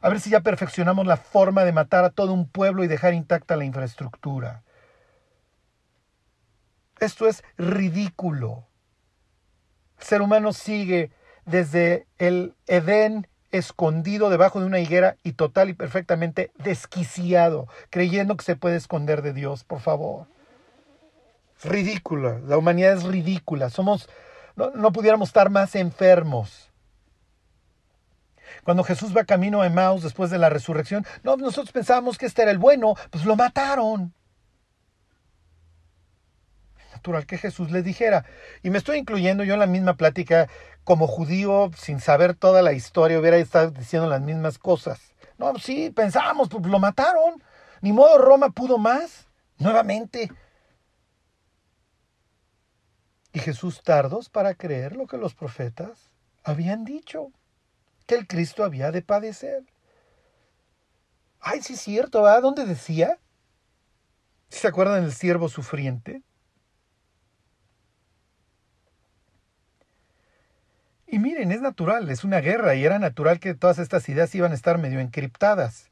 A 0.03 0.11
ver 0.11 0.21
si 0.21 0.29
ya 0.29 0.41
perfeccionamos 0.41 1.07
la 1.07 1.17
forma 1.17 1.65
de 1.65 1.73
matar 1.73 2.05
a 2.05 2.11
todo 2.11 2.35
un 2.35 2.47
pueblo 2.47 2.85
y 2.85 2.89
dejar 2.89 3.15
intacta 3.15 3.57
la 3.57 3.65
infraestructura. 3.65 4.65
Esto 7.01 7.27
es 7.27 7.43
ridículo. 7.57 8.67
El 9.99 10.05
ser 10.05 10.21
humano 10.21 10.53
sigue 10.53 11.11
desde 11.47 12.07
el 12.19 12.55
Edén 12.67 13.27
escondido 13.53 14.31
debajo 14.31 14.61
de 14.61 14.67
una 14.67 14.81
higuera 14.81 15.17
y 15.23 15.33
total 15.33 15.71
y 15.71 15.75
perfectamente 15.75 16.51
desquiciado, 16.59 17.69
creyendo 17.91 18.37
que 18.37 18.45
se 18.45 18.57
puede 18.57 18.77
esconder 18.77 19.23
de 19.23 19.33
Dios, 19.33 19.65
por 19.65 19.81
favor 19.81 20.27
ridícula, 21.65 22.41
la 22.47 22.59
humanidad 22.59 22.95
es 22.95 23.05
ridícula, 23.05 23.71
somos, 23.71 24.09
no, 24.57 24.93
pudiéramos 24.93 25.29
estar 25.29 25.51
más 25.51 25.75
enfermos. 25.75 26.71
Cuando 28.65 28.85
Jesús 28.85 29.17
va 29.17 29.25
camino 29.25 29.63
a 29.63 29.67
Emmaus 29.67 30.03
después 30.03 30.31
de 30.31 30.39
la 30.39 30.49
resurrección, 30.49 31.07
no, 31.23 31.37
nosotros 31.37 31.73
pensábamos 31.73 32.19
que 32.19 32.27
este 32.27 32.43
era 32.43 32.51
el 32.51 32.59
bueno, 32.59 32.95
pues 33.11 33.25
lo 33.25 33.35
mataron. 33.35 34.13
Natural 36.93 37.27
que 37.27 37.39
Jesús 37.39 37.71
le 37.71 37.83
dijera. 37.83 38.25
Y 38.63 38.71
me 38.71 38.79
estoy 38.79 38.99
incluyendo 38.99 39.43
yo 39.43 39.55
en 39.55 39.61
la 39.61 39.67
misma 39.67 39.95
plática, 39.95 40.49
como 40.85 41.07
judío, 41.07 41.71
sin 41.77 42.01
saber 42.01 42.35
toda 42.35 42.63
la 42.63 42.73
historia, 42.73 43.19
hubiera 43.19 43.37
estado 43.37 43.71
diciendo 43.71 44.09
las 44.09 44.21
mismas 44.21 44.59
cosas. 44.59 45.01
No, 45.39 45.57
sí, 45.59 45.91
pensábamos, 45.91 46.49
pues 46.49 46.65
lo 46.67 46.79
mataron. 46.79 47.43
Ni 47.81 47.93
modo 47.93 48.19
Roma 48.19 48.51
pudo 48.51 48.79
más. 48.79 49.27
Nuevamente, 49.59 50.31
y 53.33 53.39
Jesús 53.39 53.83
tardos 53.83 54.29
para 54.29 54.55
creer 54.55 54.95
lo 54.95 55.07
que 55.07 55.17
los 55.17 55.35
profetas 55.35 56.11
habían 56.45 56.85
dicho, 56.85 57.33
que 58.07 58.15
el 58.15 58.27
Cristo 58.27 58.65
había 58.65 58.91
de 58.91 59.03
padecer. 59.03 59.65
Ay, 61.41 61.63
sí 61.63 61.75
es 61.75 61.81
cierto, 61.81 62.23
¿verdad? 62.23 62.43
¿Dónde 62.43 62.67
decía? 62.67 63.19
¿Se 64.49 64.69
acuerdan 64.69 65.03
del 65.03 65.13
siervo 65.13 65.49
sufriente? 65.49 66.23
Y 71.13 71.19
miren, 71.19 71.53
es 71.53 71.61
natural, 71.61 72.09
es 72.09 72.25
una 72.25 72.41
guerra 72.41 72.75
y 72.75 72.87
era 72.87 72.99
natural 72.99 73.39
que 73.39 73.53
todas 73.53 73.79
estas 73.79 74.09
ideas 74.09 74.35
iban 74.35 74.53
a 74.53 74.55
estar 74.55 74.79
medio 74.79 74.99
encriptadas. 74.99 75.91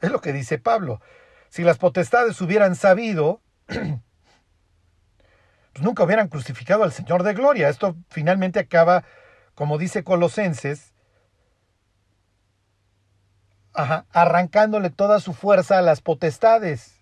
Es 0.00 0.10
lo 0.10 0.22
que 0.22 0.32
dice 0.32 0.56
Pablo. 0.58 1.02
Si 1.50 1.62
las 1.62 1.76
potestades 1.76 2.40
hubieran 2.40 2.74
sabido, 2.74 3.42
pues 3.66 4.00
nunca 5.82 6.04
hubieran 6.04 6.28
crucificado 6.28 6.84
al 6.84 6.92
Señor 6.92 7.22
de 7.22 7.34
Gloria. 7.34 7.68
Esto 7.68 7.96
finalmente 8.08 8.60
acaba, 8.60 9.04
como 9.54 9.76
dice 9.76 10.04
Colosenses, 10.04 10.94
arrancándole 13.74 14.88
toda 14.88 15.20
su 15.20 15.34
fuerza 15.34 15.76
a 15.76 15.82
las 15.82 16.00
potestades. 16.00 16.96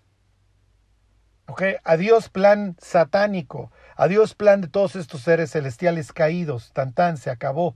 Adiós 1.85 2.27
plan 2.27 2.75
satánico, 2.81 3.71
adiós 4.01 4.33
plan 4.33 4.61
de 4.61 4.67
todos 4.67 4.95
estos 4.95 5.21
seres 5.21 5.51
celestiales 5.51 6.11
caídos, 6.11 6.71
tan 6.73 6.91
tan, 6.91 7.17
se 7.17 7.29
acabó. 7.29 7.75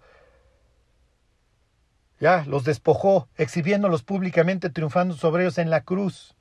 Ya, 2.19 2.43
los 2.47 2.63
despojó, 2.63 3.27
exhibiéndolos 3.37 4.01
públicamente, 4.01 4.71
triunfando 4.71 5.13
sobre 5.13 5.43
ellos 5.43 5.59
en 5.59 5.69
la 5.69 5.81
cruz. 5.81 6.35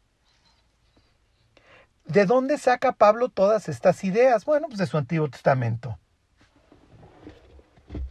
¿De 2.06 2.24
dónde 2.24 2.56
saca 2.56 2.92
Pablo 2.92 3.28
todas 3.28 3.68
estas 3.68 4.02
ideas? 4.04 4.46
Bueno, 4.46 4.68
pues 4.68 4.78
de 4.78 4.86
su 4.86 4.96
Antiguo 4.96 5.28
Testamento. 5.28 5.98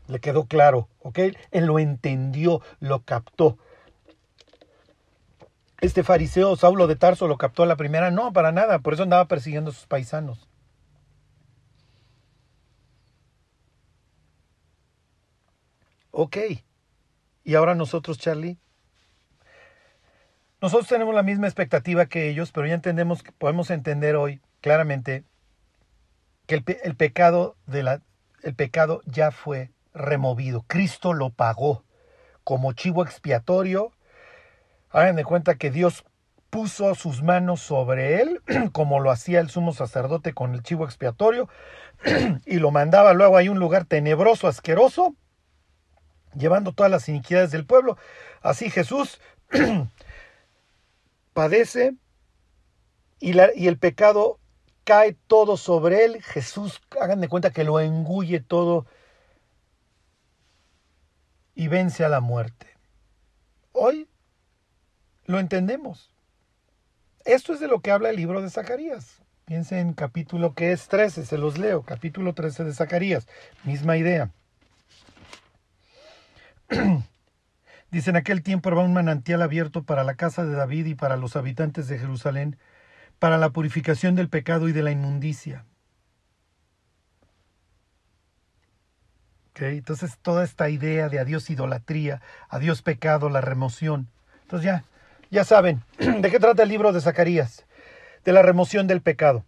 Le 0.07 0.19
quedó 0.19 0.45
claro, 0.45 0.89
¿ok? 0.99 1.19
Él 1.49 1.65
lo 1.65 1.80
entendió, 1.80 2.61
lo 2.82 3.01
captó. 3.01 3.57
Este 5.82 6.03
fariseo 6.03 6.55
Saulo 6.55 6.86
de 6.86 6.97
Tarso 6.97 7.28
lo 7.28 7.39
captó 7.39 7.63
a 7.63 7.65
la 7.65 7.78
primera. 7.78 8.11
No, 8.11 8.32
para 8.32 8.51
nada. 8.51 8.78
Por 8.80 8.93
eso 8.93 9.03
andaba 9.03 9.28
persiguiendo 9.28 9.71
a 9.71 9.74
sus 9.74 9.88
paisanos. 9.88 10.53
Ok. 16.16 16.38
¿Y 17.43 17.55
ahora 17.55 17.76
nosotros, 17.76 18.20
Charlie? 18.20 18.57
Nosotros 20.61 20.88
tenemos 20.88 21.14
la 21.14 21.24
misma 21.24 21.47
expectativa 21.47 22.05
que 22.05 22.30
ellos, 22.30 22.51
pero 22.51 22.68
ya 22.68 22.76
entendemos, 22.76 23.24
podemos 23.38 23.70
entender 23.70 24.16
hoy 24.16 24.39
claramente 24.61 25.26
que 26.45 26.55
el, 26.55 26.64
el 26.84 26.95
pecado 26.95 27.57
de 27.66 27.84
la, 27.84 28.01
el 28.43 28.53
pecado 28.53 29.01
ya 29.05 29.32
fue 29.32 29.72
removido. 29.93 30.64
Cristo 30.68 31.14
lo 31.14 31.32
pagó 31.32 31.84
como 32.43 32.74
chivo 32.74 33.03
expiatorio 33.03 33.91
Hagan 34.93 35.16
de 35.16 35.26
cuenta 35.26 35.55
que 35.55 35.72
Dios 35.72 36.05
puso 36.51 36.93
sus 36.93 37.24
manos 37.24 37.61
sobre 37.61 38.22
él, 38.22 38.41
como 38.72 38.99
lo 38.99 39.09
hacía 39.09 39.39
el 39.39 39.49
sumo 39.49 39.74
sacerdote 39.74 40.34
con 40.34 40.53
el 40.53 40.61
chivo 40.61 40.86
expiatorio, 40.86 41.49
y 42.45 42.59
lo 42.59 42.70
mandaba 42.70 43.14
luego 43.14 43.39
a 43.39 43.41
un 43.41 43.57
lugar 43.57 43.86
tenebroso, 43.86 44.47
asqueroso, 44.47 45.16
llevando 46.38 46.73
todas 46.73 46.91
las 46.91 47.07
iniquidades 47.09 47.51
del 47.51 47.65
pueblo. 47.65 47.97
Así 48.41 48.69
Jesús 48.69 49.19
padece 51.34 51.95
y, 53.19 53.38
el 53.67 53.77
pecado 53.77 54.39
cae 54.84 55.15
todo 55.27 55.57
sobre 55.57 56.05
él. 56.05 56.21
Jesús, 56.21 56.81
hagan 56.99 57.21
de 57.21 57.29
cuenta 57.29 57.51
que 57.51 57.63
lo 57.63 57.79
engulle 57.79 58.41
todo 58.41 58.86
y 61.55 61.67
vence 61.67 62.03
a 62.03 62.09
la 62.09 62.19
muerte. 62.19 62.67
Hoy 63.71 64.09
lo 65.25 65.39
entendemos. 65.39 66.13
Esto 67.25 67.53
es 67.53 67.59
de 67.59 67.67
lo 67.67 67.81
que 67.81 67.91
habla 67.91 68.09
el 68.09 68.17
libro 68.17 68.41
de 68.41 68.49
Zacarías. 68.49 69.21
Piensen 69.45 69.77
en 69.79 69.93
capítulo 69.93 70.53
que 70.53 70.71
es 70.71 70.88
13, 70.88 71.25
se 71.25 71.38
los 71.38 71.57
leo, 71.57 71.84
capítulo 71.84 72.34
13 72.34 72.63
de 72.65 72.73
Zacarías, 72.73 73.27
misma 73.63 73.97
idea. 73.97 74.31
Dice, 77.91 78.09
en 78.09 78.16
aquel 78.16 78.41
tiempo 78.41 78.70
habrá 78.70 78.82
un 78.82 78.93
manantial 78.93 79.41
abierto 79.41 79.84
para 79.84 80.03
la 80.03 80.16
casa 80.16 80.45
de 80.45 80.53
David 80.53 80.88
y 80.88 80.95
para 80.95 81.18
los 81.18 81.36
habitantes 81.36 81.88
de 81.88 81.99
Jerusalén, 81.99 82.57
para 83.20 83.38
la 83.38 83.51
purificación 83.51 84.16
del 84.16 84.30
pecado 84.30 84.68
y 84.68 84.72
de 84.72 84.84
la 84.84 84.91
inmundicia. 84.91 85.66
Entonces 89.55 90.18
toda 90.22 90.43
esta 90.43 90.70
idea 90.70 91.09
de 91.09 91.20
adiós 91.20 91.49
idolatría, 91.49 92.22
adiós 92.49 92.82
pecado, 92.82 93.30
la 93.30 93.41
remoción. 93.41 94.09
Entonces 94.41 94.66
ya, 94.66 94.84
ya 95.30 95.43
saben, 95.43 95.84
¿de 95.97 96.32
qué 96.32 96.39
trata 96.39 96.64
el 96.64 96.70
libro 96.70 96.91
de 96.91 97.01
Zacarías? 97.01 97.66
De 98.26 98.34
la 98.34 98.41
remoción 98.41 98.88
del 98.88 99.01
pecado. 99.01 99.45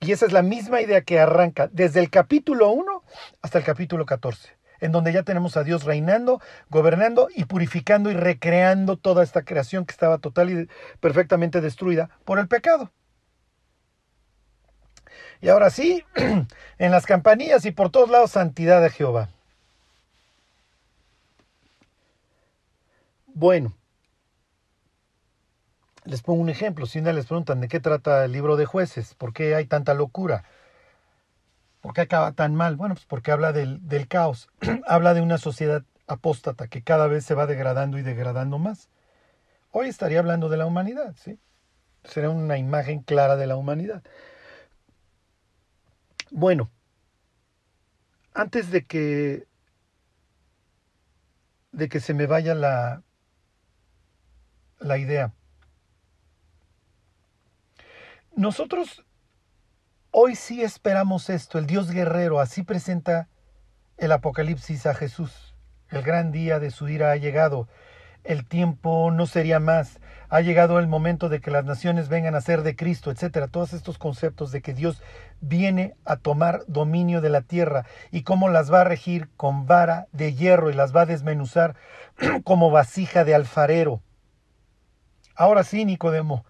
Y 0.00 0.12
esa 0.12 0.26
es 0.26 0.32
la 0.32 0.42
misma 0.42 0.80
idea 0.80 1.02
que 1.02 1.20
arranca 1.20 1.68
desde 1.72 2.00
el 2.00 2.10
capítulo 2.10 2.70
1 2.70 3.04
hasta 3.42 3.58
el 3.58 3.64
capítulo 3.64 4.04
14, 4.04 4.56
en 4.84 4.92
donde 4.92 5.14
ya 5.14 5.22
tenemos 5.22 5.56
a 5.56 5.64
Dios 5.64 5.84
reinando, 5.84 6.42
gobernando 6.68 7.28
y 7.34 7.46
purificando 7.46 8.10
y 8.10 8.14
recreando 8.14 8.98
toda 8.98 9.22
esta 9.24 9.42
creación 9.42 9.86
que 9.86 9.92
estaba 9.92 10.18
total 10.18 10.50
y 10.50 10.68
perfectamente 11.00 11.62
destruida 11.62 12.10
por 12.26 12.38
el 12.38 12.48
pecado. 12.48 12.92
Y 15.40 15.48
ahora 15.48 15.70
sí, 15.70 16.04
en 16.78 16.90
las 16.90 17.06
campanillas 17.06 17.64
y 17.64 17.70
por 17.70 17.88
todos 17.88 18.10
lados, 18.10 18.32
santidad 18.32 18.82
de 18.82 18.90
Jehová. 18.90 19.30
Bueno, 23.28 23.72
les 26.04 26.20
pongo 26.20 26.42
un 26.42 26.50
ejemplo. 26.50 26.84
Si 26.84 26.98
una 26.98 27.14
les 27.14 27.24
preguntan 27.24 27.62
de 27.62 27.68
qué 27.68 27.80
trata 27.80 28.26
el 28.26 28.32
libro 28.32 28.56
de 28.56 28.66
jueces, 28.66 29.14
por 29.14 29.32
qué 29.32 29.54
hay 29.54 29.64
tanta 29.64 29.94
locura, 29.94 30.44
por 31.84 31.92
qué 31.92 32.00
acaba 32.00 32.32
tan 32.32 32.54
mal, 32.54 32.76
bueno, 32.76 32.94
pues 32.94 33.04
porque 33.04 33.30
habla 33.30 33.52
del, 33.52 33.86
del 33.86 34.08
caos, 34.08 34.48
habla 34.86 35.12
de 35.12 35.20
una 35.20 35.36
sociedad 35.36 35.84
apóstata 36.06 36.66
que 36.66 36.82
cada 36.82 37.08
vez 37.08 37.26
se 37.26 37.34
va 37.34 37.46
degradando 37.46 37.98
y 37.98 38.02
degradando 38.02 38.58
más. 38.58 38.88
Hoy 39.70 39.88
estaría 39.88 40.18
hablando 40.18 40.48
de 40.48 40.56
la 40.56 40.64
humanidad, 40.64 41.14
¿sí? 41.22 41.38
Será 42.04 42.30
una 42.30 42.56
imagen 42.56 43.02
clara 43.02 43.36
de 43.36 43.46
la 43.46 43.56
humanidad. 43.56 44.02
Bueno, 46.30 46.70
antes 48.32 48.70
de 48.70 48.86
que 48.86 49.46
de 51.72 51.90
que 51.90 52.00
se 52.00 52.14
me 52.14 52.24
vaya 52.24 52.54
la 52.54 53.02
la 54.78 54.96
idea. 54.96 55.34
Nosotros 58.34 59.03
hoy 60.16 60.36
sí 60.36 60.62
esperamos 60.62 61.28
esto, 61.28 61.58
el 61.58 61.66
Dios 61.66 61.90
guerrero, 61.90 62.38
así 62.38 62.62
presenta 62.62 63.28
el 63.98 64.12
Apocalipsis 64.12 64.86
a 64.86 64.94
Jesús. 64.94 65.56
El 65.90 66.02
gran 66.02 66.30
día 66.30 66.60
de 66.60 66.70
su 66.70 66.88
ira 66.88 67.10
ha 67.10 67.16
llegado, 67.16 67.68
el 68.22 68.46
tiempo 68.46 69.10
no 69.10 69.26
sería 69.26 69.58
más, 69.58 69.98
ha 70.28 70.40
llegado 70.40 70.78
el 70.78 70.86
momento 70.86 71.28
de 71.28 71.40
que 71.40 71.50
las 71.50 71.64
naciones 71.64 72.08
vengan 72.08 72.36
a 72.36 72.40
ser 72.40 72.62
de 72.62 72.76
Cristo, 72.76 73.10
etcétera. 73.10 73.48
Todos 73.48 73.72
estos 73.72 73.98
conceptos 73.98 74.52
de 74.52 74.62
que 74.62 74.72
Dios 74.72 75.02
viene 75.40 75.96
a 76.04 76.16
tomar 76.16 76.62
dominio 76.68 77.20
de 77.20 77.30
la 77.30 77.42
tierra 77.42 77.84
y 78.12 78.22
cómo 78.22 78.48
las 78.48 78.72
va 78.72 78.82
a 78.82 78.84
regir 78.84 79.28
con 79.36 79.66
vara 79.66 80.06
de 80.12 80.32
hierro 80.32 80.70
y 80.70 80.74
las 80.74 80.94
va 80.94 81.02
a 81.02 81.06
desmenuzar 81.06 81.74
como 82.44 82.70
vasija 82.70 83.24
de 83.24 83.34
alfarero. 83.34 84.00
Ahora 85.34 85.64
sí, 85.64 85.84
Nicodemo, 85.84 86.44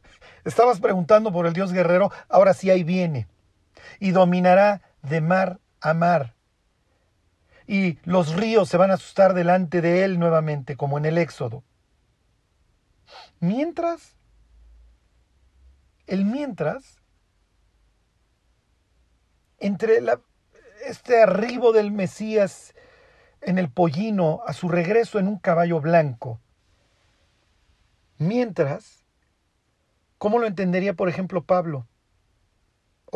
Estabas 0.44 0.78
preguntando 0.78 1.32
por 1.32 1.46
el 1.46 1.54
Dios 1.54 1.72
guerrero, 1.72 2.12
ahora 2.28 2.52
sí 2.52 2.68
ahí 2.68 2.84
viene. 2.84 3.26
Y 3.98 4.10
dominará 4.10 4.82
de 5.02 5.20
mar 5.20 5.60
a 5.80 5.94
mar. 5.94 6.34
Y 7.66 7.98
los 8.04 8.34
ríos 8.34 8.68
se 8.68 8.76
van 8.76 8.90
a 8.90 8.94
asustar 8.94 9.34
delante 9.34 9.80
de 9.80 10.04
él 10.04 10.18
nuevamente, 10.18 10.76
como 10.76 10.98
en 10.98 11.06
el 11.06 11.18
Éxodo. 11.18 11.62
Mientras, 13.40 14.16
el 16.06 16.24
mientras, 16.24 17.00
entre 19.58 20.00
este 20.86 21.22
arribo 21.22 21.72
del 21.72 21.90
Mesías 21.90 22.74
en 23.40 23.58
el 23.58 23.70
pollino 23.70 24.42
a 24.46 24.52
su 24.52 24.68
regreso 24.68 25.18
en 25.18 25.28
un 25.28 25.38
caballo 25.38 25.80
blanco, 25.80 26.40
mientras 28.18 29.04
¿Cómo 30.24 30.38
lo 30.38 30.46
entendería, 30.46 30.94
por 30.94 31.10
ejemplo, 31.10 31.44
Pablo? 31.44 31.86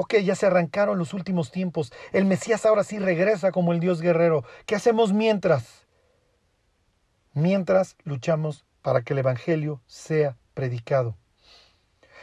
Ok, 0.01 0.15
ya 0.19 0.37
se 0.37 0.47
arrancaron 0.47 0.97
los 0.97 1.13
últimos 1.13 1.51
tiempos. 1.51 1.93
El 2.13 2.25
Mesías 2.25 2.65
ahora 2.65 2.85
sí 2.85 3.01
regresa 3.01 3.51
como 3.51 3.73
el 3.73 3.81
Dios 3.81 4.01
guerrero. 4.01 4.45
¿Qué 4.65 4.77
hacemos 4.77 5.13
mientras? 5.13 5.89
Mientras 7.33 7.97
luchamos 8.05 8.65
para 8.81 9.03
que 9.03 9.15
el 9.15 9.19
Evangelio 9.19 9.83
sea 9.89 10.37
predicado. 10.55 11.17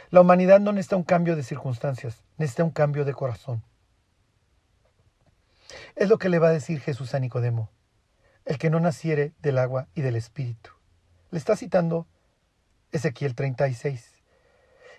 La 0.08 0.22
humanidad 0.22 0.58
no 0.58 0.72
necesita 0.72 0.96
un 0.96 1.02
cambio 1.02 1.36
de 1.36 1.42
circunstancias, 1.42 2.24
necesita 2.38 2.64
un 2.64 2.70
cambio 2.70 3.04
de 3.04 3.12
corazón. 3.12 3.62
Es 5.96 6.08
lo 6.08 6.16
que 6.16 6.30
le 6.30 6.38
va 6.38 6.48
a 6.48 6.52
decir 6.52 6.80
Jesús 6.80 7.14
a 7.14 7.18
Nicodemo, 7.18 7.70
el 8.46 8.56
que 8.56 8.70
no 8.70 8.80
naciere 8.80 9.34
del 9.40 9.58
agua 9.58 9.88
y 9.94 10.00
del 10.00 10.16
Espíritu. 10.16 10.70
Le 11.30 11.36
está 11.36 11.56
citando 11.56 12.06
Ezequiel 12.90 13.34
36. 13.34 14.14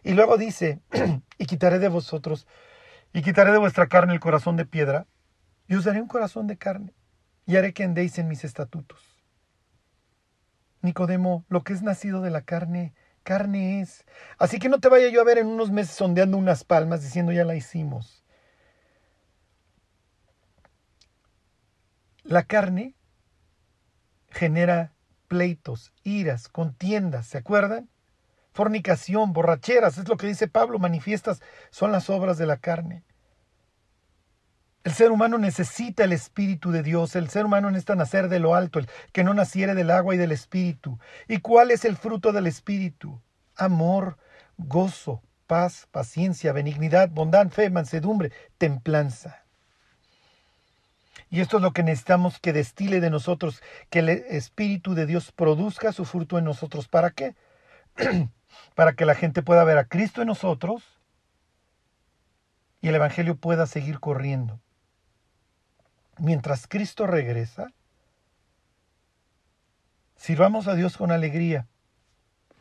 Y 0.03 0.13
luego 0.13 0.37
dice, 0.37 0.79
y 1.39 1.47
quitaré 1.47 1.79
de 1.79 1.87
vosotros, 1.87 2.45
y 3.13 3.21
quitaré 3.21 3.51
de 3.51 3.57
vuestra 3.57 3.87
carne 3.87 4.13
el 4.13 4.19
corazón 4.19 4.57
de 4.57 4.65
piedra, 4.65 5.07
y 5.67 5.75
os 5.75 5.83
daré 5.83 6.01
un 6.01 6.07
corazón 6.07 6.47
de 6.47 6.57
carne, 6.57 6.93
y 7.45 7.55
haré 7.55 7.73
que 7.73 7.83
andéis 7.83 8.17
en 8.17 8.27
mis 8.27 8.43
estatutos. 8.43 9.17
Nicodemo, 10.81 11.45
lo 11.49 11.63
que 11.63 11.73
es 11.73 11.81
nacido 11.81 12.21
de 12.21 12.29
la 12.29 12.41
carne, 12.41 12.93
carne 13.23 13.81
es. 13.81 14.05
Así 14.37 14.59
que 14.59 14.69
no 14.69 14.79
te 14.79 14.89
vaya 14.89 15.09
yo 15.09 15.19
a 15.21 15.25
ver 15.25 15.37
en 15.37 15.47
unos 15.47 15.71
meses 15.71 15.95
sondeando 15.95 16.37
unas 16.37 16.63
palmas 16.63 17.01
diciendo 17.01 17.31
ya 17.31 17.43
la 17.43 17.55
hicimos. 17.55 18.23
La 22.23 22.43
carne 22.43 22.95
genera 24.29 24.93
pleitos, 25.27 25.93
iras, 26.03 26.47
contiendas, 26.47 27.27
¿se 27.27 27.37
acuerdan? 27.37 27.89
Fornicación, 28.57 29.33
borracheras, 29.33 29.99
es 29.99 30.07
lo 30.07 30.17
que 30.17 30.25
dice 30.25 30.47
Pablo, 30.47 30.79
manifiestas 30.79 31.43
son 31.69 31.91
las 31.91 32.09
obras 32.09 32.39
de 32.39 32.47
la 32.47 32.57
carne. 32.57 33.03
El 34.83 34.93
ser 34.93 35.11
humano 35.11 35.37
necesita 35.37 36.03
el 36.03 36.11
Espíritu 36.11 36.71
de 36.71 36.81
Dios, 36.81 37.15
el 37.15 37.29
ser 37.29 37.45
humano 37.45 37.69
necesita 37.69 37.93
nacer 37.93 38.29
de 38.29 38.39
lo 38.39 38.55
alto, 38.55 38.79
el 38.79 38.89
que 39.13 39.23
no 39.23 39.35
naciere 39.35 39.75
del 39.75 39.91
agua 39.91 40.15
y 40.15 40.17
del 40.17 40.31
Espíritu. 40.31 40.97
¿Y 41.27 41.37
cuál 41.37 41.69
es 41.69 41.85
el 41.85 41.97
fruto 41.97 42.31
del 42.31 42.47
Espíritu? 42.47 43.21
Amor, 43.55 44.17
gozo, 44.57 45.21
paz, 45.45 45.87
paciencia, 45.91 46.51
benignidad, 46.51 47.09
bondad, 47.09 47.49
fe, 47.49 47.69
mansedumbre, 47.69 48.31
templanza. 48.57 49.45
Y 51.29 51.41
esto 51.41 51.57
es 51.57 51.61
lo 51.61 51.73
que 51.73 51.83
necesitamos 51.83 52.39
que 52.39 52.53
destile 52.53 53.01
de 53.01 53.11
nosotros, 53.11 53.61
que 53.91 53.99
el 53.99 54.09
Espíritu 54.09 54.95
de 54.95 55.05
Dios 55.05 55.31
produzca 55.31 55.91
su 55.91 56.05
fruto 56.05 56.39
en 56.39 56.45
nosotros. 56.45 56.87
¿Para 56.87 57.11
qué? 57.11 57.35
Para 58.75 58.93
que 58.93 59.05
la 59.05 59.15
gente 59.15 59.41
pueda 59.41 59.63
ver 59.63 59.77
a 59.77 59.85
Cristo 59.85 60.21
en 60.21 60.27
nosotros 60.27 60.83
y 62.81 62.89
el 62.89 62.95
Evangelio 62.95 63.35
pueda 63.35 63.65
seguir 63.65 63.99
corriendo. 63.99 64.59
Mientras 66.19 66.67
Cristo 66.67 67.05
regresa, 67.07 67.71
sirvamos 70.15 70.67
a 70.67 70.75
Dios 70.75 70.97
con 70.97 71.11
alegría. 71.11 71.67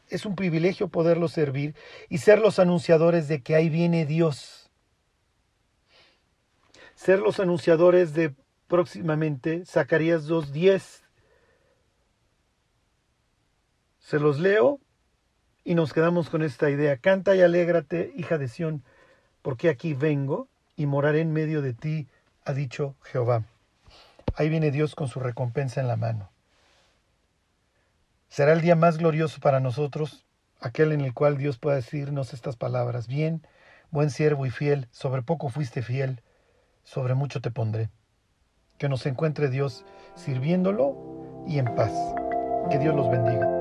Es 0.08 0.24
un 0.24 0.36
privilegio 0.36 0.88
poderlo 0.88 1.28
servir 1.28 1.74
y 2.08 2.18
ser 2.18 2.38
los 2.38 2.58
anunciadores 2.58 3.28
de 3.28 3.42
que 3.42 3.54
ahí 3.56 3.68
viene 3.68 4.06
Dios. 4.06 4.70
Ser 6.94 7.18
los 7.20 7.40
anunciadores 7.40 8.14
de 8.14 8.34
próximamente 8.68 9.64
Zacarías 9.64 10.28
2.10. 10.28 11.02
Se 13.98 14.18
los 14.20 14.38
leo 14.38 14.80
y 15.66 15.74
nos 15.74 15.92
quedamos 15.92 16.30
con 16.30 16.42
esta 16.42 16.70
idea. 16.70 16.96
Canta 16.96 17.36
y 17.36 17.42
alégrate, 17.42 18.12
hija 18.16 18.38
de 18.38 18.48
Sión, 18.48 18.82
porque 19.42 19.68
aquí 19.68 19.92
vengo 19.92 20.48
y 20.76 20.86
moraré 20.86 21.20
en 21.20 21.34
medio 21.34 21.60
de 21.60 21.74
ti, 21.74 22.06
ha 22.46 22.54
dicho 22.54 22.94
Jehová. 23.02 23.42
Ahí 24.34 24.48
viene 24.48 24.70
Dios 24.70 24.94
con 24.94 25.08
su 25.08 25.20
recompensa 25.20 25.82
en 25.82 25.88
la 25.88 25.96
mano. 25.96 26.30
Será 28.30 28.54
el 28.54 28.62
día 28.62 28.76
más 28.76 28.96
glorioso 28.96 29.40
para 29.40 29.60
nosotros, 29.60 30.24
aquel 30.60 30.92
en 30.92 31.02
el 31.02 31.12
cual 31.12 31.36
Dios 31.36 31.58
pueda 31.58 31.76
decirnos 31.76 32.32
estas 32.32 32.56
palabras. 32.56 33.08
Bien, 33.08 33.46
buen 33.90 34.10
siervo 34.10 34.46
y 34.46 34.50
fiel, 34.50 34.88
sobre 34.90 35.20
poco 35.20 35.50
fuiste 35.50 35.82
fiel, 35.82 36.22
sobre 36.84 37.14
mucho 37.14 37.42
te 37.42 37.50
pondré 37.50 37.90
que 38.78 38.88
nos 38.88 39.06
encuentre 39.06 39.48
Dios 39.48 39.84
sirviéndolo 40.14 41.44
y 41.46 41.58
en 41.58 41.74
paz. 41.74 41.92
Que 42.70 42.78
Dios 42.78 42.94
los 42.94 43.10
bendiga. 43.10 43.55